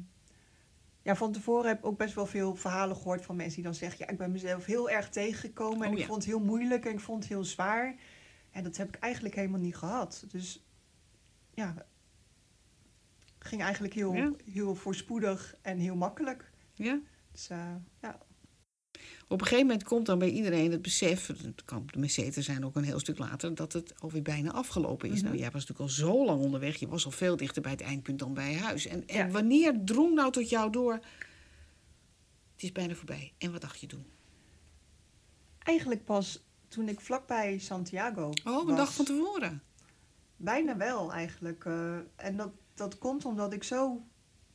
ja, 1.03 1.17
van 1.17 1.33
tevoren 1.33 1.69
heb 1.69 1.79
ik 1.79 1.85
ook 1.87 1.99
best 1.99 2.15
wel 2.15 2.27
veel 2.27 2.55
verhalen 2.55 2.97
gehoord 2.97 3.25
van 3.25 3.37
mensen 3.37 3.55
die 3.55 3.65
dan 3.65 3.75
zeggen... 3.75 3.99
ja, 4.07 4.13
ik 4.13 4.19
ben 4.19 4.31
mezelf 4.33 4.65
heel 4.65 4.91
erg 4.91 5.09
tegengekomen 5.09 5.83
en 5.83 5.87
Oh, 5.87 5.93
ik 5.93 5.99
ja. 5.99 6.07
vond 6.07 6.23
het 6.23 6.33
heel 6.33 6.41
moeilijk 6.45 6.85
en 6.85 6.93
ik 6.93 7.01
vond 7.01 7.23
het 7.23 7.33
heel 7.33 7.45
zwaar. 7.45 7.95
En 8.51 8.63
dat 8.63 8.77
heb 8.77 8.89
ik 8.89 8.95
eigenlijk 9.03 9.35
helemaal 9.35 9.61
niet 9.61 9.77
gehad. 9.77 10.25
Dus 10.29 10.65
ja, 11.51 11.75
het 13.39 13.47
ging 13.49 13.63
eigenlijk 13.63 13.95
heel, 13.95 14.15
Ja. 14.15 14.33
heel 14.53 14.75
voorspoedig 14.75 15.57
en 15.63 15.79
heel 15.79 15.97
makkelijk. 15.97 16.51
Ja? 16.75 17.01
Dus 17.33 17.49
eh, 17.49 17.75
ja, 18.01 18.19
Op 19.29 19.41
een 19.41 19.47
gegeven 19.47 19.67
moment 19.67 19.85
komt 19.85 20.07
dan 20.07 20.19
bij 20.19 20.31
iedereen 20.31 20.73
het 20.73 20.83
besef, 20.83 21.27
het 21.27 21.65
kan 21.65 21.87
de 21.87 21.99
meseten 21.99 22.43
zijn 22.43 22.65
ook 22.65 22.77
een 22.77 22.85
heel 22.85 22.99
stuk 22.99 23.19
later, 23.19 23.55
dat 23.55 23.73
het 23.73 24.01
alweer 24.01 24.23
bijna 24.23 24.51
afgelopen 24.53 25.09
is. 25.11 25.15
Mhm. 25.17 25.25
Nou, 25.25 25.37
jij 25.37 25.51
was 25.51 25.67
natuurlijk 25.67 25.81
al 25.81 25.89
zo 26.07 26.25
lang 26.25 26.41
onderweg, 26.41 26.77
je 26.77 26.89
was 26.89 27.05
al 27.05 27.11
veel 27.11 27.37
dichter 27.37 27.63
bij 27.63 27.71
het 27.71 27.81
eindpunt 27.81 28.19
dan 28.19 28.35
bij 28.35 28.55
huis. 28.57 28.87
En, 28.87 29.07
en 29.07 29.17
Ja. 29.17 29.29
wanneer 29.29 29.85
drong 29.85 30.15
nou 30.15 30.33
tot 30.33 30.49
jou 30.49 30.71
door, 30.73 30.93
het 32.53 32.63
is 32.63 32.73
bijna 32.73 32.95
voorbij. 32.95 33.33
En 33.39 33.53
wat 33.53 33.61
dacht 33.61 33.81
je 33.81 33.87
toen? 33.87 34.07
Eigenlijk 35.59 36.05
pas 36.05 36.43
toen 36.69 36.89
ik 36.89 37.01
vlakbij 37.01 37.59
Santiago 37.59 38.33
Oh, 38.45 38.61
een 38.61 38.67
was. 38.67 38.77
dag 38.77 38.95
van 38.95 39.05
tevoren. 39.05 39.63
Bijna 40.37 40.77
wel 40.77 41.13
eigenlijk. 41.13 41.65
eh, 41.65 41.97
en 42.17 42.37
dat, 42.37 42.51
dat 42.75 42.99
komt 42.99 43.25
omdat 43.25 43.53
ik 43.53 43.65
zo 43.65 44.03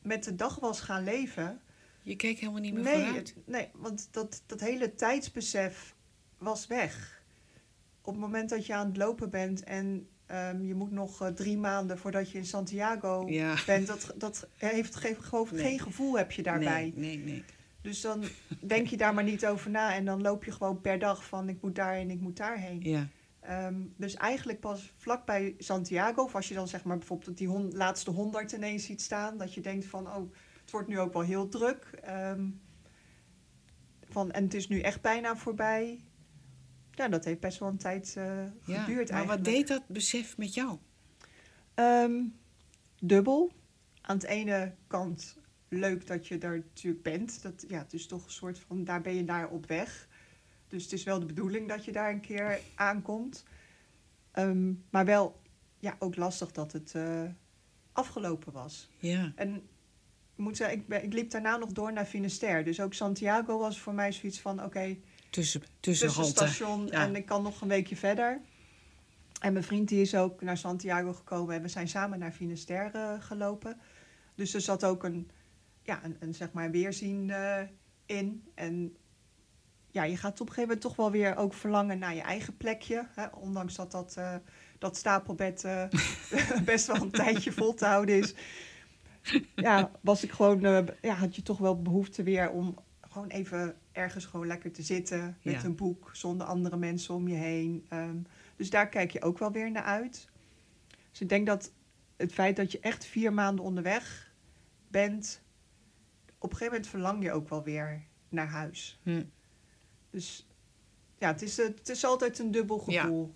met 0.02 0.24
de 0.24 0.34
dag 0.34 0.58
was 0.58 0.80
gaan 0.80 1.04
leven. 1.04 1.60
Je 2.02 2.16
keek 2.16 2.38
helemaal 2.38 2.60
niet 2.60 2.74
meer 2.74 2.82
Nee, 2.82 3.04
vooruit. 3.04 3.34
nee 3.46 3.68
want 3.74 4.08
dat, 4.10 4.42
dat 4.46 4.60
hele 4.60 4.94
tijdsbesef 4.94 5.94
was 6.38 6.66
weg. 6.66 7.22
Op 8.02 8.12
het 8.12 8.22
moment 8.22 8.48
dat 8.50 8.66
je 8.66 8.74
aan 8.74 8.86
het 8.86 8.96
lopen 8.96 9.30
bent 9.30 9.64
en 9.64 10.08
ehm, 10.26 10.62
je 10.64 10.74
moet 10.74 10.90
nog 10.90 11.22
eh, 11.22 11.28
drie 11.28 11.58
maanden 11.58 11.98
voordat 11.98 12.30
je 12.30 12.38
in 12.38 12.46
Santiago 12.46 13.24
Ja. 13.28 13.54
bent, 13.66 13.86
dat, 13.86 14.14
dat 14.16 14.48
heeft 14.56 14.96
ge- 14.96 15.16
geloof 15.20 15.48
ik 15.50 15.56
Nee. 15.56 15.64
geen 15.66 15.80
gevoel 15.80 16.18
heb 16.18 16.32
je 16.32 16.42
daarbij. 16.42 16.92
Nee, 16.96 17.16
nee, 17.16 17.24
nee. 17.24 17.44
Dus 17.82 18.00
dan 18.00 18.24
denk 18.60 18.86
je 18.86 18.96
daar 18.96 19.14
maar 19.14 19.24
niet 19.24 19.46
over 19.46 19.70
na 19.70 19.94
en 19.94 20.04
dan 20.04 20.22
loop 20.22 20.44
je 20.44 20.52
gewoon 20.52 20.80
per 20.80 20.98
dag 20.98 21.24
van 21.26 21.48
ik 21.48 21.62
moet 21.62 21.74
daarheen, 21.74 22.10
ik 22.10 22.20
moet 22.20 22.36
daarheen. 22.36 22.80
Ja, 22.82 23.08
Ehm, 23.40 23.74
dus 23.96 24.14
eigenlijk 24.14 24.60
pas 24.60 24.92
vlakbij 24.96 25.54
Santiago, 25.58 26.22
of 26.22 26.34
als 26.34 26.48
je 26.48 26.54
dan 26.54 26.68
zeg 26.68 26.84
maar 26.84 26.98
bijvoorbeeld 26.98 27.38
die 27.38 27.48
laatste 27.76 28.10
honderd 28.10 28.52
ineens 28.52 28.84
ziet 28.84 29.02
staan, 29.02 29.38
dat 29.38 29.54
je 29.54 29.60
denkt 29.60 29.84
van, 29.86 30.06
oh, 30.06 30.32
het 30.68 30.76
wordt 30.76 30.88
nu 30.88 30.98
ook 30.98 31.12
wel 31.12 31.22
heel 31.22 31.48
druk. 31.48 31.84
Ehm, 32.02 32.48
van, 34.08 34.30
en 34.30 34.42
het 34.42 34.54
is 34.54 34.68
nu 34.68 34.80
echt 34.80 35.00
bijna 35.00 35.36
voorbij. 35.36 36.00
Ja, 36.90 37.08
dat 37.08 37.24
heeft 37.24 37.40
best 37.40 37.58
wel 37.58 37.68
een 37.68 37.78
tijd 37.78 38.12
ja. 38.12 38.52
geduurd 38.64 39.10
Maar 39.10 39.26
wat 39.26 39.36
eigenlijk. 39.36 39.44
deed 39.44 39.68
dat 39.68 39.82
besef 39.86 40.36
met 40.36 40.54
jou? 40.54 40.78
Ehm, 41.74 42.24
dubbel. 43.00 43.52
Aan 44.00 44.18
de 44.18 44.28
ene 44.28 44.74
kant 44.86 45.36
leuk 45.68 46.06
dat 46.06 46.26
je 46.26 46.38
er 46.38 46.56
natuurlijk 46.56 47.02
bent. 47.02 47.42
Dat, 47.42 47.64
ja, 47.68 47.78
het 47.78 47.92
is 47.92 48.06
toch 48.06 48.24
een 48.24 48.30
soort 48.30 48.58
van, 48.58 48.84
daar 48.84 49.00
ben 49.00 49.14
je 49.14 49.24
naar 49.24 49.48
op 49.48 49.66
weg. 49.66 50.08
Dus 50.68 50.82
het 50.82 50.92
is 50.92 51.04
wel 51.04 51.18
de 51.18 51.26
bedoeling 51.26 51.68
dat 51.68 51.84
je 51.84 51.92
daar 51.92 52.10
een 52.10 52.20
keer 52.20 52.60
aankomt. 52.74 53.44
Ehm, 54.30 54.72
maar 54.90 55.04
wel 55.04 55.40
ja, 55.78 55.96
ook 55.98 56.16
lastig 56.16 56.52
dat 56.52 56.72
het 56.72 56.94
eh, 56.94 57.24
afgelopen 57.92 58.52
was. 58.52 58.88
Ja, 58.98 59.32
En 59.34 59.68
moet 60.38 60.56
zeggen, 60.56 60.84
ik, 60.88 61.02
ik 61.02 61.12
liep 61.12 61.30
daarna 61.30 61.56
nog 61.56 61.72
door 61.72 61.92
naar 61.92 62.04
Finisterre. 62.04 62.62
Dus 62.62 62.80
ook 62.80 62.94
Santiago 62.94 63.58
was 63.58 63.80
voor 63.80 63.94
mij 63.94 64.12
zoiets 64.12 64.40
van, 64.40 64.64
oké, 64.64 64.96
tussen, 65.30 65.62
tussenhalte. 65.80 66.32
tussenstation 66.32 66.86
Ja. 66.86 67.06
en 67.06 67.16
ik 67.16 67.26
kan 67.26 67.42
nog 67.42 67.60
een 67.60 67.68
weekje 67.68 67.96
verder. 67.96 68.40
En 69.40 69.52
mijn 69.52 69.64
vriend 69.64 69.88
die 69.88 70.00
is 70.00 70.14
ook 70.14 70.42
naar 70.42 70.56
Santiago 70.56 71.12
gekomen 71.12 71.54
en 71.54 71.62
we 71.62 71.68
zijn 71.68 71.88
samen 71.88 72.18
naar 72.18 72.32
Finisterre 72.32 72.98
eh, 72.98 73.22
gelopen. 73.22 73.80
Dus 74.34 74.54
er 74.54 74.60
zat 74.60 74.84
ook 74.84 75.04
een, 75.04 75.30
ja, 75.82 76.04
een, 76.04 76.16
een 76.20 76.34
zeg 76.34 76.52
maar 76.52 76.70
weerzien 76.70 77.30
eh, 77.30 77.60
in. 78.06 78.44
En 78.54 78.96
ja, 79.90 80.04
je 80.04 80.16
gaat 80.16 80.40
op 80.40 80.46
een 80.48 80.54
gegeven 80.54 80.62
moment 80.62 80.80
toch 80.80 80.96
wel 80.96 81.10
weer 81.10 81.36
ook 81.36 81.54
verlangen 81.54 81.98
naar 81.98 82.14
je 82.14 82.20
eigen 82.20 82.56
plekje. 82.56 83.06
Hè? 83.14 83.26
Ondanks 83.26 83.74
dat 83.74 83.90
dat, 83.90 84.14
eh, 84.16 84.34
dat 84.78 84.96
stapelbed 84.96 85.66
best 86.64 86.86
wel 86.86 86.96
een 86.96 87.10
tijdje 87.10 87.52
vol 87.52 87.74
te 87.74 87.86
houden 87.86 88.18
is. 88.18 88.34
Ja, 89.54 89.90
was 90.00 90.24
ik 90.24 90.30
gewoon, 90.32 90.64
eh, 90.64 90.86
ja, 91.02 91.14
had 91.14 91.36
je 91.36 91.42
toch 91.42 91.58
wel 91.58 91.82
behoefte 91.82 92.22
weer 92.22 92.50
om 92.50 92.78
gewoon 93.00 93.28
even 93.28 93.76
ergens 93.92 94.24
gewoon 94.24 94.46
lekker 94.46 94.72
te 94.72 94.82
zitten 94.82 95.38
met 95.42 95.54
Ja. 95.54 95.64
een 95.64 95.76
boek 95.76 96.10
zonder 96.12 96.46
andere 96.46 96.76
mensen 96.76 97.14
om 97.14 97.28
je 97.28 97.34
heen. 97.36 97.86
Ehm, 97.88 98.16
dus 98.56 98.70
daar 98.70 98.88
kijk 98.88 99.10
je 99.10 99.22
ook 99.22 99.38
wel 99.38 99.52
weer 99.52 99.70
naar 99.70 99.82
uit. 99.82 100.28
Dus 101.10 101.20
ik 101.20 101.28
denk 101.28 101.46
dat 101.46 101.72
het 102.16 102.32
feit 102.32 102.56
dat 102.56 102.72
je 102.72 102.80
echt 102.80 103.04
vier 103.04 103.32
maanden 103.32 103.64
onderweg 103.64 104.32
bent, 104.88 105.42
op 106.38 106.50
een 106.50 106.56
gegeven 106.56 106.72
moment 106.72 106.86
verlang 106.90 107.22
je 107.22 107.32
ook 107.32 107.48
wel 107.48 107.62
weer 107.62 108.02
naar 108.28 108.48
huis. 108.48 109.00
Hm. 109.02 109.22
Dus 110.10 110.46
ja, 111.18 111.28
het 111.32 111.42
is, 111.42 111.56
het 111.56 111.88
is 111.88 112.04
altijd 112.04 112.38
een 112.38 112.50
dubbel 112.50 112.78
gevoel. 112.78 113.34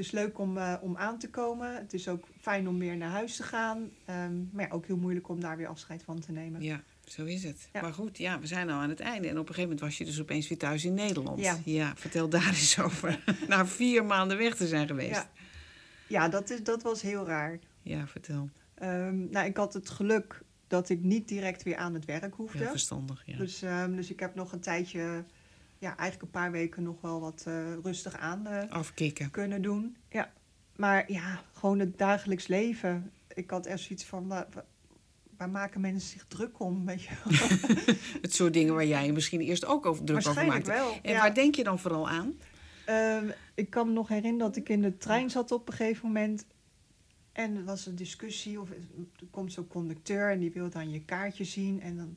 Is 0.00 0.10
leuk 0.10 0.38
om, 0.38 0.56
eh, 0.56 0.74
om 0.80 0.96
aan 0.96 1.18
te 1.18 1.30
komen. 1.30 1.74
Het 1.74 1.94
is 1.94 2.08
ook 2.08 2.24
fijn 2.40 2.68
om 2.68 2.78
weer 2.78 2.96
naar 2.96 3.10
huis 3.10 3.36
te 3.36 3.42
gaan. 3.42 3.90
Ehm, 4.04 4.32
maar 4.52 4.66
ja, 4.66 4.72
ook 4.72 4.86
heel 4.86 4.96
moeilijk 4.96 5.28
om 5.28 5.40
daar 5.40 5.56
weer 5.56 5.66
afscheid 5.66 6.02
van 6.02 6.20
te 6.20 6.32
nemen. 6.32 6.62
Ja, 6.62 6.82
zo 7.04 7.24
is 7.24 7.44
het. 7.44 7.68
Ja. 7.72 7.80
Maar 7.80 7.92
goed, 7.92 8.18
ja, 8.18 8.40
we 8.40 8.46
zijn 8.46 8.66
nou 8.66 8.82
aan 8.82 8.88
het 8.88 9.00
einde. 9.00 9.28
En 9.28 9.38
op 9.38 9.48
een 9.48 9.54
gegeven 9.54 9.62
moment 9.62 9.80
was 9.80 9.98
je 9.98 10.04
dus 10.04 10.20
opeens 10.20 10.48
weer 10.48 10.58
thuis 10.58 10.84
in 10.84 10.94
Nederland. 10.94 11.64
Ja. 11.64 11.92
vertel 11.96 12.28
daar 12.28 12.48
eens 12.48 12.80
over. 12.80 13.22
Na 13.48 13.66
vier 13.66 14.04
maanden 14.04 14.36
weg 14.36 14.56
te 14.56 14.66
zijn 14.66 14.86
geweest. 14.86 15.10
Ja, 15.10 15.28
ja 16.06 16.28
dat, 16.28 16.50
is, 16.50 16.62
dat 16.62 16.82
was 16.82 17.02
heel 17.02 17.26
raar. 17.26 17.58
Ja, 17.82 18.06
vertel. 18.06 18.48
Ehm, 18.74 19.30
nou, 19.30 19.46
ik 19.46 19.56
had 19.56 19.74
het 19.74 19.90
geluk 19.90 20.42
dat 20.70 20.88
ik 20.88 21.02
niet 21.02 21.28
direct 21.28 21.62
weer 21.62 21.76
aan 21.76 21.94
het 21.94 22.04
werk 22.04 22.34
hoefde. 22.34 22.58
Heel 22.58 22.70
verstandig, 22.70 23.22
ja. 23.26 23.36
Dus, 23.36 23.62
ehm, 23.62 23.94
dus 23.94 24.10
ik 24.10 24.20
heb 24.20 24.34
nog 24.34 24.52
een 24.52 24.60
tijdje, 24.60 25.24
ja, 25.80 25.96
eigenlijk 25.96 26.22
een 26.22 26.40
paar 26.40 26.50
weken 26.50 26.82
nog 26.82 27.00
wel 27.00 27.20
wat 27.20 27.44
eh, 27.46 27.74
rustig 27.82 28.16
aan 28.16 28.46
eh, 28.46 29.28
kunnen 29.30 29.62
doen. 29.62 29.96
Ja. 30.08 30.32
Maar 30.76 31.12
ja, 31.12 31.42
gewoon 31.52 31.78
het 31.78 31.98
dagelijks 31.98 32.46
leven. 32.46 33.12
Ik 33.34 33.50
had 33.50 33.66
echt 33.66 33.80
zoiets 33.80 34.04
van, 34.04 34.28
waar, 34.28 34.46
waar 35.36 35.50
maken 35.50 35.80
mensen 35.80 36.08
zich 36.08 36.24
druk 36.28 36.60
om? 36.60 36.86
Weet 36.86 37.02
je? 37.02 37.10
Het 38.22 38.34
soort 38.34 38.52
dingen 38.52 38.74
waar 38.74 38.86
jij 38.86 39.12
misschien 39.12 39.40
eerst 39.40 39.64
ook 39.64 39.86
over 39.86 40.04
druk 40.04 40.28
over 40.28 40.46
maakte. 40.46 40.70
wel. 40.70 40.98
En 41.02 41.12
ja. 41.12 41.18
waar 41.18 41.34
denk 41.34 41.54
je 41.54 41.64
dan 41.64 41.78
vooral 41.78 42.08
aan? 42.08 42.38
Ehm, 42.86 43.30
ik 43.54 43.70
kan 43.70 43.86
me 43.86 43.92
nog 43.92 44.08
herinneren 44.08 44.38
dat 44.38 44.56
ik 44.56 44.68
in 44.68 44.82
de 44.82 44.96
trein 44.96 45.30
zat 45.30 45.52
op 45.52 45.68
een 45.68 45.74
gegeven 45.74 46.06
moment. 46.06 46.46
En 47.32 47.56
er 47.56 47.64
was 47.64 47.86
een 47.86 47.96
discussie. 47.96 48.60
Of 48.60 48.70
er 48.70 48.76
komt 49.30 49.52
zo'n 49.52 49.68
conducteur 49.68 50.30
en 50.30 50.38
die 50.38 50.52
wil 50.52 50.70
dan 50.70 50.90
je 50.90 51.04
kaartje 51.04 51.44
zien. 51.44 51.80
En 51.80 51.96
dan. 51.96 52.16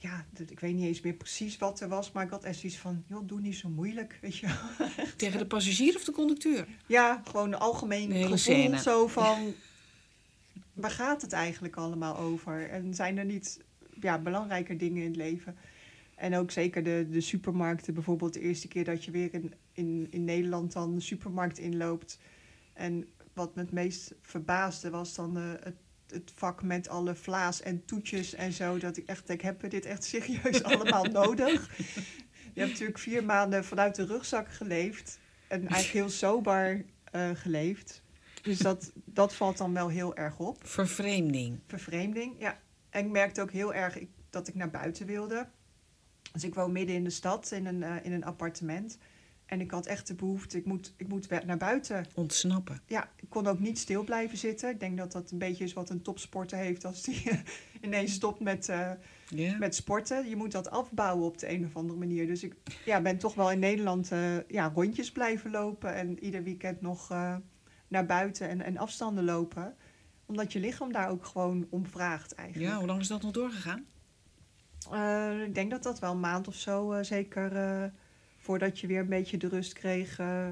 Ja, 0.00 0.26
ik 0.48 0.60
weet 0.60 0.74
niet 0.74 0.84
eens 0.84 1.00
meer 1.00 1.14
precies 1.14 1.58
wat 1.58 1.80
er 1.80 1.88
was. 1.88 2.12
Maar 2.12 2.24
ik 2.24 2.30
had 2.30 2.44
echt 2.44 2.58
zoiets 2.58 2.78
van. 2.78 3.04
joh, 3.06 3.26
doe 3.26 3.40
niet 3.40 3.56
zo 3.56 3.68
moeilijk. 3.68 4.18
Weet 4.20 4.36
je. 4.36 4.46
Tegen 5.16 5.38
de 5.38 5.46
passagier 5.46 5.94
of 5.96 6.04
de 6.04 6.12
conducteur? 6.12 6.68
Ja, 6.86 7.22
gewoon 7.24 7.52
een 7.52 7.58
algemeen 7.58 8.12
gevoel. 8.12 8.36
scène. 8.36 8.78
Zo 8.78 9.06
van. 9.06 9.54
Waar 10.72 10.90
gaat 10.90 11.22
het 11.22 11.32
eigenlijk 11.32 11.76
allemaal 11.76 12.16
over? 12.16 12.70
En 12.70 12.94
zijn 12.94 13.18
er 13.18 13.24
niet 13.24 13.60
ja, 14.00 14.18
belangrijker 14.18 14.78
dingen 14.78 15.02
in 15.02 15.08
het 15.08 15.16
leven? 15.16 15.56
En 16.14 16.36
ook 16.36 16.50
zeker 16.50 16.84
de, 16.84 17.06
de 17.10 17.20
supermarkten. 17.20 17.94
Bijvoorbeeld 17.94 18.34
de 18.34 18.40
eerste 18.40 18.68
keer 18.68 18.84
dat 18.84 19.04
je 19.04 19.10
weer 19.10 19.34
in, 19.34 19.54
in, 19.72 20.06
in 20.10 20.24
Nederland 20.24 20.72
dan 20.72 20.94
de 20.94 21.00
supermarkt 21.00 21.58
inloopt. 21.58 22.18
En 22.72 23.08
wat 23.32 23.54
me 23.54 23.60
het 23.60 23.72
meest 23.72 24.14
verbaasde 24.20 24.90
was 24.90 25.14
dan 25.14 25.36
eh, 25.36 25.42
het, 25.60 25.76
het 26.10 26.32
vak 26.34 26.62
met 26.62 26.88
alle 26.88 27.14
vlaas 27.14 27.62
en 27.62 27.84
toetjes 27.84 28.34
en 28.34 28.52
zo. 28.52 28.78
Dat 28.78 28.96
ik 28.96 29.06
echt 29.06 29.26
denk, 29.26 29.40
hebben 29.40 29.62
we 29.62 29.68
dit 29.68 29.84
echt 29.84 30.04
serieus 30.04 30.62
allemaal 30.72 31.04
nodig? 31.04 31.76
Je 32.52 32.60
hebt 32.60 32.70
natuurlijk 32.70 32.98
vier 32.98 33.24
maanden 33.24 33.64
vanuit 33.64 33.94
de 33.94 34.06
rugzak 34.06 34.48
geleefd. 34.52 35.18
En 35.48 35.58
eigenlijk 35.60 35.92
heel 35.92 36.08
sober 36.08 36.84
eh, 37.04 37.30
geleefd. 37.34 38.02
Dus 38.42 38.58
dat, 38.58 38.92
dat 39.04 39.34
valt 39.34 39.58
dan 39.58 39.74
wel 39.74 39.88
heel 39.88 40.16
erg 40.16 40.38
op. 40.38 40.66
Vervreemding. 40.66 41.60
Vervreemding, 41.66 42.34
ja. 42.38 42.58
En 42.90 43.04
ik 43.04 43.10
merkte 43.10 43.40
ook 43.42 43.52
heel 43.52 43.74
erg 43.74 43.98
ik- 43.98 44.10
dat 44.30 44.48
ik 44.48 44.54
naar 44.54 44.70
buiten 44.70 45.06
wilde. 45.06 45.48
Dus 46.32 46.44
ik 46.44 46.54
woon 46.54 46.72
midden 46.72 46.96
in 46.96 47.04
de 47.04 47.10
stad 47.10 47.50
in 47.52 47.66
een, 47.66 47.82
eh, 47.82 47.94
in 48.02 48.12
een 48.12 48.24
appartement. 48.24 48.98
En 49.48 49.60
ik 49.60 49.70
had 49.70 49.86
echt 49.86 50.06
de 50.06 50.14
behoefte, 50.14 50.56
ik 50.56 50.64
moet, 50.64 50.94
ik 50.96 51.08
moet 51.08 51.28
naar 51.46 51.56
buiten. 51.56 52.04
Ontsnappen. 52.14 52.80
Ja, 52.86 53.10
ik 53.16 53.28
kon 53.28 53.46
ook 53.46 53.58
niet 53.58 53.78
stil 53.78 54.04
blijven 54.04 54.38
zitten. 54.38 54.70
Ik 54.70 54.80
denk 54.80 54.98
dat 54.98 55.12
dat 55.12 55.30
een 55.30 55.38
beetje 55.38 55.64
is 55.64 55.72
wat 55.72 55.90
een 55.90 56.02
topsporter 56.02 56.58
heeft 56.58 56.84
als 56.84 57.02
die 57.02 57.22
ineens 57.80 58.12
stopt 58.12 58.40
met, 58.40 58.68
eh, 58.68 58.90
met 59.58 59.74
sporten. 59.74 60.28
Je 60.28 60.36
moet 60.36 60.52
dat 60.52 60.70
afbouwen 60.70 61.26
op 61.26 61.38
de 61.38 61.50
een 61.50 61.64
of 61.64 61.76
andere 61.76 61.98
manier. 61.98 62.26
Dus 62.26 62.42
ik 62.42 62.54
ja, 62.84 63.00
ben 63.00 63.18
toch 63.18 63.34
wel 63.34 63.50
in 63.50 63.58
Nederland 63.58 64.12
eh, 64.12 64.48
ja, 64.48 64.72
rondjes 64.74 65.12
blijven 65.12 65.50
lopen. 65.50 65.94
En 65.94 66.24
ieder 66.24 66.42
weekend 66.42 66.80
nog 66.80 67.10
eh, 67.10 67.36
naar 67.88 68.06
buiten 68.06 68.48
en, 68.48 68.60
en 68.60 68.76
afstanden 68.76 69.24
lopen. 69.24 69.74
Omdat 70.26 70.52
je 70.52 70.60
lichaam 70.60 70.92
daar 70.92 71.08
ook 71.08 71.24
gewoon 71.24 71.66
om 71.70 71.86
vraagt 71.86 72.34
eigenlijk. 72.34 72.70
ja, 72.70 72.78
hoe 72.78 72.86
lang 72.86 73.00
is 73.00 73.08
dat 73.08 73.22
nog 73.22 73.32
doorgegaan? 73.32 73.86
Ik 75.44 75.54
denk 75.54 75.70
dat 75.70 75.82
dat 75.82 75.98
wel 75.98 76.12
een 76.12 76.20
maand 76.20 76.48
of 76.48 76.54
zo 76.54 77.02
zeker 77.02 77.52
voordat 78.48 78.80
je 78.80 78.86
weer 78.86 79.00
een 79.00 79.08
beetje 79.08 79.36
de 79.36 79.48
rust 79.48 79.72
kreeg. 79.72 80.18
eh, 80.18 80.48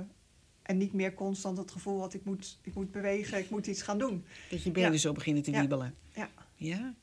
en 0.62 0.76
niet 0.76 0.92
meer 0.92 1.14
constant 1.14 1.58
het 1.58 1.70
gevoel 1.70 2.00
had 2.00 2.14
ik 2.14 2.24
moet, 2.24 2.58
ik 2.62 2.74
moet 2.74 2.90
bewegen, 2.90 3.38
ik 3.38 3.50
moet 3.50 3.66
iets 3.66 3.82
gaan 3.82 3.98
doen. 3.98 4.24
Dat 4.50 4.62
je 4.62 4.70
benen 4.70 4.92
Ja. 4.92 4.98
zo 4.98 5.12
beginnen 5.12 5.42
te 5.42 5.50
wiebelen. 5.50 5.94
Ja. 6.14 6.28
Ja? 6.54 6.94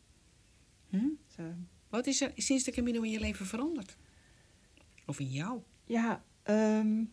Hm? 0.90 0.98
Dus, 1.28 1.36
eh, 1.38 1.46
Wat 1.90 2.08
is 2.08 2.22
er 2.22 2.32
sinds 2.36 2.64
de 2.64 2.72
Camino 2.72 3.02
in 3.02 3.12
je 3.12 3.20
leven 3.20 3.46
veranderd? 3.46 3.98
Of 5.06 5.20
in 5.20 5.30
jou? 5.32 5.62
Ja, 5.86 6.24
ehm, 6.44 7.04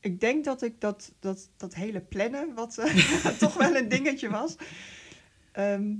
ik 0.00 0.20
denk 0.20 0.44
dat 0.44 0.62
ik 0.62 0.80
dat, 0.80 1.12
dat, 1.20 1.50
dat 1.56 1.74
hele 1.74 2.00
plannen, 2.00 2.54
wat 2.54 2.78
eh, 2.78 3.26
toch 3.44 3.54
wel 3.54 3.76
een 3.76 3.88
dingetje 3.88 4.28
was, 4.30 4.56
ehm, 5.52 5.94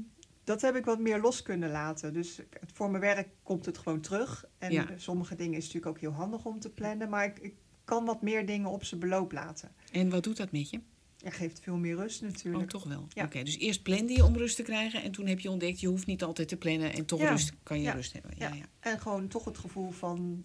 dat 0.48 0.60
heb 0.60 0.76
ik 0.76 0.84
wat 0.84 0.98
meer 0.98 1.20
los 1.20 1.42
kunnen 1.42 1.70
laten. 1.70 2.12
Dus 2.12 2.40
voor 2.72 2.90
mijn 2.90 3.02
werk 3.02 3.28
komt 3.42 3.66
het 3.66 3.78
gewoon 3.78 4.00
terug. 4.00 4.44
En 4.58 4.72
Ja. 4.72 4.86
sommige 4.96 5.34
dingen 5.34 5.56
is 5.58 5.64
natuurlijk 5.64 5.86
ook 5.86 6.00
heel 6.00 6.10
handig 6.12 6.44
om 6.44 6.58
te 6.60 6.70
plannen, 6.70 7.08
maar 7.08 7.24
ik, 7.24 7.38
ik 7.38 7.54
kan 7.84 8.04
wat 8.04 8.22
meer 8.22 8.46
dingen 8.46 8.70
op 8.70 8.84
zijn 8.84 9.00
beloop 9.00 9.32
laten. 9.32 9.72
En 9.92 10.10
wat 10.10 10.24
doet 10.24 10.36
dat 10.36 10.52
met 10.52 10.70
je? 10.70 10.80
Ja, 11.16 11.30
geeft 11.30 11.60
veel 11.60 11.76
meer 11.76 11.96
rust 11.96 12.22
Oh, 12.22 12.28
natuurlijk. 12.28 12.70
toch 12.70 12.84
wel. 12.84 13.06
Ja. 13.08 13.24
Oké, 13.24 13.42
dus 13.42 13.58
eerst 13.58 13.82
plande 13.82 14.12
je 14.12 14.24
om 14.24 14.36
rust 14.36 14.56
te 14.56 14.62
krijgen. 14.62 15.02
En 15.02 15.12
toen 15.12 15.26
heb 15.26 15.40
je 15.40 15.50
ontdekt, 15.50 15.80
je 15.80 15.86
hoeft 15.88 16.06
niet 16.06 16.22
altijd 16.22 16.48
te 16.48 16.56
plannen. 16.56 16.92
En 16.92 17.06
toch 17.06 17.20
Ja. 17.20 17.30
rust, 17.30 17.52
kan 17.62 17.76
je 17.78 17.84
Ja. 17.84 17.92
rust 17.92 18.12
hebben. 18.12 18.30
Ja, 18.36 18.54
Ja. 18.54 18.64
En 18.80 19.00
gewoon 19.00 19.28
toch 19.28 19.44
het 19.44 19.58
gevoel 19.58 19.90
van, 19.90 20.44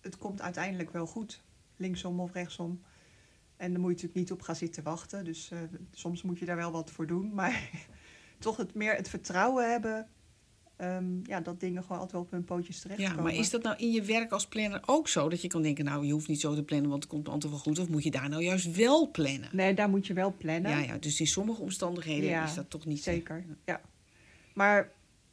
het 0.00 0.16
komt 0.16 0.40
uiteindelijk 0.40 0.90
wel 0.90 1.06
goed. 1.06 1.42
Linksom 1.76 2.20
of 2.20 2.32
rechtsom. 2.32 2.82
En 3.56 3.72
dan 3.72 3.80
moet 3.80 3.90
je 3.90 3.94
natuurlijk 3.96 4.14
niet 4.20 4.32
op 4.32 4.42
gaan 4.42 4.56
zitten 4.56 4.82
wachten. 4.82 5.24
Dus 5.24 5.50
eh, 5.50 5.58
soms 5.92 6.22
moet 6.22 6.38
je 6.38 6.44
daar 6.44 6.56
wel 6.56 6.72
wat 6.72 6.90
voor 6.90 7.06
doen. 7.06 7.34
Maar 7.34 7.70
toch 8.38 8.56
het 8.56 8.74
meer 8.74 8.94
het 8.94 9.08
vertrouwen 9.08 9.70
hebben. 9.70 10.08
ehm, 10.76 11.04
ja, 11.22 11.40
dat 11.40 11.60
dingen 11.60 11.82
gewoon 11.82 11.98
altijd 11.98 12.12
wel 12.12 12.22
op 12.22 12.30
hun 12.30 12.44
pootjes 12.44 12.80
terechtkomen. 12.80 13.16
Ja, 13.16 13.22
maar 13.22 13.34
is 13.34 13.50
dat 13.50 13.62
nou 13.62 13.76
in 13.76 13.90
je 13.90 14.02
werk 14.02 14.30
als 14.32 14.46
planner 14.46 14.82
ook 14.86 15.08
zo? 15.08 15.28
Dat 15.28 15.42
je 15.42 15.48
kan 15.48 15.62
denken, 15.62 15.84
nou, 15.84 16.06
je 16.06 16.12
hoeft 16.12 16.28
niet 16.28 16.40
zo 16.40 16.54
te 16.54 16.62
plannen, 16.62 16.90
want 16.90 17.02
het 17.02 17.12
komt 17.12 17.28
altijd 17.28 17.52
wel 17.52 17.60
goed. 17.60 17.78
Of 17.78 17.88
moet 17.88 18.02
je 18.02 18.10
daar 18.10 18.28
nou 18.28 18.42
juist 18.42 18.76
wel 18.76 19.10
plannen? 19.10 19.48
Nee, 19.52 19.74
daar 19.74 19.88
moet 19.88 20.06
je 20.06 20.12
wel 20.14 20.34
plannen. 20.36 20.70
Ja, 20.70 20.78
ja, 20.78 20.98
dus 20.98 21.20
in 21.20 21.26
sommige 21.26 21.62
omstandigheden 21.62 22.28
Ja, 22.28 22.44
is 22.44 22.54
dat 22.54 22.70
toch 22.70 22.84
niet... 22.86 23.02
Zeker, 23.02 23.44
ja. 23.64 23.80
Maar 24.54 24.92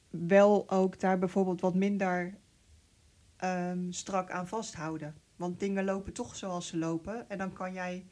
wel 0.10 0.70
ook 0.70 1.00
daar 1.00 1.20
bijvoorbeeld 1.20 1.62
wat 1.62 1.76
minder 1.76 2.34
ehm, 3.38 3.92
strak 3.92 4.32
aan 4.32 4.48
vasthouden. 4.48 5.16
Want 5.36 5.60
dingen 5.60 5.86
lopen 5.86 6.14
toch 6.14 6.36
zoals 6.36 6.68
ze 6.68 6.78
lopen. 6.78 7.30
En 7.30 7.38
dan 7.38 7.54
kan 7.54 7.74
jij 7.74 8.06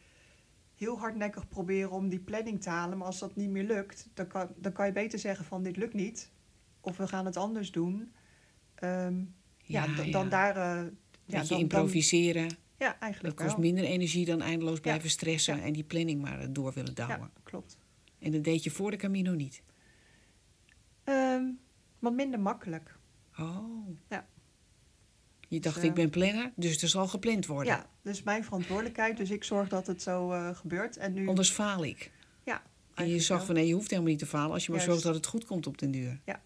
heel 0.84 1.00
hardnekkig 1.00 1.48
proberen 1.48 1.92
om 1.92 2.10
die 2.10 2.20
planning 2.20 2.62
te 2.62 2.70
halen. 2.70 2.98
Maar 2.98 3.08
als 3.08 3.20
dat 3.20 3.36
niet 3.36 3.50
meer 3.50 3.64
lukt, 3.64 4.10
dan 4.14 4.28
kan, 4.28 4.50
dan 4.58 4.72
kan 4.72 4.86
je 4.86 4.92
beter 4.92 5.20
zeggen 5.20 5.46
van 5.46 5.64
dit 5.64 5.78
lukt 5.78 5.94
niet. 5.94 6.32
Of 6.82 6.98
we 6.98 7.08
gaan 7.08 7.26
het 7.26 7.38
anders 7.38 7.72
doen. 7.72 8.12
Ehm, 8.76 9.18
ja, 9.58 9.84
Ja, 9.86 9.94
d- 9.96 10.06
ja. 10.06 10.12
dan 10.12 10.30
daar... 10.30 10.56
eh, 10.58 10.92
ja, 11.26 11.44
dan- 11.44 11.60
improviseren. 11.60 12.48
Dan, 12.48 12.58
ja, 12.78 12.88
Dat 12.92 12.98
eigenlijk 13.00 13.36
kost 13.36 13.50
wel. 13.52 13.60
minder 13.60 13.84
energie 13.84 14.26
dan 14.26 14.42
eindeloos 14.42 14.80
blijven 14.80 15.10
stressen... 15.10 15.62
En 15.62 15.74
die 15.74 15.84
planning 15.84 16.22
maar 16.22 16.40
eh, 16.40 16.48
door 16.52 16.74
willen 16.74 16.96
douwen. 16.96 17.18
Ja, 17.20 17.32
klopt. 17.44 17.78
En 18.20 18.32
dat 18.32 18.44
deed 18.44 18.64
je 18.64 18.72
voor 18.72 18.92
de 18.92 18.98
Camino 18.98 19.32
niet. 19.34 19.64
Ehm, 21.04 21.44
wat 22.00 22.14
minder 22.14 22.40
makkelijk. 22.40 22.98
Oh. 23.40 23.88
Ja. 24.10 24.28
Je 25.54 25.60
dacht, 25.60 25.76
Dus, 25.76 25.84
ik 25.84 25.90
eh, 25.90 25.96
ben 25.96 26.10
planner, 26.10 26.52
dus 26.56 26.82
er 26.82 26.88
zal 26.88 27.08
gepland 27.08 27.46
worden. 27.46 27.74
Ja, 27.74 27.86
dus 28.02 28.24
mijn 28.24 28.44
verantwoordelijkheid. 28.44 29.18
Dus 29.18 29.30
ik 29.30 29.44
zorg 29.44 29.70
dat 29.70 29.88
het 29.88 30.02
zo 30.02 30.32
eh, 30.32 30.56
gebeurt. 30.56 30.98
En 30.98 31.14
nu... 31.14 31.28
Anders 31.28 31.52
faal 31.52 31.84
ik. 31.84 32.12
Ja, 32.44 32.62
En 32.96 33.08
je 33.08 33.20
zag 33.20 33.38
wel. 33.38 33.46
van, 33.46 33.56
nee, 33.56 33.68
je 33.68 33.74
hoeft 33.74 33.90
helemaal 33.90 34.10
niet 34.12 34.20
te 34.20 34.26
falen... 34.26 34.52
als 34.52 34.66
je 34.66 34.72
maar 34.72 34.80
Juist. 34.80 34.94
zorgt 34.94 35.08
dat 35.16 35.16
het 35.24 35.32
goed 35.32 35.46
komt 35.46 35.68
op 35.68 35.78
den 35.78 35.92
duur. 35.92 36.20
Ja. 36.26 36.42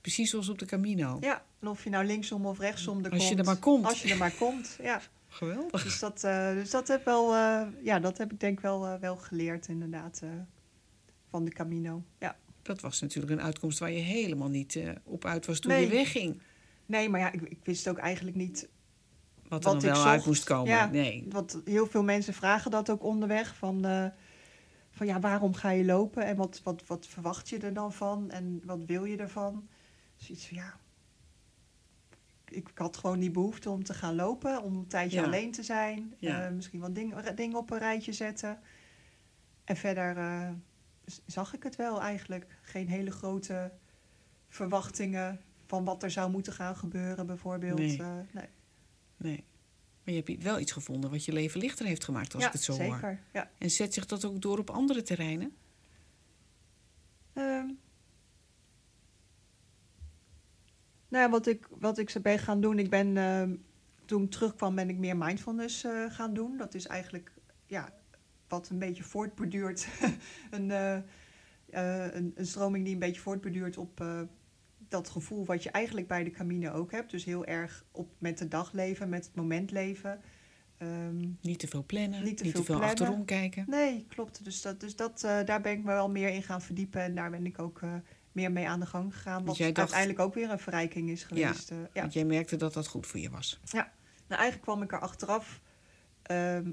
Precies 0.00 0.30
zoals 0.30 0.48
op 0.48 0.58
de 0.58 0.64
Camino. 0.64 1.18
Ja, 1.20 1.44
en 1.60 1.68
of 1.68 1.84
je 1.84 1.90
nou 1.90 2.04
linksom 2.04 2.46
of 2.46 2.58
rechtsom 2.58 3.04
er 3.04 3.10
Als 3.10 3.22
je 3.22 3.26
komt. 3.28 3.38
er 3.38 3.44
maar 3.44 3.56
komt. 3.56 3.84
Als 3.84 4.02
je 4.02 4.10
er 4.10 4.16
maar 4.16 4.32
komt, 4.32 4.78
ja. 4.82 5.00
Geweldig. 5.28 5.82
Dus 5.82 5.98
dat, 5.98 6.24
eh, 6.24 6.52
dus 6.52 6.70
dat 6.70 6.88
heb 6.88 7.04
wel, 7.04 7.34
ja, 7.82 8.00
dat 8.00 8.18
heb 8.18 8.32
ik 8.32 8.40
denk 8.40 8.60
wel, 8.60 8.98
wel 9.00 9.16
geleerd 9.16 9.68
inderdaad 9.68 10.22
van 11.30 11.44
de 11.44 11.50
Camino. 11.50 12.02
Ja. 12.18 12.36
Dat 12.62 12.80
was 12.80 13.00
natuurlijk 13.00 13.32
een 13.32 13.42
uitkomst 13.42 13.78
waar 13.78 13.90
je 13.92 14.00
helemaal 14.00 14.48
niet 14.48 14.78
op 15.04 15.24
uit 15.24 15.46
was 15.46 15.58
toen 15.60 15.72
Nee. 15.72 15.82
je 15.84 15.88
wegging. 15.88 16.40
Nee, 16.86 17.08
maar 17.08 17.20
ja, 17.20 17.32
ik, 17.32 17.40
ik 17.42 17.58
wist 17.62 17.88
ook 17.88 17.98
eigenlijk 17.98 18.36
niet 18.36 18.68
Wat 19.48 19.64
er 19.64 19.72
wat 19.72 19.80
dan 19.80 19.80
wel 19.80 19.94
zocht. 19.94 20.08
uit 20.08 20.26
moest 20.26 20.44
komen. 20.44 20.68
Ja, 20.72 20.86
Nee. 20.86 21.26
Want 21.28 21.60
heel 21.64 21.86
veel 21.86 22.02
mensen 22.02 22.34
vragen 22.34 22.70
dat 22.70 22.90
ook 22.90 23.02
onderweg. 23.04 23.56
Van, 23.56 23.84
eh, 23.84 24.06
van 24.90 25.06
ja, 25.06 25.20
waarom 25.20 25.54
ga 25.54 25.70
je 25.70 25.84
lopen? 25.84 26.24
En 26.24 26.36
wat, 26.36 26.60
wat, 26.62 26.86
wat 26.86 27.06
verwacht 27.06 27.48
je 27.48 27.58
er 27.58 27.74
dan 27.74 27.92
van? 27.92 28.30
En 28.30 28.62
wat 28.64 28.84
wil 28.86 29.04
je 29.04 29.16
ervan? 29.16 29.68
Dus 30.18 30.30
iets 30.30 30.46
van 30.46 30.56
ja. 30.56 30.76
Ik, 32.48 32.68
ik 32.68 32.78
had 32.78 32.96
gewoon 32.96 33.18
die 33.18 33.30
behoefte 33.30 33.70
om 33.70 33.84
te 33.84 33.94
gaan 33.94 34.14
lopen. 34.14 34.62
Om 34.62 34.76
een 34.76 34.86
tijdje 34.86 35.18
Ja. 35.18 35.24
alleen 35.24 35.52
te 35.52 35.62
zijn. 35.62 36.14
Ja. 36.18 36.44
eh, 36.46 36.52
misschien 36.52 36.80
wat 36.80 36.94
dingen 36.94 37.36
dingen 37.36 37.56
op 37.58 37.70
een 37.70 37.78
rijtje 37.78 38.12
zetten. 38.12 38.58
En 39.64 39.76
verder 39.76 40.16
eh, 40.16 40.50
zag 41.26 41.54
ik 41.54 41.62
het 41.62 41.76
wel 41.76 42.00
eigenlijk. 42.00 42.46
Geen 42.62 42.88
hele 42.88 43.10
grote 43.10 43.72
verwachtingen 44.48 45.40
van 45.72 45.84
wat 45.84 46.02
er 46.02 46.10
zou 46.10 46.30
moeten 46.30 46.52
gaan 46.52 46.76
gebeuren, 46.76 47.26
bijvoorbeeld. 47.26 47.78
Nee. 47.78 47.98
Eh, 47.98 48.14
nee. 48.32 48.48
nee. 49.16 49.44
Maar 50.04 50.14
je 50.14 50.22
hebt 50.26 50.42
wel 50.42 50.58
iets 50.58 50.72
gevonden 50.72 51.10
wat 51.10 51.24
je 51.24 51.32
leven 51.32 51.60
lichter 51.60 51.86
heeft 51.86 52.04
gemaakt, 52.04 52.34
als 52.34 52.42
ja, 52.42 52.48
ik 52.48 52.54
het 52.54 52.62
zo 52.62 52.72
zeker. 52.72 53.00
hoor. 53.00 53.18
Ja. 53.32 53.50
En 53.58 53.70
zet 53.70 53.94
zich 53.94 54.06
dat 54.06 54.24
ook 54.24 54.42
door 54.42 54.58
op 54.58 54.70
andere 54.70 55.02
terreinen? 55.02 55.54
Ehm. 57.32 57.66
nou, 61.08 61.24
ja, 61.24 61.30
wat 61.30 61.46
ik, 61.46 61.68
wat 61.70 61.98
ik 61.98 62.14
ben 62.22 62.38
gaan 62.38 62.60
doen, 62.60 62.78
ik 62.78 62.90
ben 62.90 63.16
ehm, 63.16 63.56
toen 64.04 64.22
ik 64.22 64.30
terugkwam, 64.30 64.74
ben 64.74 64.88
ik 64.88 64.98
meer 64.98 65.16
mindfulness 65.16 65.84
eh, 65.84 66.10
gaan 66.10 66.34
doen. 66.34 66.56
Dat 66.56 66.74
is 66.74 66.86
eigenlijk 66.86 67.32
ja, 67.66 67.94
wat 68.48 68.68
een 68.68 68.78
beetje 68.78 69.02
voortborduurt. 69.02 69.88
een, 70.50 70.70
Eh, 71.72 72.14
een, 72.14 72.32
een 72.34 72.46
stroming 72.46 72.84
die 72.84 72.92
een 72.92 72.98
beetje 72.98 73.20
voortbeduurt 73.20 73.76
op 73.76 74.00
dat 74.92 75.08
gevoel 75.08 75.44
wat 75.44 75.62
je 75.62 75.70
eigenlijk 75.70 76.06
bij 76.06 76.24
de 76.24 76.30
Camino 76.30 76.72
ook 76.72 76.90
hebt. 76.92 77.10
Dus 77.10 77.24
heel 77.24 77.44
erg 77.44 77.84
op 77.90 78.08
met 78.18 78.38
de 78.38 78.48
dag 78.48 78.72
leven, 78.72 79.08
met 79.08 79.24
het 79.24 79.34
moment 79.34 79.70
leven. 79.70 80.20
Ehm, 80.78 81.28
Niet 81.40 81.58
te 81.58 81.66
veel 81.68 81.84
plannen, 81.84 82.22
Niet 82.24 82.42
niet 82.42 82.52
te 82.54 82.58
te, 82.60 82.64
veel 82.64 82.82
achterom 82.82 83.24
kijken. 83.24 83.64
nee, 83.68 84.06
klopt. 84.08 84.44
Dus, 84.44 84.62
dat, 84.62 84.80
dus 84.80 84.96
dat, 84.96 85.22
eh, 85.24 85.44
daar 85.44 85.60
ben 85.60 85.72
ik 85.72 85.78
me 85.78 85.92
wel 85.92 86.10
meer 86.10 86.28
in 86.28 86.42
gaan 86.42 86.62
verdiepen. 86.62 87.00
En 87.02 87.14
daar 87.14 87.30
ben 87.30 87.46
ik 87.46 87.58
ook 87.58 87.82
eh, 87.82 87.94
meer 88.32 88.52
mee 88.52 88.68
aan 88.68 88.80
de 88.80 88.86
gang 88.86 89.14
gegaan. 89.14 89.44
Wat 89.44 89.56
dacht- 89.56 89.78
uiteindelijk 89.78 90.18
ook 90.18 90.34
weer 90.34 90.50
een 90.50 90.58
verrijking 90.58 91.10
is 91.10 91.24
geweest. 91.24 91.70
eh, 91.70 91.76
ja. 91.92 92.00
Want 92.00 92.12
jij 92.12 92.24
merkte 92.24 92.56
dat 92.56 92.72
dat 92.74 92.86
goed 92.86 93.06
voor 93.06 93.20
je 93.20 93.30
was. 93.30 93.60
Nou, 93.72 93.86
eigenlijk 94.28 94.62
kwam 94.62 94.82
ik 94.82 94.92
er 94.92 95.00
achteraf 95.00 95.60
ehm, 96.22 96.70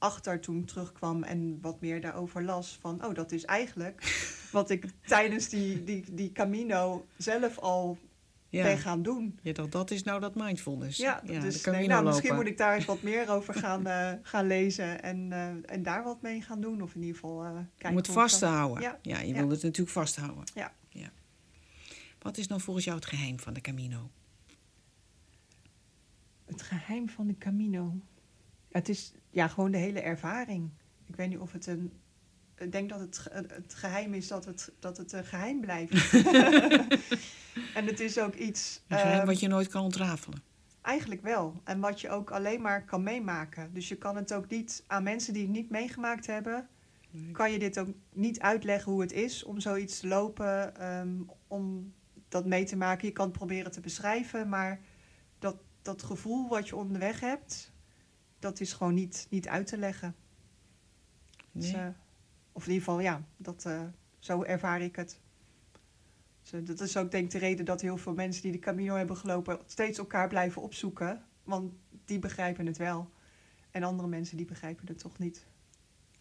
achter 0.00 0.40
toen 0.40 0.64
terugkwam 0.64 1.22
en 1.22 1.58
wat 1.60 1.80
meer 1.80 2.00
daarover 2.00 2.42
las. 2.44 2.78
Van, 2.80 3.04
oh, 3.04 3.14
dat 3.14 3.32
is 3.32 3.44
eigenlijk 3.44 4.26
wat 4.52 4.70
ik 4.70 4.84
tijdens 5.04 5.48
die, 5.48 5.84
die, 5.84 6.04
die 6.12 6.32
Camino 6.32 7.06
zelf 7.16 7.58
al 7.58 7.98
Ja, 8.48 8.62
ben 8.62 8.78
gaan 8.78 9.02
doen. 9.02 9.38
je 9.42 9.52
dacht, 9.52 9.72
dat 9.72 9.90
is 9.90 10.02
nou 10.02 10.20
dat 10.20 10.34
mindfulness. 10.34 10.98
Ja, 10.98 11.20
de 11.26 11.38
dus 11.38 11.64
nee, 11.64 11.88
nou, 11.88 12.04
misschien 12.04 12.28
lopen. 12.28 12.44
moet 12.44 12.52
ik 12.52 12.58
daar 12.58 12.74
eens 12.74 12.84
wat 12.84 13.02
meer 13.02 13.30
over 13.30 13.54
gaan, 13.54 13.86
eh, 13.86 14.12
gaan 14.22 14.46
lezen 14.46 15.02
en, 15.02 15.32
eh, 15.32 15.74
en 15.74 15.82
daar 15.82 16.04
wat 16.04 16.22
mee 16.22 16.42
gaan 16.42 16.60
doen. 16.60 16.82
Of 16.82 16.94
in 16.94 17.00
ieder 17.00 17.14
geval 17.14 17.44
eh 17.44 17.50
kijken. 17.52 17.90
Om 17.90 17.96
het 17.96 18.08
vast 18.08 18.38
te 18.38 18.46
houden. 18.46 18.82
Ja, 18.82 18.98
Ja, 19.02 19.18
je 19.20 19.26
ja. 19.26 19.34
wil 19.34 19.50
het 19.50 19.62
natuurlijk 19.62 19.90
vasthouden. 19.90 20.44
Ja. 20.54 20.72
Wat 22.20 22.38
is 22.38 22.46
nou 22.46 22.60
volgens 22.60 22.84
jou 22.84 22.96
het 22.96 23.06
geheim 23.06 23.40
van 23.40 23.52
de 23.52 23.60
Camino? 23.60 24.10
Het 26.44 26.62
geheim 26.62 27.08
van 27.08 27.26
de 27.26 27.38
Camino. 27.38 27.94
Het 28.70 28.88
is 28.88 29.14
ja, 29.30 29.48
gewoon 29.48 29.70
de 29.70 29.78
hele 29.78 30.00
ervaring. 30.00 30.70
Ik 31.06 31.16
weet 31.16 31.28
niet 31.28 31.38
of 31.38 31.52
het 31.52 31.66
een. 31.66 31.92
Ik 32.58 32.72
denk 32.72 32.88
dat 32.88 33.00
het, 33.00 33.26
het 33.32 33.74
geheim 33.74 34.14
is 34.14 34.28
dat 34.28 34.44
het, 34.44 34.72
dat 34.78 34.96
het 34.96 35.12
een 35.12 35.24
geheim 35.24 35.60
blijft. 35.60 36.12
en 37.78 37.86
het 37.86 38.00
is 38.00 38.18
ook 38.18 38.34
iets. 38.34 38.82
Een 38.88 38.98
geheim 38.98 39.18
ehm, 39.18 39.26
wat 39.26 39.40
je 39.40 39.48
nooit 39.48 39.68
kan 39.68 39.82
ontrafelen. 39.82 40.42
Eigenlijk 40.82 41.22
wel. 41.22 41.60
En 41.64 41.80
wat 41.80 42.00
je 42.00 42.10
ook 42.10 42.30
alleen 42.30 42.60
maar 42.60 42.84
kan 42.84 43.02
meemaken. 43.02 43.74
Dus 43.74 43.88
je 43.88 43.96
kan 43.96 44.16
het 44.16 44.32
ook 44.32 44.48
niet 44.48 44.84
aan 44.86 45.02
mensen 45.02 45.32
die 45.32 45.42
het 45.42 45.50
niet 45.50 45.70
meegemaakt 45.70 46.26
hebben. 46.26 46.68
Kan 47.32 47.52
je 47.52 47.58
dit 47.58 47.78
ook 47.78 47.88
niet 48.12 48.40
uitleggen 48.40 48.92
hoe 48.92 49.00
het 49.00 49.12
is 49.12 49.44
om 49.44 49.60
zoiets 49.60 50.00
te 50.00 50.06
lopen, 50.06 50.76
ehm, 50.76 51.08
om 51.46 51.92
dat 52.28 52.46
mee 52.46 52.64
te 52.64 52.76
maken. 52.76 53.06
Je 53.06 53.12
kan 53.12 53.26
het 53.26 53.36
proberen 53.36 53.72
te 53.72 53.80
beschrijven, 53.80 54.48
maar 54.48 54.80
dat, 55.38 55.56
dat 55.82 56.02
gevoel 56.02 56.48
wat 56.48 56.68
je 56.68 56.76
onderweg 56.76 57.20
hebt, 57.20 57.72
dat 58.40 58.60
is 58.60 58.72
gewoon 58.72 58.94
niet, 58.94 59.26
niet 59.30 59.48
uit 59.48 59.66
te 59.66 59.78
leggen. 59.78 60.14
Dus, 61.52 61.72
Nee? 61.72 61.80
eh, 61.82 61.88
of 62.52 62.62
in 62.66 62.72
ieder 62.72 62.84
geval, 62.86 63.00
ja, 63.00 63.24
dat, 63.36 63.64
eh, 63.64 63.82
zo 64.18 64.42
ervaar 64.42 64.80
ik 64.80 64.96
het. 64.96 65.20
Dus, 66.42 66.52
eh, 66.52 66.60
dat 66.66 66.80
is 66.80 66.96
ook 66.96 67.10
denk 67.10 67.24
ik 67.24 67.30
de 67.30 67.38
reden 67.38 67.64
dat 67.64 67.80
heel 67.80 67.96
veel 67.96 68.14
mensen 68.14 68.42
die 68.42 68.52
de 68.52 68.58
Camino 68.58 68.94
hebben 68.94 69.16
gelopen 69.16 69.58
steeds 69.66 69.98
elkaar 69.98 70.28
blijven 70.28 70.62
opzoeken. 70.62 71.24
Want 71.44 71.72
die 72.04 72.18
begrijpen 72.18 72.66
het 72.66 72.76
wel. 72.76 73.10
En 73.70 73.82
andere 73.82 74.08
mensen 74.08 74.36
die 74.36 74.46
begrijpen 74.46 74.86
het 74.86 74.98
toch 74.98 75.18
niet. 75.18 75.46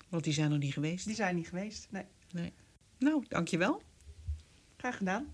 Want 0.09 0.23
die 0.23 0.33
zijn 0.33 0.49
nog 0.49 0.59
niet 0.59 0.73
geweest. 0.73 1.05
Die 1.05 1.15
zijn 1.15 1.35
niet 1.35 1.47
geweest. 1.47 1.87
Nee, 1.91 2.53
Nou, 2.97 3.25
dankjewel. 3.27 3.81
graag 4.77 4.97
gedaan. 4.97 5.33